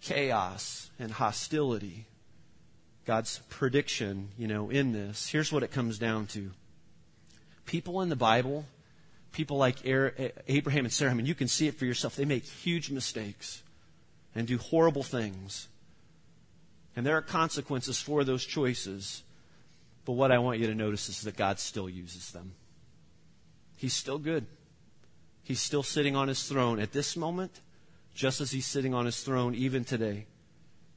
Chaos 0.00 0.90
and 0.98 1.12
hostility. 1.12 2.06
God's 3.06 3.40
prediction, 3.48 4.28
you 4.36 4.46
know, 4.46 4.70
in 4.70 4.92
this. 4.92 5.28
Here's 5.28 5.52
what 5.52 5.62
it 5.62 5.72
comes 5.72 5.98
down 5.98 6.26
to. 6.28 6.50
People 7.64 8.00
in 8.02 8.08
the 8.08 8.16
Bible 8.16 8.66
people 9.32 9.56
like 9.56 9.86
er, 9.86 10.32
Abraham 10.48 10.84
and 10.84 10.92
Sarah, 10.92 11.10
I 11.10 11.14
mean, 11.14 11.26
you 11.26 11.34
can 11.34 11.48
see 11.48 11.68
it 11.68 11.74
for 11.74 11.84
yourself. 11.84 12.16
They 12.16 12.24
make 12.24 12.44
huge 12.44 12.90
mistakes 12.90 13.62
and 14.34 14.46
do 14.46 14.58
horrible 14.58 15.02
things. 15.02 15.68
And 16.96 17.06
there 17.06 17.16
are 17.16 17.22
consequences 17.22 18.00
for 18.00 18.24
those 18.24 18.44
choices. 18.44 19.22
But 20.04 20.12
what 20.12 20.32
I 20.32 20.38
want 20.38 20.58
you 20.58 20.66
to 20.66 20.74
notice 20.74 21.08
is 21.08 21.22
that 21.22 21.36
God 21.36 21.58
still 21.58 21.88
uses 21.88 22.32
them. 22.32 22.52
He's 23.76 23.94
still 23.94 24.18
good. 24.18 24.46
He's 25.44 25.60
still 25.60 25.82
sitting 25.82 26.16
on 26.16 26.28
his 26.28 26.42
throne 26.48 26.80
at 26.80 26.92
this 26.92 27.16
moment, 27.16 27.60
just 28.14 28.40
as 28.40 28.50
he's 28.50 28.66
sitting 28.66 28.94
on 28.94 29.06
his 29.06 29.22
throne 29.22 29.54
even 29.54 29.84
today. 29.84 30.26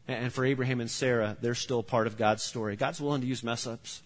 And 0.08 0.34
for 0.34 0.44
Abraham 0.44 0.82
and 0.82 0.90
Sarah, 0.90 1.38
they're 1.40 1.56
still 1.56 1.84
part 1.84 2.08
of 2.08 2.18
God's 2.18 2.44
story. 2.44 2.76
God's 2.76 3.00
willing 3.00 3.22
to 3.22 3.28
use 3.28 3.44
mess 3.44 3.68
ups. 3.68 4.02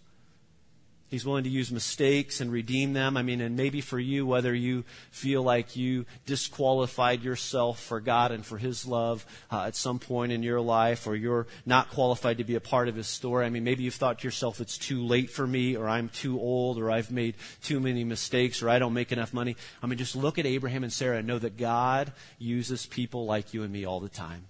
He's 1.08 1.26
willing 1.26 1.44
to 1.44 1.50
use 1.50 1.72
mistakes 1.72 2.42
and 2.42 2.52
redeem 2.52 2.94
them. 2.94 3.16
I 3.16 3.22
mean, 3.22 3.40
and 3.40 3.56
maybe 3.56 3.80
for 3.80 4.00
you, 4.00 4.26
whether 4.26 4.54
you 4.54 4.86
feel 5.12 5.44
like 5.44 5.76
you 5.76 6.06
disqualified 6.26 7.22
yourself 7.22 7.80
for 7.80 8.00
God 8.00 8.32
and 8.32 8.44
for 8.44 8.58
His 8.58 8.88
love 8.88 9.24
uh, 9.52 9.66
at 9.66 9.76
some 9.76 10.00
point 10.00 10.32
in 10.32 10.42
your 10.42 10.62
life, 10.62 11.06
or 11.06 11.16
you're 11.16 11.46
not 11.66 11.92
qualified 11.92 12.40
to 12.40 12.44
be 12.44 12.56
a 12.56 12.60
part 12.60 12.88
of 12.88 12.96
His 12.96 13.08
story. 13.08 13.46
I 13.46 13.50
mean, 13.50 13.64
maybe 13.64 13.84
you've 13.84 13.94
thought 13.94 14.20
to 14.20 14.28
yourself, 14.28 14.60
it's 14.60 14.80
too 14.80 15.06
late 15.06 15.30
for 15.30 15.46
me, 15.46 15.78
or 15.78 15.88
I'm 15.88 16.10
too 16.10 16.40
old, 16.40 16.80
or 16.80 16.90
I've 16.90 17.12
made 17.12 17.36
too 17.62 17.80
many 17.80 18.04
mistakes, 18.04 18.64
or 18.64 18.70
I 18.70 18.80
don't 18.80 18.94
make 18.94 19.12
enough 19.12 19.32
money. 19.32 19.58
I 19.84 19.88
mean, 19.88 20.00
just 20.00 20.16
look 20.16 20.40
at 20.40 20.48
Abraham 20.48 20.84
and 20.84 20.92
Sarah 20.92 21.20
and 21.20 21.28
know 21.28 21.40
that 21.40 21.56
God 21.56 22.14
uses 22.40 22.88
people 22.88 23.26
like 23.26 23.54
you 23.54 23.62
and 23.62 23.72
me 23.72 23.86
all 23.86 24.00
the 24.00 24.10
time. 24.10 24.48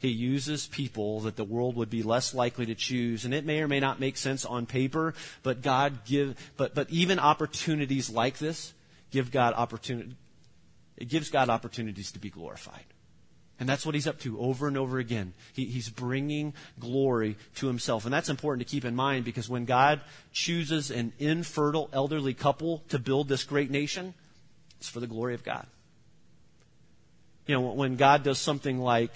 He 0.00 0.08
uses 0.08 0.66
people 0.66 1.20
that 1.20 1.36
the 1.36 1.44
world 1.44 1.76
would 1.76 1.90
be 1.90 2.02
less 2.02 2.32
likely 2.32 2.66
to 2.66 2.74
choose. 2.74 3.26
And 3.26 3.34
it 3.34 3.44
may 3.44 3.60
or 3.60 3.68
may 3.68 3.80
not 3.80 4.00
make 4.00 4.16
sense 4.16 4.46
on 4.46 4.64
paper, 4.64 5.14
but 5.42 5.60
God 5.60 6.06
give, 6.06 6.36
but, 6.56 6.74
but 6.74 6.88
even 6.90 7.18
opportunities 7.18 8.08
like 8.08 8.38
this 8.38 8.72
give 9.10 9.30
God 9.30 9.52
opportunity, 9.54 10.16
it 10.96 11.08
gives 11.08 11.28
God 11.28 11.50
opportunities 11.50 12.12
to 12.12 12.18
be 12.18 12.30
glorified. 12.30 12.84
And 13.58 13.68
that's 13.68 13.84
what 13.84 13.94
he's 13.94 14.06
up 14.06 14.18
to 14.20 14.40
over 14.40 14.68
and 14.68 14.78
over 14.78 14.98
again. 14.98 15.34
He, 15.52 15.66
he's 15.66 15.90
bringing 15.90 16.54
glory 16.78 17.36
to 17.56 17.66
himself. 17.66 18.06
And 18.06 18.14
that's 18.14 18.30
important 18.30 18.66
to 18.66 18.70
keep 18.70 18.86
in 18.86 18.96
mind 18.96 19.26
because 19.26 19.50
when 19.50 19.66
God 19.66 20.00
chooses 20.32 20.90
an 20.90 21.12
infertile 21.18 21.90
elderly 21.92 22.32
couple 22.32 22.82
to 22.88 22.98
build 22.98 23.28
this 23.28 23.44
great 23.44 23.70
nation, 23.70 24.14
it's 24.78 24.88
for 24.88 25.00
the 25.00 25.06
glory 25.06 25.34
of 25.34 25.44
God. 25.44 25.66
You 27.46 27.56
know, 27.56 27.72
when 27.72 27.96
God 27.96 28.22
does 28.22 28.38
something 28.38 28.78
like 28.78 29.12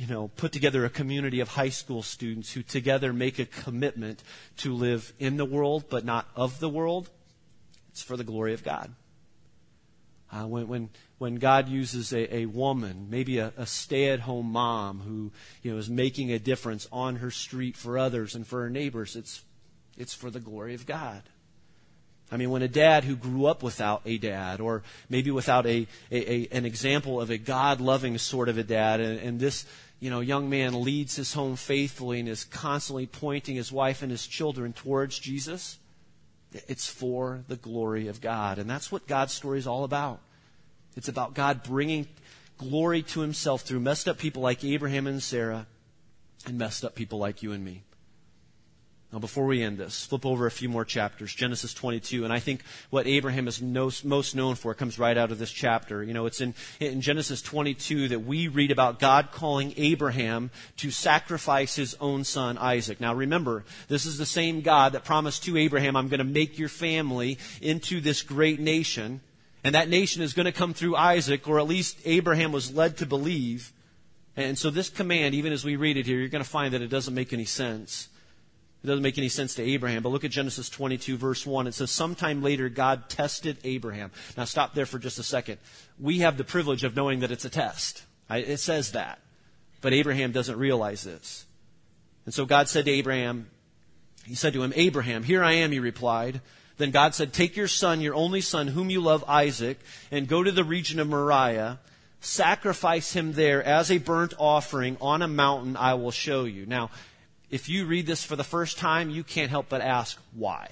you 0.00 0.06
know, 0.06 0.28
put 0.28 0.50
together 0.50 0.86
a 0.86 0.88
community 0.88 1.40
of 1.40 1.48
high 1.48 1.68
school 1.68 2.02
students 2.02 2.50
who 2.50 2.62
together 2.62 3.12
make 3.12 3.38
a 3.38 3.44
commitment 3.44 4.22
to 4.56 4.72
live 4.72 5.12
in 5.18 5.36
the 5.36 5.44
world 5.44 5.84
but 5.90 6.06
not 6.06 6.26
of 6.34 6.58
the 6.58 6.70
world, 6.70 7.10
it's 7.90 8.00
for 8.00 8.16
the 8.16 8.24
glory 8.24 8.54
of 8.54 8.64
God. 8.64 8.94
Uh, 10.32 10.46
when, 10.46 10.68
when, 10.68 10.88
when 11.18 11.34
God 11.34 11.68
uses 11.68 12.14
a, 12.14 12.34
a 12.34 12.46
woman, 12.46 13.08
maybe 13.10 13.40
a, 13.40 13.52
a 13.58 13.66
stay 13.66 14.08
at 14.08 14.20
home 14.20 14.50
mom 14.50 15.00
who 15.00 15.32
you 15.62 15.72
know, 15.72 15.76
is 15.76 15.90
making 15.90 16.32
a 16.32 16.38
difference 16.38 16.88
on 16.90 17.16
her 17.16 17.30
street 17.30 17.76
for 17.76 17.98
others 17.98 18.34
and 18.34 18.46
for 18.46 18.62
her 18.62 18.70
neighbors, 18.70 19.16
it's, 19.16 19.42
it's 19.98 20.14
for 20.14 20.30
the 20.30 20.40
glory 20.40 20.72
of 20.72 20.86
God. 20.86 21.24
I 22.32 22.36
mean, 22.36 22.50
when 22.50 22.62
a 22.62 22.68
dad 22.68 23.04
who 23.04 23.16
grew 23.16 23.46
up 23.46 23.62
without 23.62 24.02
a 24.06 24.16
dad, 24.16 24.60
or 24.60 24.82
maybe 25.08 25.30
without 25.30 25.66
a, 25.66 25.86
a, 26.12 26.32
a 26.32 26.48
an 26.52 26.64
example 26.64 27.20
of 27.20 27.30
a 27.30 27.38
God 27.38 27.80
loving 27.80 28.16
sort 28.18 28.48
of 28.48 28.56
a 28.56 28.62
dad, 28.62 29.00
and, 29.00 29.18
and 29.18 29.40
this 29.40 29.66
you 30.00 30.08
know, 30.08 30.20
young 30.20 30.48
man 30.48 30.82
leads 30.82 31.16
his 31.16 31.34
home 31.34 31.56
faithfully 31.56 32.20
and 32.20 32.28
is 32.28 32.44
constantly 32.44 33.06
pointing 33.06 33.56
his 33.56 33.70
wife 33.70 34.02
and 34.02 34.10
his 34.10 34.26
children 34.26 34.72
towards 34.72 35.18
Jesus, 35.18 35.78
it's 36.52 36.88
for 36.88 37.44
the 37.48 37.56
glory 37.56 38.08
of 38.08 38.20
God. 38.20 38.58
And 38.58 38.68
that's 38.68 38.90
what 38.90 39.06
God's 39.06 39.34
story 39.34 39.58
is 39.58 39.66
all 39.66 39.84
about. 39.84 40.20
It's 40.96 41.08
about 41.08 41.34
God 41.34 41.62
bringing 41.62 42.08
glory 42.56 43.02
to 43.02 43.20
himself 43.20 43.62
through 43.62 43.80
messed 43.80 44.08
up 44.08 44.18
people 44.18 44.42
like 44.42 44.64
Abraham 44.64 45.06
and 45.06 45.22
Sarah 45.22 45.66
and 46.46 46.58
messed 46.58 46.84
up 46.84 46.94
people 46.94 47.18
like 47.18 47.42
you 47.42 47.52
and 47.52 47.64
me. 47.64 47.82
Now, 49.12 49.18
before 49.18 49.46
we 49.46 49.60
end 49.60 49.78
this, 49.78 50.06
flip 50.06 50.24
over 50.24 50.46
a 50.46 50.52
few 50.52 50.68
more 50.68 50.84
chapters, 50.84 51.34
Genesis 51.34 51.74
22, 51.74 52.22
and 52.22 52.32
I 52.32 52.38
think 52.38 52.62
what 52.90 53.08
Abraham 53.08 53.48
is 53.48 53.60
most 53.60 54.36
known 54.36 54.54
for 54.54 54.72
comes 54.72 55.00
right 55.00 55.18
out 55.18 55.32
of 55.32 55.38
this 55.40 55.50
chapter. 55.50 56.04
You 56.04 56.14
know, 56.14 56.26
it's 56.26 56.40
in, 56.40 56.54
in 56.78 57.00
Genesis 57.00 57.42
22 57.42 58.08
that 58.08 58.20
we 58.20 58.46
read 58.46 58.70
about 58.70 59.00
God 59.00 59.32
calling 59.32 59.74
Abraham 59.76 60.52
to 60.76 60.92
sacrifice 60.92 61.74
his 61.74 61.96
own 62.00 62.22
son 62.22 62.56
Isaac. 62.56 63.00
Now, 63.00 63.12
remember, 63.12 63.64
this 63.88 64.06
is 64.06 64.16
the 64.16 64.26
same 64.26 64.60
God 64.60 64.92
that 64.92 65.04
promised 65.04 65.42
to 65.44 65.56
Abraham, 65.56 65.96
I'm 65.96 66.08
going 66.08 66.18
to 66.18 66.24
make 66.24 66.56
your 66.56 66.68
family 66.68 67.38
into 67.60 68.00
this 68.00 68.22
great 68.22 68.60
nation, 68.60 69.22
and 69.64 69.74
that 69.74 69.88
nation 69.88 70.22
is 70.22 70.34
going 70.34 70.46
to 70.46 70.52
come 70.52 70.72
through 70.72 70.94
Isaac, 70.94 71.48
or 71.48 71.58
at 71.58 71.66
least 71.66 71.98
Abraham 72.04 72.52
was 72.52 72.72
led 72.72 72.98
to 72.98 73.06
believe. 73.06 73.72
And 74.36 74.56
so 74.56 74.70
this 74.70 74.88
command, 74.88 75.34
even 75.34 75.52
as 75.52 75.64
we 75.64 75.74
read 75.74 75.96
it 75.96 76.06
here, 76.06 76.20
you're 76.20 76.28
going 76.28 76.44
to 76.44 76.48
find 76.48 76.74
that 76.74 76.80
it 76.80 76.90
doesn't 76.90 77.12
make 77.12 77.32
any 77.32 77.44
sense. 77.44 78.08
It 78.82 78.86
doesn't 78.86 79.02
make 79.02 79.18
any 79.18 79.28
sense 79.28 79.54
to 79.56 79.62
Abraham, 79.62 80.02
but 80.02 80.08
look 80.08 80.24
at 80.24 80.30
Genesis 80.30 80.70
22, 80.70 81.18
verse 81.18 81.44
1. 81.44 81.66
It 81.66 81.74
says, 81.74 81.90
Sometime 81.90 82.42
later, 82.42 82.70
God 82.70 83.10
tested 83.10 83.58
Abraham. 83.62 84.10
Now, 84.38 84.44
stop 84.44 84.74
there 84.74 84.86
for 84.86 84.98
just 84.98 85.18
a 85.18 85.22
second. 85.22 85.58
We 85.98 86.20
have 86.20 86.38
the 86.38 86.44
privilege 86.44 86.82
of 86.82 86.96
knowing 86.96 87.20
that 87.20 87.30
it's 87.30 87.44
a 87.44 87.50
test. 87.50 88.04
It 88.30 88.58
says 88.58 88.92
that. 88.92 89.18
But 89.82 89.92
Abraham 89.92 90.32
doesn't 90.32 90.58
realize 90.58 91.02
this. 91.02 91.44
And 92.24 92.32
so 92.32 92.46
God 92.46 92.68
said 92.68 92.86
to 92.86 92.90
Abraham, 92.90 93.50
He 94.24 94.34
said 94.34 94.54
to 94.54 94.62
him, 94.62 94.72
Abraham, 94.76 95.24
here 95.24 95.44
I 95.44 95.52
am, 95.52 95.72
he 95.72 95.78
replied. 95.78 96.40
Then 96.78 96.90
God 96.90 97.14
said, 97.14 97.34
Take 97.34 97.56
your 97.56 97.68
son, 97.68 98.00
your 98.00 98.14
only 98.14 98.40
son, 98.40 98.68
whom 98.68 98.88
you 98.88 99.02
love, 99.02 99.24
Isaac, 99.28 99.78
and 100.10 100.26
go 100.26 100.42
to 100.42 100.52
the 100.52 100.64
region 100.64 101.00
of 101.00 101.08
Moriah. 101.08 101.80
Sacrifice 102.22 103.12
him 103.14 103.32
there 103.32 103.62
as 103.62 103.90
a 103.90 103.98
burnt 103.98 104.34
offering 104.38 104.96
on 105.00 105.22
a 105.22 105.28
mountain 105.28 105.76
I 105.76 105.94
will 105.94 106.10
show 106.10 106.44
you. 106.44 106.66
Now, 106.66 106.90
if 107.50 107.68
you 107.68 107.86
read 107.86 108.06
this 108.06 108.24
for 108.24 108.36
the 108.36 108.44
first 108.44 108.78
time, 108.78 109.10
you 109.10 109.24
can't 109.24 109.50
help 109.50 109.68
but 109.68 109.80
ask 109.80 110.18
why. 110.34 110.70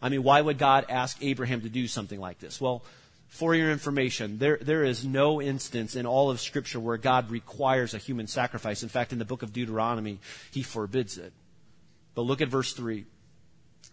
I 0.00 0.08
mean, 0.08 0.22
why 0.22 0.40
would 0.40 0.58
God 0.58 0.86
ask 0.88 1.22
Abraham 1.22 1.60
to 1.62 1.68
do 1.68 1.86
something 1.86 2.20
like 2.20 2.38
this? 2.38 2.60
Well, 2.60 2.82
for 3.28 3.54
your 3.54 3.70
information, 3.70 4.38
there, 4.38 4.58
there 4.60 4.84
is 4.84 5.04
no 5.04 5.42
instance 5.42 5.96
in 5.96 6.06
all 6.06 6.30
of 6.30 6.40
Scripture 6.40 6.80
where 6.80 6.96
God 6.96 7.30
requires 7.30 7.92
a 7.92 7.98
human 7.98 8.26
sacrifice. 8.26 8.82
In 8.82 8.88
fact, 8.88 9.12
in 9.12 9.18
the 9.18 9.24
book 9.24 9.42
of 9.42 9.52
Deuteronomy, 9.52 10.18
he 10.50 10.62
forbids 10.62 11.18
it. 11.18 11.32
But 12.14 12.22
look 12.22 12.40
at 12.40 12.48
verse 12.48 12.72
3. 12.72 13.00
It 13.00 13.06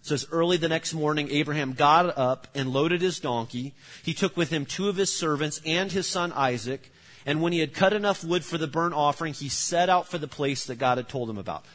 says, 0.01 0.25
Early 0.31 0.57
the 0.57 0.69
next 0.69 0.93
morning, 0.93 1.29
Abraham 1.31 1.73
got 1.73 2.17
up 2.17 2.47
and 2.55 2.71
loaded 2.71 3.01
his 3.01 3.19
donkey. 3.19 3.73
He 4.03 4.13
took 4.13 4.37
with 4.37 4.51
him 4.51 4.65
two 4.65 4.87
of 4.87 4.95
his 4.95 5.15
servants 5.15 5.59
and 5.65 5.91
his 5.91 6.07
son 6.07 6.31
Isaac. 6.31 6.91
And 7.25 7.41
when 7.41 7.51
he 7.51 7.59
had 7.59 7.73
cut 7.73 7.91
enough 7.91 8.23
wood 8.23 8.45
for 8.45 8.57
the 8.57 8.67
burnt 8.67 8.93
offering, 8.93 9.33
he 9.33 9.49
set 9.49 9.89
out 9.89 10.07
for 10.07 10.17
the 10.17 10.27
place 10.27 10.65
that 10.67 10.77
God 10.77 10.97
had 10.97 11.09
told 11.09 11.29
him 11.29 11.39
about. 11.39 11.65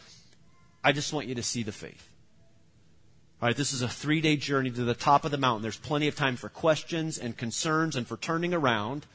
I 0.82 0.92
just 0.92 1.12
want 1.12 1.26
you 1.26 1.34
to 1.34 1.42
see 1.42 1.62
the 1.62 1.72
faith. 1.72 2.08
All 3.40 3.48
right, 3.48 3.56
this 3.56 3.72
is 3.72 3.82
a 3.82 3.88
three 3.88 4.20
day 4.20 4.36
journey 4.36 4.70
to 4.70 4.84
the 4.84 4.94
top 4.94 5.24
of 5.24 5.30
the 5.30 5.38
mountain. 5.38 5.62
There's 5.62 5.78
plenty 5.78 6.08
of 6.08 6.16
time 6.16 6.36
for 6.36 6.48
questions 6.48 7.18
and 7.18 7.36
concerns 7.36 7.96
and 7.96 8.06
for 8.06 8.16
turning 8.16 8.52
around. 8.52 9.06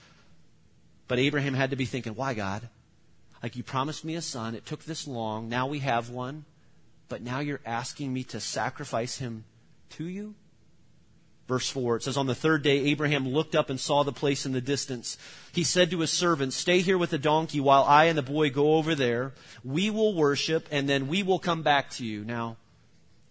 But 1.07 1.19
Abraham 1.19 1.53
had 1.53 1.69
to 1.69 1.75
be 1.75 1.85
thinking, 1.85 2.15
why, 2.15 2.33
God? 2.33 2.67
Like 3.43 3.55
you 3.55 3.61
promised 3.63 4.03
me 4.03 4.15
a 4.15 4.21
son. 4.21 4.55
It 4.55 4.65
took 4.65 4.83
this 4.83 5.07
long. 5.07 5.47
Now 5.49 5.67
we 5.67 5.79
have 5.79 6.09
one. 6.09 6.45
But 7.07 7.21
now 7.21 7.39
you're 7.39 7.61
asking 7.65 8.11
me 8.11 8.23
to 8.25 8.39
sacrifice 8.39 9.19
him 9.19 9.43
to 9.91 10.05
you? 10.05 10.33
Verse 11.47 11.69
4, 11.69 11.97
it 11.97 12.03
says, 12.03 12.17
On 12.17 12.25
the 12.25 12.33
third 12.33 12.63
day, 12.63 12.85
Abraham 12.85 13.27
looked 13.27 13.55
up 13.55 13.69
and 13.69 13.79
saw 13.79 14.03
the 14.03 14.11
place 14.11 14.47
in 14.47 14.51
the 14.51 14.61
distance. 14.61 15.15
He 15.53 15.63
said 15.63 15.91
to 15.91 15.99
his 15.99 16.09
servant, 16.09 16.53
Stay 16.53 16.81
here 16.81 16.97
with 16.97 17.11
the 17.11 17.19
donkey 17.19 17.59
while 17.59 17.83
I 17.83 18.05
and 18.05 18.17
the 18.17 18.23
boy 18.23 18.49
go 18.49 18.75
over 18.75 18.95
there. 18.95 19.33
We 19.63 19.91
will 19.91 20.15
worship, 20.15 20.67
and 20.71 20.89
then 20.89 21.07
we 21.07 21.21
will 21.21 21.37
come 21.37 21.61
back 21.61 21.91
to 21.91 22.05
you. 22.05 22.23
Now, 22.23 22.57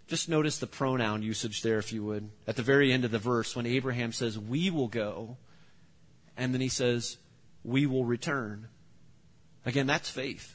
just 0.07 0.29
notice 0.29 0.59
the 0.59 0.69
pronoun 0.69 1.23
usage 1.23 1.63
there, 1.63 1.79
if 1.79 1.93
you 1.93 2.05
would. 2.05 2.31
At 2.47 2.55
the 2.55 2.63
very 2.63 2.93
end 2.93 3.05
of 3.05 3.11
the 3.11 3.19
verse, 3.19 3.57
when 3.57 3.67
Abraham 3.67 4.13
says, 4.13 4.39
We 4.39 4.71
will 4.71 4.89
go, 4.89 5.37
and 6.37 6.55
then 6.55 6.61
he 6.61 6.69
says, 6.69 7.17
We 7.65 7.87
will 7.87 8.05
return. 8.05 8.69
Again, 9.67 9.89
that's 9.89 10.11
faith. 10.11 10.54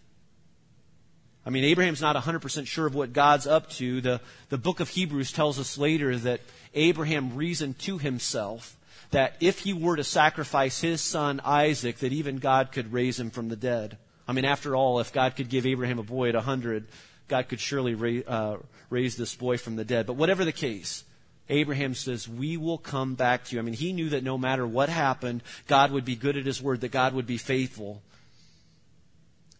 I 1.49 1.51
mean, 1.51 1.63
Abraham's 1.63 1.99
not 1.99 2.15
100% 2.15 2.67
sure 2.67 2.85
of 2.85 2.93
what 2.93 3.11
God's 3.11 3.47
up 3.47 3.71
to. 3.71 4.01
The, 4.01 4.21
the 4.49 4.57
book 4.59 4.81
of 4.81 4.89
Hebrews 4.89 5.31
tells 5.31 5.57
us 5.57 5.79
later 5.79 6.15
that 6.15 6.41
Abraham 6.75 7.35
reasoned 7.35 7.79
to 7.79 7.97
himself 7.97 8.77
that 9.09 9.33
if 9.39 9.57
he 9.61 9.73
were 9.73 9.95
to 9.95 10.03
sacrifice 10.03 10.81
his 10.81 11.01
son 11.01 11.41
Isaac, 11.43 11.97
that 11.97 12.13
even 12.13 12.37
God 12.37 12.71
could 12.71 12.93
raise 12.93 13.19
him 13.19 13.31
from 13.31 13.49
the 13.49 13.55
dead. 13.55 13.97
I 14.27 14.31
mean, 14.33 14.45
after 14.45 14.75
all, 14.75 14.99
if 14.99 15.11
God 15.11 15.35
could 15.35 15.49
give 15.49 15.65
Abraham 15.65 15.97
a 15.97 16.03
boy 16.03 16.29
at 16.29 16.35
100, 16.35 16.85
God 17.27 17.49
could 17.49 17.59
surely 17.59 17.95
ra- 17.95 18.31
uh, 18.31 18.57
raise 18.91 19.17
this 19.17 19.33
boy 19.33 19.57
from 19.57 19.75
the 19.75 19.83
dead. 19.83 20.05
But 20.05 20.17
whatever 20.17 20.45
the 20.45 20.51
case, 20.51 21.03
Abraham 21.49 21.95
says, 21.95 22.29
We 22.29 22.57
will 22.57 22.77
come 22.77 23.15
back 23.15 23.45
to 23.45 23.55
you. 23.55 23.59
I 23.59 23.63
mean, 23.63 23.73
he 23.73 23.91
knew 23.91 24.09
that 24.09 24.23
no 24.23 24.37
matter 24.37 24.67
what 24.67 24.89
happened, 24.89 25.41
God 25.65 25.89
would 25.93 26.05
be 26.05 26.15
good 26.15 26.37
at 26.37 26.45
his 26.45 26.61
word, 26.61 26.81
that 26.81 26.91
God 26.91 27.15
would 27.15 27.25
be 27.25 27.37
faithful. 27.37 28.03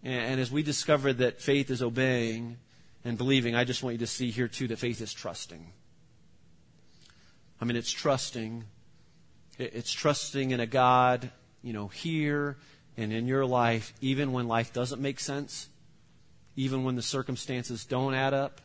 And, 0.04 0.40
as 0.40 0.52
we 0.52 0.64
discover 0.64 1.12
that 1.14 1.42
faith 1.42 1.70
is 1.70 1.82
obeying 1.82 2.58
and 3.04 3.18
believing, 3.18 3.56
I 3.56 3.64
just 3.64 3.84
want 3.84 3.96
you 3.96 4.00
to 4.00 4.08
see 4.08 4.32
here, 4.32 4.48
too, 4.48 4.68
that 4.68 4.80
faith 4.80 5.02
is 5.02 5.14
trusting. 5.14 5.74
I 7.60 7.66
mean, 7.66 7.76
it's 7.76 7.92
trusting. 7.92 8.64
It's 9.58 9.92
trusting 9.92 10.52
in 10.52 10.62
a 10.62 10.66
God, 10.66 11.32
you 11.62 11.74
know, 11.74 11.88
here 11.88 12.58
and 12.96 13.12
in 13.12 13.28
your 13.28 13.46
life, 13.46 13.94
even 14.00 14.32
when 14.32 14.48
life 14.48 14.72
doesn't 14.72 15.02
make 15.02 15.20
sense, 15.20 15.68
even 16.56 16.84
when 16.84 16.96
the 16.96 17.02
circumstances 17.02 17.84
don't 17.84 18.14
add 18.14 18.34
up, 18.34 18.62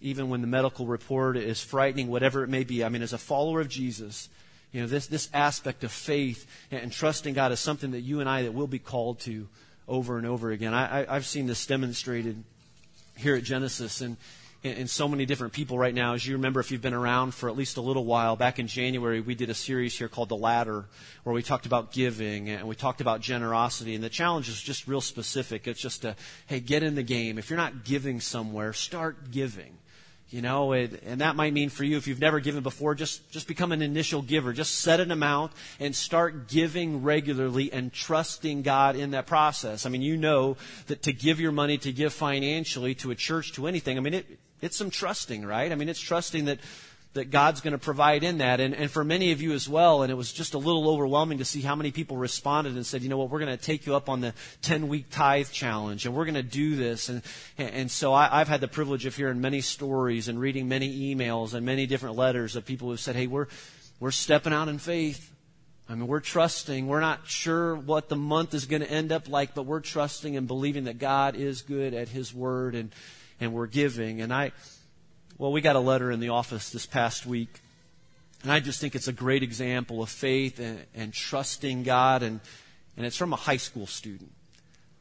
even 0.00 0.28
when 0.28 0.40
the 0.40 0.46
medical 0.46 0.86
report 0.86 1.36
is 1.36 1.60
frightening, 1.62 2.08
whatever 2.08 2.44
it 2.44 2.48
may 2.48 2.62
be. 2.62 2.84
I 2.84 2.88
mean, 2.88 3.02
as 3.02 3.12
a 3.12 3.18
follower 3.18 3.60
of 3.60 3.68
Jesus, 3.68 4.28
you 4.70 4.80
know, 4.80 4.86
this, 4.86 5.06
this 5.06 5.28
aspect 5.32 5.84
of 5.84 5.92
faith 5.92 6.46
and, 6.70 6.92
trusting 6.92 7.34
God 7.34 7.52
is 7.52 7.60
something 7.60 7.92
that 7.92 8.00
you 8.00 8.20
and 8.20 8.28
I 8.28 8.42
that 8.42 8.52
will 8.52 8.66
be 8.66 8.80
called 8.80 9.20
to 9.20 9.48
over 9.88 10.18
and 10.18 10.26
over 10.26 10.50
again. 10.50 10.74
I, 10.74 11.06
I've 11.14 11.26
seen 11.26 11.46
this 11.46 11.66
demonstrated 11.66 12.42
here 13.16 13.36
at 13.36 13.44
Genesis, 13.44 14.00
and 14.00 14.16
in 14.64 14.88
so 14.88 15.06
many 15.06 15.26
different 15.26 15.52
people 15.52 15.78
right 15.78 15.94
now. 15.94 16.14
As 16.14 16.26
you 16.26 16.36
remember, 16.36 16.58
if 16.58 16.70
you've 16.70 16.80
been 16.80 16.94
around 16.94 17.34
for 17.34 17.50
at 17.50 17.56
least 17.56 17.76
a 17.76 17.82
little 17.82 18.06
while, 18.06 18.34
back 18.34 18.58
in 18.58 18.66
January, 18.66 19.20
we 19.20 19.34
did 19.34 19.50
a 19.50 19.54
series 19.54 19.96
here 19.96 20.08
called 20.08 20.30
The 20.30 20.36
Ladder, 20.36 20.86
where 21.22 21.34
we 21.34 21.42
talked 21.42 21.66
about 21.66 21.92
giving 21.92 22.48
and 22.48 22.66
we 22.66 22.74
talked 22.74 23.02
about 23.02 23.20
generosity. 23.20 23.94
And 23.94 24.02
the 24.02 24.08
challenge 24.08 24.48
is 24.48 24.60
just 24.60 24.88
real 24.88 25.02
specific. 25.02 25.68
It's 25.68 25.80
just 25.80 26.06
a, 26.06 26.16
hey, 26.46 26.60
get 26.60 26.82
in 26.82 26.94
the 26.94 27.02
game. 27.02 27.36
If 27.36 27.50
you're 27.50 27.58
not 27.58 27.84
giving 27.84 28.20
somewhere, 28.20 28.72
start 28.72 29.30
giving. 29.30 29.76
You 30.34 30.42
know, 30.42 30.72
it, 30.72 31.00
and 31.06 31.20
that 31.20 31.36
might 31.36 31.52
mean 31.52 31.68
for 31.68 31.84
you, 31.84 31.96
if 31.96 32.08
you've 32.08 32.18
never 32.18 32.40
given 32.40 32.64
before, 32.64 32.96
just, 32.96 33.30
just 33.30 33.46
become 33.46 33.70
an 33.70 33.82
initial 33.82 34.20
giver. 34.20 34.52
Just 34.52 34.80
set 34.80 34.98
an 34.98 35.12
amount 35.12 35.52
and 35.78 35.94
start 35.94 36.48
giving 36.48 37.04
regularly 37.04 37.72
and 37.72 37.92
trusting 37.92 38.62
God 38.62 38.96
in 38.96 39.12
that 39.12 39.28
process. 39.28 39.86
I 39.86 39.90
mean, 39.90 40.02
you 40.02 40.16
know 40.16 40.56
that 40.88 41.02
to 41.02 41.12
give 41.12 41.38
your 41.38 41.52
money, 41.52 41.78
to 41.78 41.92
give 41.92 42.12
financially 42.12 42.96
to 42.96 43.12
a 43.12 43.14
church, 43.14 43.52
to 43.52 43.68
anything, 43.68 43.96
I 43.96 44.00
mean, 44.00 44.14
it, 44.14 44.26
it's 44.60 44.76
some 44.76 44.90
trusting, 44.90 45.46
right? 45.46 45.70
I 45.70 45.76
mean, 45.76 45.88
it's 45.88 46.00
trusting 46.00 46.46
that, 46.46 46.58
that 47.14 47.30
God's 47.30 47.60
going 47.60 47.72
to 47.72 47.78
provide 47.78 48.24
in 48.24 48.38
that. 48.38 48.60
And, 48.60 48.74
and 48.74 48.90
for 48.90 49.04
many 49.04 49.32
of 49.32 49.40
you 49.40 49.52
as 49.52 49.68
well, 49.68 50.02
and 50.02 50.10
it 50.10 50.16
was 50.16 50.32
just 50.32 50.54
a 50.54 50.58
little 50.58 50.88
overwhelming 50.90 51.38
to 51.38 51.44
see 51.44 51.60
how 51.60 51.76
many 51.76 51.92
people 51.92 52.16
responded 52.16 52.74
and 52.74 52.84
said, 52.84 53.02
you 53.02 53.08
know 53.08 53.16
what, 53.16 53.30
we're 53.30 53.38
going 53.38 53.56
to 53.56 53.62
take 53.62 53.86
you 53.86 53.94
up 53.94 54.08
on 54.08 54.20
the 54.20 54.34
10 54.62 54.88
week 54.88 55.06
tithe 55.10 55.48
challenge 55.50 56.06
and 56.06 56.14
we're 56.14 56.24
going 56.24 56.34
to 56.34 56.42
do 56.42 56.74
this. 56.74 57.08
And, 57.08 57.22
and 57.56 57.90
so 57.90 58.12
I, 58.12 58.40
I've 58.40 58.48
had 58.48 58.60
the 58.60 58.68
privilege 58.68 59.06
of 59.06 59.14
hearing 59.14 59.40
many 59.40 59.60
stories 59.60 60.28
and 60.28 60.40
reading 60.40 60.68
many 60.68 61.14
emails 61.14 61.54
and 61.54 61.64
many 61.64 61.86
different 61.86 62.16
letters 62.16 62.56
of 62.56 62.66
people 62.66 62.88
who 62.90 62.96
said, 62.96 63.14
hey, 63.14 63.28
we're, 63.28 63.46
we're 64.00 64.10
stepping 64.10 64.52
out 64.52 64.68
in 64.68 64.78
faith. 64.78 65.30
I 65.88 65.94
mean, 65.94 66.08
we're 66.08 66.20
trusting. 66.20 66.88
We're 66.88 67.00
not 67.00 67.28
sure 67.28 67.76
what 67.76 68.08
the 68.08 68.16
month 68.16 68.54
is 68.54 68.66
going 68.66 68.82
to 68.82 68.90
end 68.90 69.12
up 69.12 69.28
like, 69.28 69.54
but 69.54 69.66
we're 69.66 69.80
trusting 69.80 70.36
and 70.36 70.48
believing 70.48 70.84
that 70.84 70.98
God 70.98 71.36
is 71.36 71.62
good 71.62 71.94
at 71.94 72.08
His 72.08 72.34
Word. 72.34 72.74
And, 72.74 72.90
and 73.40 73.52
we're 73.52 73.66
giving. 73.66 74.20
And 74.20 74.32
I, 74.32 74.52
well, 75.38 75.52
we 75.52 75.60
got 75.60 75.76
a 75.76 75.80
letter 75.80 76.10
in 76.10 76.20
the 76.20 76.28
office 76.28 76.70
this 76.70 76.86
past 76.86 77.26
week 77.26 77.60
And 78.44 78.52
I 78.52 78.60
just 78.60 78.78
think 78.78 78.94
it's 78.94 79.08
a 79.08 79.12
great 79.12 79.42
example 79.42 80.02
of 80.02 80.10
faith 80.10 80.60
and, 80.60 80.84
and 80.94 81.14
trusting 81.14 81.82
God. 81.82 82.22
And, 82.22 82.40
and 82.94 83.06
it's 83.06 83.16
from 83.16 83.32
a 83.32 83.36
high 83.36 83.56
school 83.56 83.86
student, 83.86 84.32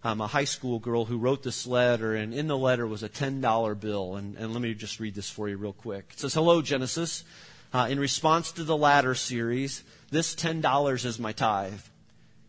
um, 0.02 0.22
a 0.22 0.28
high 0.28 0.46
school 0.46 0.80
girl 0.80 1.04
who 1.04 1.18
wrote 1.18 1.44
this 1.44 1.68
letter. 1.68 2.16
And 2.16 2.34
in 2.34 2.48
the 2.48 2.58
letter 2.58 2.88
was 2.88 3.04
a 3.04 3.10
$10 3.10 3.80
bill. 3.82 4.16
And, 4.16 4.38
and 4.38 4.54
let 4.54 4.62
me 4.62 4.74
just 4.74 5.02
read 5.02 5.14
this 5.14 5.30
for 5.30 5.50
you 5.50 5.58
real 5.58 5.74
quick. 5.74 6.12
It 6.14 6.20
says, 6.20 6.34
Hello, 6.34 6.62
Genesis. 6.62 7.26
Uh, 7.74 7.88
in 7.90 8.00
response 8.00 8.54
to 8.54 8.64
the 8.64 8.78
ladder 8.78 9.14
series, 9.14 9.84
this 10.10 10.36
$10 10.36 11.06
is 11.06 11.20
my 11.20 11.34
tithe. 11.34 11.82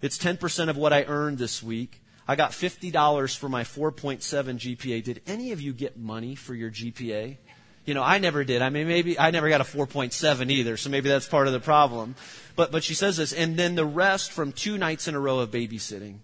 It's 0.01 0.19
10% 0.19 0.69
of 0.69 0.77
what 0.77 0.93
I 0.93 1.05
earned 1.05 1.39
this 1.39 1.61
week. 1.61 2.03
I 2.29 2.37
got 2.37 2.53
$50 2.53 3.37
for 3.37 3.49
my 3.49 3.65
4.7 3.65 4.21
GPA. 4.23 5.03
Did 5.03 5.23
any 5.27 5.51
of 5.51 5.61
you 5.61 5.73
get 5.73 5.99
money 5.99 6.37
for 6.37 6.55
your 6.55 6.71
GPA? 6.71 7.39
You 7.85 7.95
know, 7.95 8.03
I 8.03 8.19
never 8.19 8.45
did. 8.45 8.63
I 8.63 8.71
mean, 8.71 8.89
maybe 8.89 9.19
I 9.19 9.31
never 9.31 9.49
got 9.49 9.61
a 9.61 9.65
4.7 9.65 10.51
either, 10.51 10.77
so 10.77 10.89
maybe 10.89 11.09
that's 11.09 11.29
part 11.29 11.47
of 11.47 11.53
the 11.53 11.61
problem. 11.61 12.15
But, 12.57 12.73
but 12.73 12.83
she 12.83 12.95
says 12.95 13.19
this, 13.19 13.33
and 13.33 13.57
then 13.57 13.75
the 13.75 13.85
rest 13.85 14.33
from 14.33 14.53
two 14.53 14.79
nights 14.79 15.07
in 15.07 15.15
a 15.15 15.21
row 15.21 15.41
of 15.41 15.51
babysitting. 15.51 16.19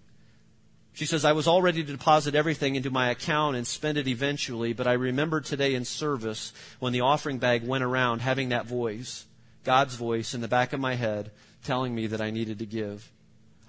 She 0.93 1.05
says, 1.05 1.23
I 1.23 1.31
was 1.31 1.47
all 1.47 1.61
ready 1.61 1.83
to 1.83 1.91
deposit 1.91 2.35
everything 2.35 2.75
into 2.75 2.89
my 2.89 3.09
account 3.09 3.55
and 3.55 3.65
spend 3.65 3.97
it 3.97 4.07
eventually, 4.07 4.73
but 4.73 4.87
I 4.87 4.93
remembered 4.93 5.45
today 5.45 5.75
in 5.75 5.85
service 5.85 6.51
when 6.79 6.93
the 6.93 7.01
offering 7.01 7.37
bag 7.37 7.65
went 7.65 7.83
around 7.83 8.19
having 8.19 8.49
that 8.49 8.65
voice, 8.65 9.25
God's 9.63 9.95
voice, 9.95 10.33
in 10.33 10.41
the 10.41 10.47
back 10.47 10.73
of 10.73 10.79
my 10.79 10.95
head 10.95 11.31
telling 11.63 11.95
me 11.95 12.07
that 12.07 12.21
I 12.21 12.31
needed 12.31 12.59
to 12.59 12.65
give. 12.65 13.09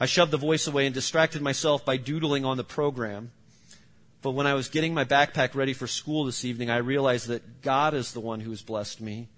I 0.00 0.06
shoved 0.06 0.32
the 0.32 0.36
voice 0.36 0.66
away 0.66 0.86
and 0.86 0.94
distracted 0.94 1.42
myself 1.42 1.84
by 1.84 1.96
doodling 1.96 2.44
on 2.44 2.56
the 2.56 2.64
program. 2.64 3.30
But 4.22 4.30
when 4.30 4.46
I 4.46 4.54
was 4.54 4.68
getting 4.68 4.94
my 4.94 5.04
backpack 5.04 5.56
ready 5.56 5.72
for 5.72 5.88
school 5.88 6.24
this 6.24 6.44
evening, 6.44 6.70
I 6.70 6.76
realized 6.76 7.26
that 7.26 7.60
God 7.60 7.92
is 7.92 8.12
the 8.12 8.20
one 8.20 8.40
who 8.40 8.50
has 8.50 8.62
blessed 8.62 9.00
me. 9.00 9.28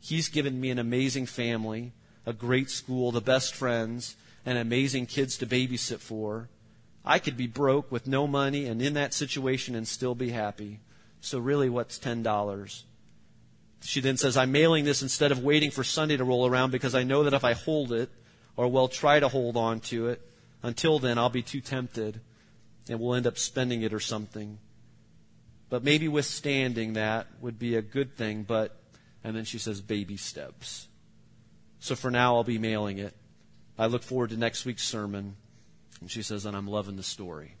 He's 0.00 0.30
given 0.30 0.58
me 0.58 0.70
an 0.70 0.78
amazing 0.78 1.26
family, 1.26 1.92
a 2.24 2.32
great 2.32 2.70
school, 2.70 3.12
the 3.12 3.20
best 3.20 3.54
friends, 3.54 4.16
and 4.46 4.56
amazing 4.56 5.06
kids 5.06 5.36
to 5.38 5.46
babysit 5.46 5.98
for. 5.98 6.48
I 7.04 7.18
could 7.18 7.36
be 7.36 7.46
broke 7.46 7.92
with 7.92 8.06
no 8.06 8.26
money 8.26 8.64
and 8.64 8.80
in 8.80 8.94
that 8.94 9.12
situation 9.12 9.74
and 9.74 9.86
still 9.86 10.14
be 10.14 10.30
happy. 10.30 10.80
So 11.20 11.38
really, 11.38 11.68
what's 11.68 11.98
$10? 11.98 12.82
She 13.82 14.00
then 14.00 14.16
says, 14.16 14.38
I'm 14.38 14.52
mailing 14.52 14.86
this 14.86 15.02
instead 15.02 15.32
of 15.32 15.44
waiting 15.44 15.70
for 15.70 15.84
Sunday 15.84 16.16
to 16.16 16.24
roll 16.24 16.46
around 16.46 16.70
because 16.70 16.94
I 16.94 17.02
know 17.02 17.24
that 17.24 17.34
if 17.34 17.44
I 17.44 17.52
hold 17.52 17.92
it, 17.92 18.08
or 18.56 18.68
well, 18.68 18.88
try 18.88 19.20
to 19.20 19.28
hold 19.28 19.58
on 19.58 19.80
to 19.80 20.08
it, 20.08 20.22
until 20.62 20.98
then 20.98 21.18
I'll 21.18 21.28
be 21.28 21.42
too 21.42 21.60
tempted 21.60 22.20
and 22.88 23.00
we'll 23.00 23.14
end 23.14 23.26
up 23.26 23.38
spending 23.38 23.82
it 23.82 23.92
or 23.92 24.00
something. 24.00 24.58
But 25.68 25.84
maybe 25.84 26.08
withstanding 26.08 26.94
that 26.94 27.26
would 27.40 27.58
be 27.58 27.76
a 27.76 27.82
good 27.82 28.16
thing, 28.16 28.42
but, 28.42 28.76
and 29.22 29.36
then 29.36 29.44
she 29.44 29.58
says, 29.58 29.80
baby 29.80 30.16
steps. 30.16 30.88
So 31.78 31.94
for 31.94 32.10
now, 32.10 32.36
I'll 32.36 32.44
be 32.44 32.58
mailing 32.58 32.98
it. 32.98 33.14
I 33.78 33.86
look 33.86 34.02
forward 34.02 34.30
to 34.30 34.36
next 34.36 34.64
week's 34.64 34.84
sermon. 34.86 35.36
And 36.00 36.10
she 36.10 36.22
says, 36.22 36.44
and 36.44 36.56
I'm 36.56 36.66
loving 36.66 36.96
the 36.96 37.02
story. 37.02 37.54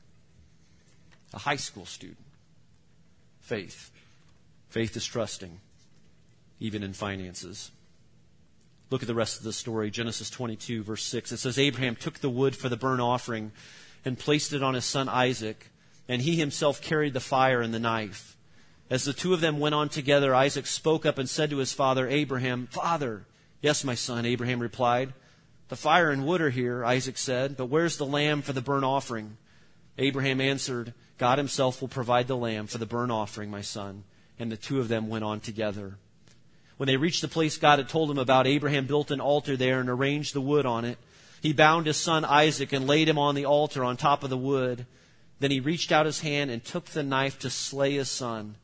A 1.32 1.38
high 1.38 1.56
school 1.56 1.86
student. 1.86 2.18
Faith. 3.40 3.90
Faith 4.68 4.96
is 4.96 5.06
trusting, 5.06 5.60
even 6.58 6.82
in 6.82 6.92
finances. 6.92 7.70
Look 8.90 9.02
at 9.02 9.08
the 9.08 9.14
rest 9.14 9.38
of 9.38 9.44
the 9.44 9.52
story. 9.52 9.90
Genesis 9.90 10.30
22, 10.30 10.82
verse 10.82 11.04
6. 11.04 11.32
It 11.32 11.36
says, 11.38 11.58
Abraham 11.58 11.96
took 11.96 12.18
the 12.18 12.30
wood 12.30 12.56
for 12.56 12.68
the 12.68 12.76
burnt 12.76 13.00
offering 13.00 13.52
and 14.04 14.18
placed 14.18 14.52
it 14.52 14.62
on 14.62 14.74
his 14.74 14.84
son 14.84 15.08
Isaac, 15.08 15.70
and 16.08 16.22
he 16.22 16.36
himself 16.36 16.80
carried 16.80 17.12
the 17.12 17.20
fire 17.20 17.60
and 17.60 17.72
the 17.72 17.78
knife. 17.78 18.36
As 18.88 19.04
the 19.04 19.12
two 19.12 19.32
of 19.32 19.40
them 19.40 19.60
went 19.60 19.74
on 19.74 19.88
together, 19.88 20.34
Isaac 20.34 20.66
spoke 20.66 21.06
up 21.06 21.18
and 21.18 21.28
said 21.28 21.50
to 21.50 21.58
his 21.58 21.72
father 21.72 22.08
Abraham, 22.08 22.66
Father, 22.66 23.24
yes, 23.60 23.84
my 23.84 23.94
son, 23.94 24.26
Abraham 24.26 24.58
replied. 24.58 25.12
The 25.68 25.76
fire 25.76 26.10
and 26.10 26.26
wood 26.26 26.40
are 26.40 26.50
here, 26.50 26.84
Isaac 26.84 27.16
said, 27.16 27.56
but 27.56 27.66
where's 27.66 27.96
the 27.96 28.06
lamb 28.06 28.42
for 28.42 28.52
the 28.52 28.60
burnt 28.60 28.84
offering? 28.84 29.36
Abraham 29.98 30.40
answered, 30.40 30.94
God 31.18 31.38
himself 31.38 31.80
will 31.80 31.88
provide 31.88 32.26
the 32.26 32.36
lamb 32.36 32.66
for 32.66 32.78
the 32.78 32.86
burnt 32.86 33.12
offering, 33.12 33.50
my 33.50 33.60
son. 33.60 34.02
And 34.38 34.50
the 34.50 34.56
two 34.56 34.80
of 34.80 34.88
them 34.88 35.08
went 35.08 35.22
on 35.22 35.38
together. 35.38 35.98
When 36.76 36.86
they 36.86 36.96
reached 36.96 37.20
the 37.20 37.28
place 37.28 37.58
God 37.58 37.78
had 37.78 37.90
told 37.90 38.10
him 38.10 38.18
about, 38.18 38.46
Abraham 38.46 38.86
built 38.86 39.10
an 39.10 39.20
altar 39.20 39.56
there 39.56 39.80
and 39.80 39.88
arranged 39.90 40.34
the 40.34 40.40
wood 40.40 40.64
on 40.64 40.84
it. 40.84 40.98
He 41.40 41.54
bound 41.54 41.86
his 41.86 41.96
son 41.96 42.24
Isaac 42.24 42.72
and 42.72 42.86
laid 42.86 43.08
him 43.08 43.18
on 43.18 43.34
the 43.34 43.46
altar 43.46 43.82
on 43.82 43.96
top 43.96 44.22
of 44.22 44.30
the 44.30 44.36
wood. 44.36 44.86
Then 45.38 45.50
he 45.50 45.60
reached 45.60 45.90
out 45.90 46.04
his 46.04 46.20
hand 46.20 46.50
and 46.50 46.62
took 46.62 46.86
the 46.86 47.02
knife 47.02 47.38
to 47.40 47.50
slay 47.50 47.94
his 47.94 48.10
son. 48.10 48.56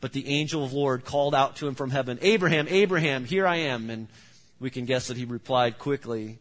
But 0.00 0.12
the 0.12 0.28
angel 0.28 0.64
of 0.64 0.70
the 0.70 0.76
Lord 0.76 1.04
called 1.04 1.34
out 1.34 1.56
to 1.56 1.68
him 1.68 1.74
from 1.74 1.90
heaven, 1.90 2.18
Abraham, 2.22 2.66
Abraham, 2.68 3.24
here 3.26 3.46
I 3.46 3.56
am. 3.56 3.90
And 3.90 4.08
we 4.58 4.70
can 4.70 4.86
guess 4.86 5.08
that 5.08 5.18
he 5.18 5.26
replied 5.26 5.78
quickly, 5.78 6.38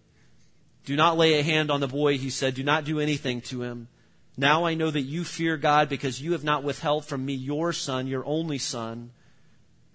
Do 0.86 0.96
not 0.96 1.18
lay 1.18 1.38
a 1.38 1.44
hand 1.44 1.70
on 1.70 1.82
the 1.82 1.88
boy, 1.88 2.18
he 2.18 2.30
said. 2.30 2.56
Do 2.56 2.64
not 2.64 2.86
do 2.86 3.00
anything 3.00 3.42
to 3.42 3.64
him. 3.64 3.90
Now 4.38 4.66
I 4.66 4.76
know 4.76 4.92
that 4.92 5.02
you 5.02 5.24
fear 5.24 5.58
God 5.58 5.90
because 5.90 6.22
you 6.22 6.32
have 6.32 6.44
not 6.44 6.64
withheld 6.64 7.06
from 7.06 7.26
me 7.26 7.34
your 7.34 7.74
son, 7.74 8.08
your 8.08 8.26
only 8.26 8.60
son. 8.60 9.12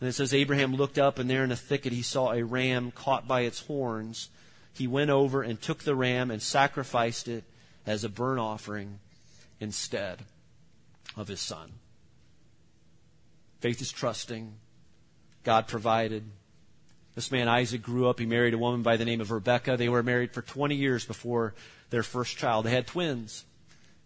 And 0.01 0.09
it 0.09 0.13
says 0.13 0.35
Abraham 0.35 0.75
looked 0.75 0.99
up, 0.99 1.19
and 1.19 1.31
there 1.31 1.45
in 1.45 1.53
a 1.53 1.57
thicket 1.57 1.93
he 1.93 2.03
saw 2.03 2.33
a 2.33 2.43
ram 2.43 2.91
caught 2.91 3.29
by 3.29 3.43
its 3.43 3.61
horns 3.61 4.29
he 4.75 4.87
went 4.87 5.11
over 5.11 5.43
and 5.43 5.61
took 5.61 5.85
the 5.85 5.95
ram 5.95 6.31
and 6.31 6.41
sacrificed 6.41 7.29
it 7.29 7.45
as 7.87 8.05
a 8.05 8.09
burnt 8.09 8.41
offering 8.41 8.99
instead 9.61 10.19
of 11.17 11.29
his 11.29 11.41
son. 11.41 11.73
Faith 13.61 13.81
is 13.81 13.93
trusting. 13.93 14.55
God 15.45 15.69
provided. 15.69 16.25
This 17.15 17.31
man 17.31 17.49
Isaac 17.49 17.83
grew 17.83 18.09
up. 18.09 18.19
He 18.19 18.27
married 18.27 18.55
a 18.55 18.59
woman 18.59 18.83
by 18.83 18.97
the 18.97 19.05
name 19.05 19.21
of 19.21 19.31
Rebekah. 19.31 19.77
They 19.77 19.89
were 19.89 20.03
married 20.03 20.33
for 20.33 20.43
20 20.43 20.75
years 20.75 21.05
before 21.05 21.55
their 21.91 22.03
first 22.03 22.39
child. 22.39 22.65
They 22.65 22.71
had 22.71 22.87
twins, 22.87 23.45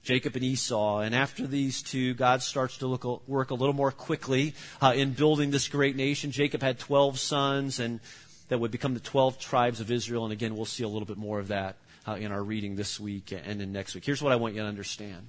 Jacob 0.03 0.35
and 0.35 0.45
Esau. 0.45 0.99
And 0.99 1.15
after 1.15 1.47
these 1.47 1.83
two, 1.83 2.15
God 2.15 2.43
starts 2.43 2.79
to 2.79 2.87
look, 2.87 3.29
work 3.29 3.51
a 3.51 3.55
little 3.55 3.75
more 3.75 3.93
quickly 3.93 4.55
uh, 4.83 4.93
in 4.97 5.13
building 5.13 5.53
this 5.53 5.69
great 5.69 5.95
nation. 5.95 6.33
Jacob 6.33 6.63
had 6.63 6.79
12 6.79 7.19
sons, 7.19 7.79
and 7.79 8.01
that 8.49 8.59
would 8.59 8.71
become 8.71 8.95
the 8.95 9.01
12 9.01 9.39
tribes 9.39 9.81
of 9.81 9.91
Israel. 9.91 10.25
And 10.25 10.33
again, 10.33 10.57
we'll 10.57 10.65
see 10.65 10.85
a 10.85 10.89
little 10.89 11.07
bit 11.07 11.17
more 11.17 11.39
of 11.39 11.49
that 11.49 11.77
uh, 12.07 12.15
in 12.15 12.33
our 12.33 12.43
reading 12.43 12.77
this 12.77 13.01
week 13.01 13.33
and 13.33 13.61
in 13.61 13.73
next 13.73 13.95
week. 13.95 14.05
Here's 14.05 14.23
what 14.23 14.33
I 14.33 14.37
want 14.37 14.55
you 14.55 14.63
to 14.63 14.67
understand. 14.67 15.29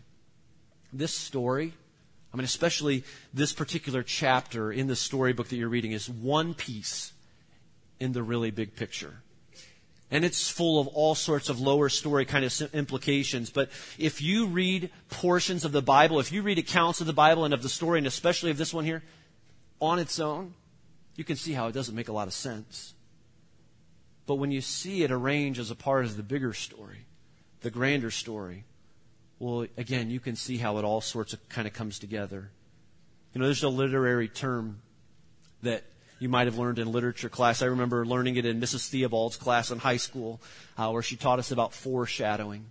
This 0.93 1.13
story, 1.13 1.73
I 2.33 2.37
mean, 2.37 2.45
especially 2.45 3.03
this 3.33 3.53
particular 3.53 4.03
chapter 4.03 4.71
in 4.71 4.87
the 4.87 4.95
storybook 4.95 5.49
that 5.49 5.57
you're 5.57 5.69
reading, 5.69 5.91
is 5.91 6.09
one 6.09 6.53
piece 6.53 7.11
in 7.99 8.13
the 8.13 8.23
really 8.23 8.51
big 8.51 8.75
picture. 8.75 9.21
And 10.09 10.23
it's 10.23 10.49
full 10.49 10.79
of 10.79 10.87
all 10.87 11.15
sorts 11.15 11.49
of 11.49 11.59
lower 11.59 11.89
story 11.89 12.23
kind 12.23 12.45
of 12.45 12.73
implications. 12.73 13.49
But 13.49 13.69
if 13.97 14.21
you 14.21 14.45
read 14.45 14.89
portions 15.09 15.65
of 15.65 15.73
the 15.73 15.81
Bible, 15.81 16.19
if 16.19 16.31
you 16.31 16.41
read 16.41 16.57
accounts 16.57 17.01
of 17.01 17.07
the 17.07 17.13
Bible 17.13 17.43
and 17.43 17.53
of 17.53 17.61
the 17.61 17.69
story, 17.69 17.97
and 17.97 18.07
especially 18.07 18.51
of 18.51 18.57
this 18.57 18.73
one 18.73 18.85
here, 18.85 19.03
on 19.81 19.99
its 19.99 20.19
own, 20.19 20.53
you 21.15 21.25
can 21.25 21.35
see 21.35 21.51
how 21.51 21.67
it 21.67 21.73
doesn't 21.73 21.95
make 21.95 22.07
a 22.07 22.13
lot 22.13 22.27
of 22.27 22.33
sense. 22.33 22.93
But 24.27 24.35
when 24.35 24.51
you 24.51 24.61
see 24.61 25.03
it 25.03 25.11
arranged 25.11 25.59
as 25.59 25.71
a 25.71 25.75
part 25.75 26.05
of 26.05 26.17
the 26.17 26.21
bigger 26.21 26.53
story, 26.53 27.05
the 27.61 27.71
grander 27.71 28.11
story, 28.11 28.65
well, 29.39 29.65
again, 29.77 30.11
you 30.11 30.19
can 30.19 30.35
see 30.35 30.57
how 30.57 30.77
it 30.77 30.85
all 30.85 31.01
sorts 31.01 31.33
of 31.33 31.49
kind 31.49 31.67
of 31.67 31.73
comes 31.73 31.97
together. 31.97 32.51
You 33.33 33.39
know, 33.39 33.45
there's 33.45 33.63
a 33.63 33.69
literary 33.69 34.27
term 34.27 34.81
that 35.63 35.83
you 36.19 36.27
might 36.27 36.47
have 36.47 36.57
learned 36.57 36.77
in 36.77 36.91
literature 36.91 37.29
class. 37.29 37.61
I 37.61 37.67
remember 37.67 38.05
learning 38.05 38.35
it 38.35 38.45
in 38.45 38.59
Mrs. 38.59 38.89
Theobald's 38.89 39.37
class 39.37 39.71
in 39.71 39.79
high 39.79 39.97
school, 39.97 40.41
uh, 40.77 40.89
where 40.89 41.03
she 41.03 41.15
taught 41.15 41.39
us 41.39 41.51
about 41.51 41.73
foreshadowing. 41.73 42.65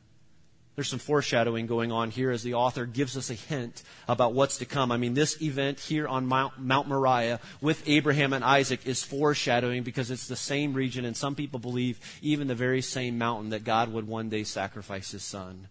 There's 0.76 0.88
some 0.88 0.98
foreshadowing 0.98 1.66
going 1.66 1.90
on 1.90 2.10
here 2.10 2.30
as 2.30 2.42
the 2.42 2.52
author 2.52 2.84
gives 2.84 3.16
us 3.16 3.30
a 3.30 3.34
hint 3.34 3.82
about 4.06 4.34
what's 4.34 4.58
to 4.58 4.66
come. 4.66 4.92
I 4.92 4.98
mean, 4.98 5.14
this 5.14 5.40
event 5.40 5.80
here 5.80 6.06
on 6.06 6.26
Mount, 6.26 6.58
Mount 6.58 6.86
Moriah 6.86 7.40
with 7.62 7.82
Abraham 7.88 8.34
and 8.34 8.44
Isaac 8.44 8.86
is 8.86 9.02
foreshadowing 9.02 9.84
because 9.84 10.10
it's 10.10 10.28
the 10.28 10.36
same 10.36 10.74
region, 10.74 11.06
and 11.06 11.16
some 11.16 11.34
people 11.34 11.58
believe 11.58 11.98
even 12.20 12.46
the 12.46 12.54
very 12.54 12.82
same 12.82 13.16
mountain 13.16 13.50
that 13.50 13.64
God 13.64 13.90
would 13.90 14.06
one 14.06 14.28
day 14.28 14.44
sacrifice 14.44 15.12
his 15.12 15.24
son, 15.24 15.68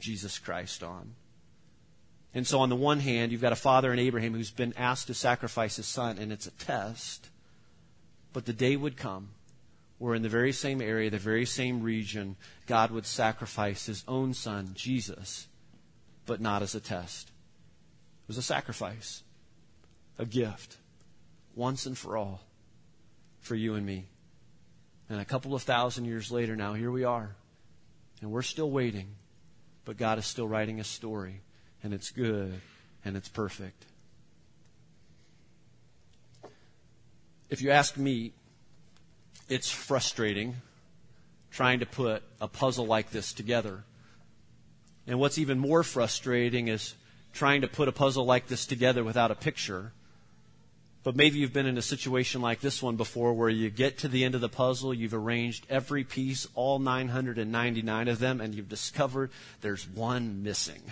Jesus 0.00 0.40
Christ, 0.40 0.82
on. 0.82 1.14
And 2.34 2.44
so, 2.44 2.58
on 2.58 2.68
the 2.68 2.76
one 2.76 2.98
hand, 2.98 3.30
you've 3.30 3.40
got 3.40 3.52
a 3.52 3.56
father 3.56 3.92
in 3.92 4.00
Abraham 4.00 4.34
who's 4.34 4.50
been 4.50 4.74
asked 4.76 5.06
to 5.06 5.14
sacrifice 5.14 5.76
his 5.76 5.86
son, 5.86 6.18
and 6.18 6.32
it's 6.32 6.48
a 6.48 6.50
test. 6.50 7.28
But 8.32 8.44
the 8.44 8.52
day 8.52 8.74
would 8.74 8.96
come 8.96 9.28
where 9.98 10.14
in 10.14 10.22
the 10.22 10.28
very 10.28 10.52
same 10.52 10.80
area, 10.80 11.10
the 11.10 11.18
very 11.18 11.44
same 11.44 11.82
region, 11.82 12.36
God 12.66 12.90
would 12.90 13.06
sacrifice 13.06 13.86
his 13.86 14.04
own 14.06 14.32
son, 14.32 14.70
Jesus, 14.74 15.48
but 16.24 16.40
not 16.40 16.62
as 16.62 16.74
a 16.74 16.80
test. 16.80 17.28
It 17.28 18.28
was 18.28 18.38
a 18.38 18.42
sacrifice, 18.42 19.22
a 20.18 20.24
gift, 20.24 20.76
once 21.54 21.86
and 21.86 21.98
for 21.98 22.16
all, 22.16 22.42
for 23.40 23.56
you 23.56 23.74
and 23.74 23.84
me. 23.84 24.06
And 25.10 25.20
a 25.20 25.24
couple 25.24 25.54
of 25.54 25.62
thousand 25.62 26.04
years 26.04 26.30
later 26.30 26.54
now, 26.54 26.74
here 26.74 26.90
we 26.90 27.04
are. 27.04 27.34
And 28.20 28.30
we're 28.30 28.42
still 28.42 28.70
waiting, 28.70 29.08
but 29.84 29.96
God 29.96 30.18
is 30.18 30.26
still 30.26 30.46
writing 30.46 30.80
a 30.80 30.84
story, 30.84 31.40
and 31.82 31.92
it's 31.92 32.10
good, 32.10 32.60
and 33.04 33.16
it's 33.16 33.28
perfect. 33.28 33.84
If 37.48 37.62
you 37.62 37.70
ask 37.70 37.96
me, 37.96 38.32
it's 39.48 39.70
frustrating 39.70 40.56
trying 41.50 41.80
to 41.80 41.86
put 41.86 42.22
a 42.40 42.48
puzzle 42.48 42.86
like 42.86 43.10
this 43.10 43.32
together. 43.32 43.84
And 45.06 45.18
what's 45.18 45.38
even 45.38 45.58
more 45.58 45.82
frustrating 45.82 46.68
is 46.68 46.94
trying 47.32 47.62
to 47.62 47.68
put 47.68 47.88
a 47.88 47.92
puzzle 47.92 48.24
like 48.24 48.48
this 48.48 48.66
together 48.66 49.02
without 49.02 49.30
a 49.30 49.34
picture. 49.34 49.92
But 51.02 51.16
maybe 51.16 51.38
you've 51.38 51.52
been 51.52 51.66
in 51.66 51.78
a 51.78 51.82
situation 51.82 52.42
like 52.42 52.60
this 52.60 52.82
one 52.82 52.96
before 52.96 53.32
where 53.32 53.48
you 53.48 53.70
get 53.70 53.98
to 53.98 54.08
the 54.08 54.24
end 54.24 54.34
of 54.34 54.40
the 54.40 54.48
puzzle, 54.48 54.92
you've 54.92 55.14
arranged 55.14 55.66
every 55.70 56.04
piece, 56.04 56.46
all 56.54 56.78
999 56.78 58.08
of 58.08 58.18
them, 58.18 58.40
and 58.40 58.54
you've 58.54 58.68
discovered 58.68 59.30
there's 59.62 59.88
one 59.88 60.42
missing. 60.42 60.82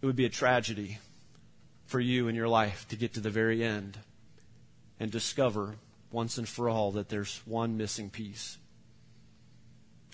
It 0.00 0.06
would 0.06 0.16
be 0.16 0.24
a 0.24 0.30
tragedy 0.30 0.98
for 1.86 2.00
you 2.00 2.26
in 2.26 2.34
your 2.34 2.48
life 2.48 2.88
to 2.88 2.96
get 2.96 3.14
to 3.14 3.20
the 3.20 3.30
very 3.30 3.62
end 3.62 3.98
and 4.98 5.10
discover 5.10 5.76
once 6.12 6.38
and 6.38 6.48
for 6.48 6.68
all 6.68 6.92
that 6.92 7.08
there's 7.08 7.40
one 7.44 7.76
missing 7.76 8.10
piece. 8.10 8.58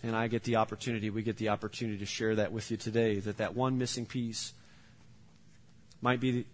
And 0.02 0.14
I 0.14 0.28
get 0.28 0.44
the 0.44 0.56
opportunity, 0.56 1.10
we 1.10 1.22
get 1.22 1.38
the 1.38 1.48
opportunity 1.48 1.98
to 1.98 2.06
share 2.06 2.36
that 2.36 2.52
with 2.52 2.70
you 2.70 2.76
today, 2.76 3.18
that 3.20 3.38
that 3.38 3.56
one 3.56 3.78
missing 3.78 4.06
piece 4.06 4.52
might 6.00 6.20
be, 6.20 6.46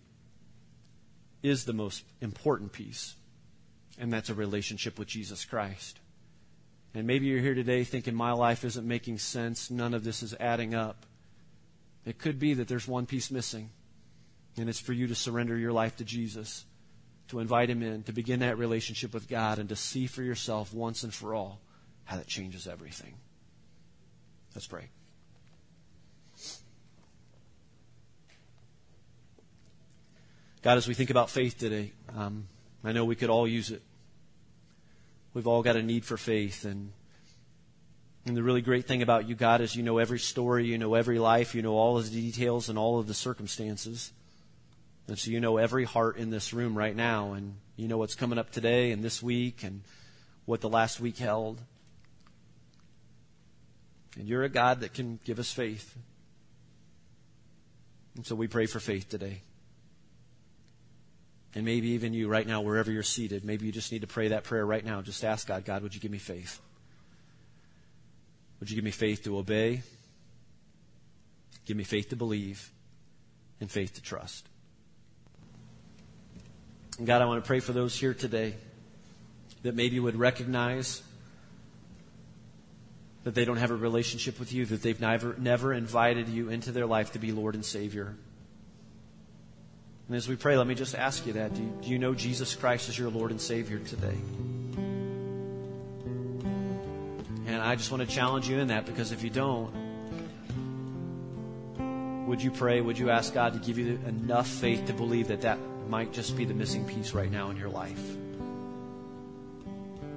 is 1.42 1.64
the 1.64 1.74
most 1.74 2.04
important 2.20 2.72
piece. 2.72 3.16
And 3.98 4.12
that's 4.12 4.30
a 4.30 4.34
relationship 4.34 4.98
with 4.98 5.08
Jesus 5.08 5.44
Christ. 5.44 6.00
And 6.94 7.06
maybe 7.06 7.26
you're 7.26 7.40
here 7.40 7.54
today 7.54 7.84
thinking 7.84 8.14
my 8.14 8.32
life 8.32 8.64
isn't 8.64 8.86
making 8.86 9.18
sense, 9.18 9.70
none 9.70 9.94
of 9.94 10.04
this 10.04 10.22
is 10.22 10.34
adding 10.40 10.74
up. 10.74 11.04
It 12.06 12.18
could 12.18 12.38
be 12.38 12.54
that 12.54 12.68
there's 12.68 12.88
one 12.88 13.06
piece 13.06 13.30
missing, 13.30 13.70
and 14.56 14.68
it's 14.68 14.80
for 14.80 14.92
you 14.92 15.06
to 15.08 15.14
surrender 15.14 15.56
your 15.56 15.72
life 15.72 15.96
to 15.96 16.04
Jesus 16.04 16.64
to 17.28 17.40
invite 17.40 17.70
Him 17.70 17.82
in, 17.82 18.02
to 18.04 18.12
begin 18.12 18.40
that 18.40 18.58
relationship 18.58 19.14
with 19.14 19.28
God, 19.28 19.58
and 19.58 19.68
to 19.68 19.76
see 19.76 20.06
for 20.06 20.22
yourself 20.22 20.72
once 20.72 21.02
and 21.02 21.12
for 21.12 21.34
all 21.34 21.60
how 22.04 22.16
that 22.16 22.26
changes 22.26 22.66
everything. 22.66 23.14
Let's 24.54 24.66
pray. 24.66 24.88
God, 30.62 30.78
as 30.78 30.88
we 30.88 30.94
think 30.94 31.10
about 31.10 31.28
faith 31.28 31.58
today, 31.58 31.92
um, 32.16 32.48
I 32.82 32.92
know 32.92 33.04
we 33.04 33.16
could 33.16 33.28
all 33.28 33.46
use 33.46 33.70
it. 33.70 33.82
We've 35.34 35.46
all 35.46 35.62
got 35.62 35.76
a 35.76 35.82
need 35.82 36.06
for 36.06 36.16
faith. 36.16 36.64
And, 36.64 36.92
and 38.24 38.36
the 38.36 38.42
really 38.42 38.62
great 38.62 38.86
thing 38.86 39.02
about 39.02 39.28
you, 39.28 39.34
God, 39.34 39.60
is 39.60 39.76
you 39.76 39.82
know 39.82 39.98
every 39.98 40.18
story, 40.18 40.66
you 40.66 40.78
know 40.78 40.94
every 40.94 41.18
life, 41.18 41.54
you 41.54 41.60
know 41.60 41.74
all 41.74 41.98
of 41.98 42.10
the 42.10 42.18
details 42.18 42.70
and 42.70 42.78
all 42.78 42.98
of 42.98 43.06
the 43.06 43.12
circumstances. 43.12 44.12
And 45.06 45.18
so 45.18 45.30
you 45.30 45.40
know 45.40 45.58
every 45.58 45.84
heart 45.84 46.16
in 46.16 46.30
this 46.30 46.52
room 46.52 46.76
right 46.76 46.96
now, 46.96 47.34
and 47.34 47.56
you 47.76 47.88
know 47.88 47.98
what's 47.98 48.14
coming 48.14 48.38
up 48.38 48.50
today 48.50 48.90
and 48.90 49.02
this 49.02 49.22
week 49.22 49.62
and 49.62 49.82
what 50.46 50.60
the 50.60 50.68
last 50.68 51.00
week 51.00 51.18
held. 51.18 51.60
And 54.16 54.28
you're 54.28 54.44
a 54.44 54.48
God 54.48 54.80
that 54.80 54.94
can 54.94 55.18
give 55.24 55.38
us 55.38 55.52
faith. 55.52 55.96
And 58.16 58.24
so 58.24 58.34
we 58.34 58.46
pray 58.46 58.66
for 58.66 58.80
faith 58.80 59.08
today. 59.08 59.42
And 61.54 61.64
maybe 61.64 61.90
even 61.90 62.14
you 62.14 62.28
right 62.28 62.46
now, 62.46 62.62
wherever 62.62 62.90
you're 62.90 63.02
seated, 63.02 63.44
maybe 63.44 63.66
you 63.66 63.72
just 63.72 63.92
need 63.92 64.00
to 64.00 64.06
pray 64.06 64.28
that 64.28 64.44
prayer 64.44 64.64
right 64.64 64.84
now. 64.84 65.02
Just 65.02 65.24
ask 65.24 65.46
God, 65.46 65.64
God, 65.64 65.82
would 65.82 65.94
you 65.94 66.00
give 66.00 66.10
me 66.10 66.18
faith? 66.18 66.60
Would 68.58 68.70
you 68.70 68.76
give 68.76 68.84
me 68.84 68.90
faith 68.90 69.24
to 69.24 69.36
obey? 69.36 69.82
Give 71.64 71.76
me 71.76 71.84
faith 71.84 72.08
to 72.10 72.16
believe 72.16 72.70
and 73.60 73.70
faith 73.70 73.94
to 73.94 74.02
trust. 74.02 74.48
And 76.98 77.06
God, 77.06 77.22
I 77.22 77.26
want 77.26 77.42
to 77.42 77.46
pray 77.46 77.60
for 77.60 77.72
those 77.72 77.96
here 77.96 78.14
today 78.14 78.54
that 79.62 79.74
maybe 79.74 79.98
would 79.98 80.16
recognize 80.16 81.02
that 83.24 83.34
they 83.34 83.44
don't 83.44 83.56
have 83.56 83.70
a 83.70 83.76
relationship 83.76 84.38
with 84.38 84.52
you, 84.52 84.66
that 84.66 84.82
they've 84.82 85.00
never, 85.00 85.34
never 85.38 85.72
invited 85.72 86.28
you 86.28 86.50
into 86.50 86.70
their 86.70 86.86
life 86.86 87.12
to 87.12 87.18
be 87.18 87.32
Lord 87.32 87.54
and 87.54 87.64
Savior. 87.64 88.14
And 90.06 90.16
as 90.16 90.28
we 90.28 90.36
pray, 90.36 90.58
let 90.58 90.66
me 90.66 90.74
just 90.74 90.94
ask 90.94 91.26
you 91.26 91.32
that. 91.32 91.54
Do 91.54 91.62
you, 91.62 91.78
do 91.82 91.88
you 91.88 91.98
know 91.98 92.14
Jesus 92.14 92.54
Christ 92.54 92.90
as 92.90 92.98
your 92.98 93.08
Lord 93.10 93.30
and 93.30 93.40
Savior 93.40 93.78
today? 93.78 94.18
And 97.46 97.56
I 97.56 97.74
just 97.74 97.90
want 97.90 98.02
to 98.02 98.14
challenge 98.14 98.46
you 98.48 98.58
in 98.58 98.68
that 98.68 98.84
because 98.84 99.12
if 99.12 99.24
you 99.24 99.30
don't, 99.30 99.82
would 102.26 102.42
you 102.42 102.50
pray? 102.50 102.82
Would 102.82 102.98
you 102.98 103.08
ask 103.08 103.32
God 103.32 103.54
to 103.54 103.58
give 103.58 103.78
you 103.78 103.98
enough 104.06 104.46
faith 104.46 104.86
to 104.86 104.92
believe 104.92 105.28
that 105.28 105.40
that 105.42 105.58
might 105.88 106.12
just 106.12 106.36
be 106.36 106.44
the 106.44 106.54
missing 106.54 106.86
piece 106.86 107.12
right 107.12 107.30
now 107.30 107.50
in 107.50 107.56
your 107.56 107.68
life. 107.68 108.16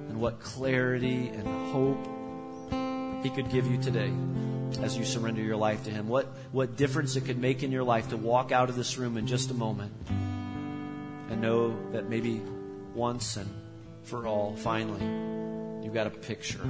And 0.08 0.20
what 0.20 0.40
clarity 0.40 1.28
and 1.28 1.46
hope 1.72 3.22
He 3.22 3.30
could 3.30 3.50
give 3.50 3.66
you 3.66 3.78
today 3.80 4.12
as 4.82 4.96
you 4.96 5.04
surrender 5.04 5.42
your 5.42 5.56
life 5.56 5.84
to 5.84 5.90
Him. 5.90 6.08
What, 6.08 6.26
what 6.52 6.76
difference 6.76 7.16
it 7.16 7.24
could 7.24 7.38
make 7.38 7.62
in 7.62 7.72
your 7.72 7.84
life 7.84 8.10
to 8.10 8.16
walk 8.16 8.52
out 8.52 8.68
of 8.68 8.76
this 8.76 8.98
room 8.98 9.16
in 9.16 9.26
just 9.26 9.50
a 9.50 9.54
moment 9.54 9.92
and 10.08 11.40
know 11.40 11.76
that 11.92 12.08
maybe 12.08 12.40
once 12.94 13.36
and 13.36 13.48
for 14.04 14.26
all, 14.26 14.56
finally, 14.56 15.04
you've 15.84 15.94
got 15.94 16.06
a 16.06 16.10
picture 16.10 16.62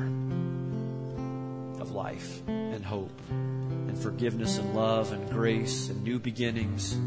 of 1.81 1.93
life 1.93 2.43
and 2.49 2.85
hope 2.85 3.21
and 3.31 3.97
forgiveness 3.97 4.59
and 4.59 4.75
love 4.75 5.13
and 5.13 5.31
grace 5.31 5.89
and 5.89 6.03
new 6.03 6.19
beginnings, 6.19 6.99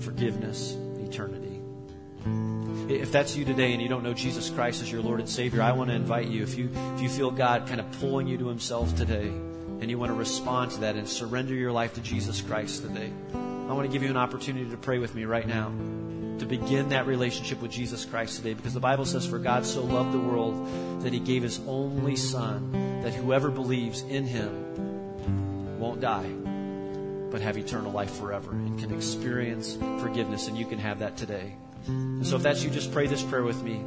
forgiveness 0.00 0.76
eternity. 1.08 1.60
If 2.88 3.12
that's 3.12 3.36
you 3.36 3.44
today 3.44 3.72
and 3.72 3.82
you 3.82 3.88
don't 3.88 4.02
know 4.02 4.14
Jesus 4.14 4.50
Christ 4.50 4.82
as 4.82 4.90
your 4.90 5.02
Lord 5.02 5.20
and 5.20 5.28
Savior, 5.28 5.62
I 5.62 5.72
want 5.72 5.90
to 5.90 5.96
invite 5.96 6.28
you. 6.28 6.42
If 6.42 6.56
you, 6.56 6.70
if 6.94 7.02
you 7.02 7.08
feel 7.08 7.30
God 7.30 7.66
kind 7.66 7.80
of 7.80 7.90
pulling 8.00 8.26
you 8.26 8.38
to 8.38 8.48
Himself 8.48 8.96
today 8.96 9.28
and 9.28 9.90
you 9.90 9.98
want 9.98 10.10
to 10.10 10.14
respond 10.14 10.70
to 10.72 10.80
that 10.80 10.96
and 10.96 11.08
surrender 11.08 11.54
your 11.54 11.72
life 11.72 11.94
to 11.94 12.00
Jesus 12.00 12.40
Christ 12.40 12.82
today, 12.82 13.10
I 13.34 13.72
want 13.72 13.86
to 13.86 13.92
give 13.92 14.02
you 14.02 14.10
an 14.10 14.16
opportunity 14.16 14.70
to 14.70 14.76
pray 14.76 14.98
with 14.98 15.14
me 15.14 15.24
right 15.24 15.46
now 15.46 15.72
to 16.38 16.46
begin 16.46 16.90
that 16.90 17.06
relationship 17.06 17.60
with 17.60 17.70
Jesus 17.70 18.04
Christ 18.04 18.36
today 18.36 18.54
because 18.54 18.72
the 18.72 18.80
Bible 18.80 19.04
says, 19.04 19.26
For 19.26 19.38
God 19.38 19.66
so 19.66 19.82
loved 19.82 20.12
the 20.12 20.18
world 20.18 21.02
that 21.02 21.12
He 21.12 21.20
gave 21.20 21.42
His 21.42 21.60
only 21.66 22.16
Son, 22.16 23.02
that 23.02 23.12
whoever 23.12 23.50
believes 23.50 24.02
in 24.02 24.24
Him 24.24 25.78
won't 25.78 26.00
die 26.00 26.47
but 27.30 27.40
have 27.40 27.56
eternal 27.56 27.92
life 27.92 28.16
forever 28.16 28.52
and 28.52 28.78
can 28.78 28.94
experience 28.94 29.76
forgiveness, 30.00 30.48
and 30.48 30.56
you 30.56 30.66
can 30.66 30.78
have 30.78 31.00
that 31.00 31.16
today. 31.16 31.56
So 32.22 32.36
if 32.36 32.42
that's 32.42 32.62
you, 32.62 32.70
just 32.70 32.92
pray 32.92 33.06
this 33.06 33.22
prayer 33.22 33.42
with 33.42 33.62
me 33.62 33.84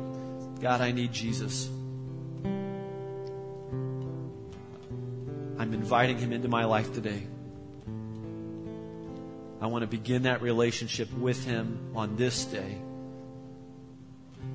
God, 0.60 0.80
I 0.80 0.92
need 0.92 1.12
Jesus. 1.12 1.68
I'm 5.58 5.74
inviting 5.74 6.20
him 6.20 6.32
into 6.34 6.48
my 6.48 6.66
life 6.66 6.94
today. 6.94 7.24
I 9.60 9.68
want 9.68 9.82
to 9.82 9.88
begin 9.88 10.24
that 10.24 10.42
relationship 10.42 11.12
with 11.14 11.44
him 11.46 11.92
on 11.96 12.16
this 12.16 12.46
day. 12.46 12.82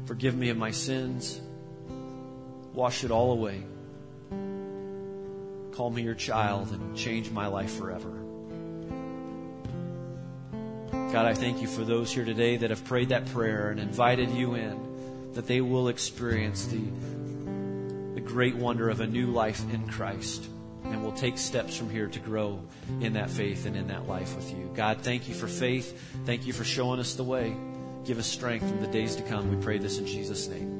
Forgive 0.06 0.36
me 0.36 0.50
of 0.50 0.56
my 0.56 0.72
sins. 0.72 1.40
Wash 2.72 3.04
it 3.04 3.10
all 3.10 3.32
away. 3.32 3.64
Call 5.72 5.90
me 5.90 6.02
your 6.02 6.14
child 6.14 6.72
and 6.72 6.96
change 6.96 7.30
my 7.30 7.46
life 7.48 7.74
forever. 7.76 8.25
God, 11.12 11.24
I 11.24 11.34
thank 11.34 11.62
you 11.62 11.68
for 11.68 11.84
those 11.84 12.12
here 12.12 12.24
today 12.24 12.56
that 12.58 12.70
have 12.70 12.84
prayed 12.84 13.10
that 13.10 13.26
prayer 13.26 13.70
and 13.70 13.80
invited 13.80 14.30
you 14.30 14.54
in, 14.54 15.32
that 15.34 15.46
they 15.46 15.60
will 15.60 15.88
experience 15.88 16.66
the, 16.66 16.82
the 18.14 18.20
great 18.20 18.56
wonder 18.56 18.90
of 18.90 19.00
a 19.00 19.06
new 19.06 19.28
life 19.28 19.62
in 19.72 19.88
Christ. 19.88 20.48
And 20.84 21.02
will 21.02 21.12
take 21.12 21.36
steps 21.36 21.76
from 21.76 21.90
here 21.90 22.06
to 22.06 22.18
grow 22.20 22.60
in 23.00 23.14
that 23.14 23.28
faith 23.28 23.66
and 23.66 23.74
in 23.74 23.88
that 23.88 24.06
life 24.06 24.36
with 24.36 24.52
you. 24.52 24.70
God, 24.74 24.98
thank 25.00 25.28
you 25.28 25.34
for 25.34 25.48
faith. 25.48 26.00
Thank 26.24 26.46
you 26.46 26.52
for 26.52 26.62
showing 26.62 27.00
us 27.00 27.14
the 27.14 27.24
way. 27.24 27.56
Give 28.04 28.18
us 28.20 28.26
strength 28.26 28.70
in 28.70 28.80
the 28.80 28.86
days 28.86 29.16
to 29.16 29.22
come. 29.22 29.50
We 29.50 29.60
pray 29.62 29.78
this 29.78 29.98
in 29.98 30.06
Jesus' 30.06 30.46
name. 30.46 30.75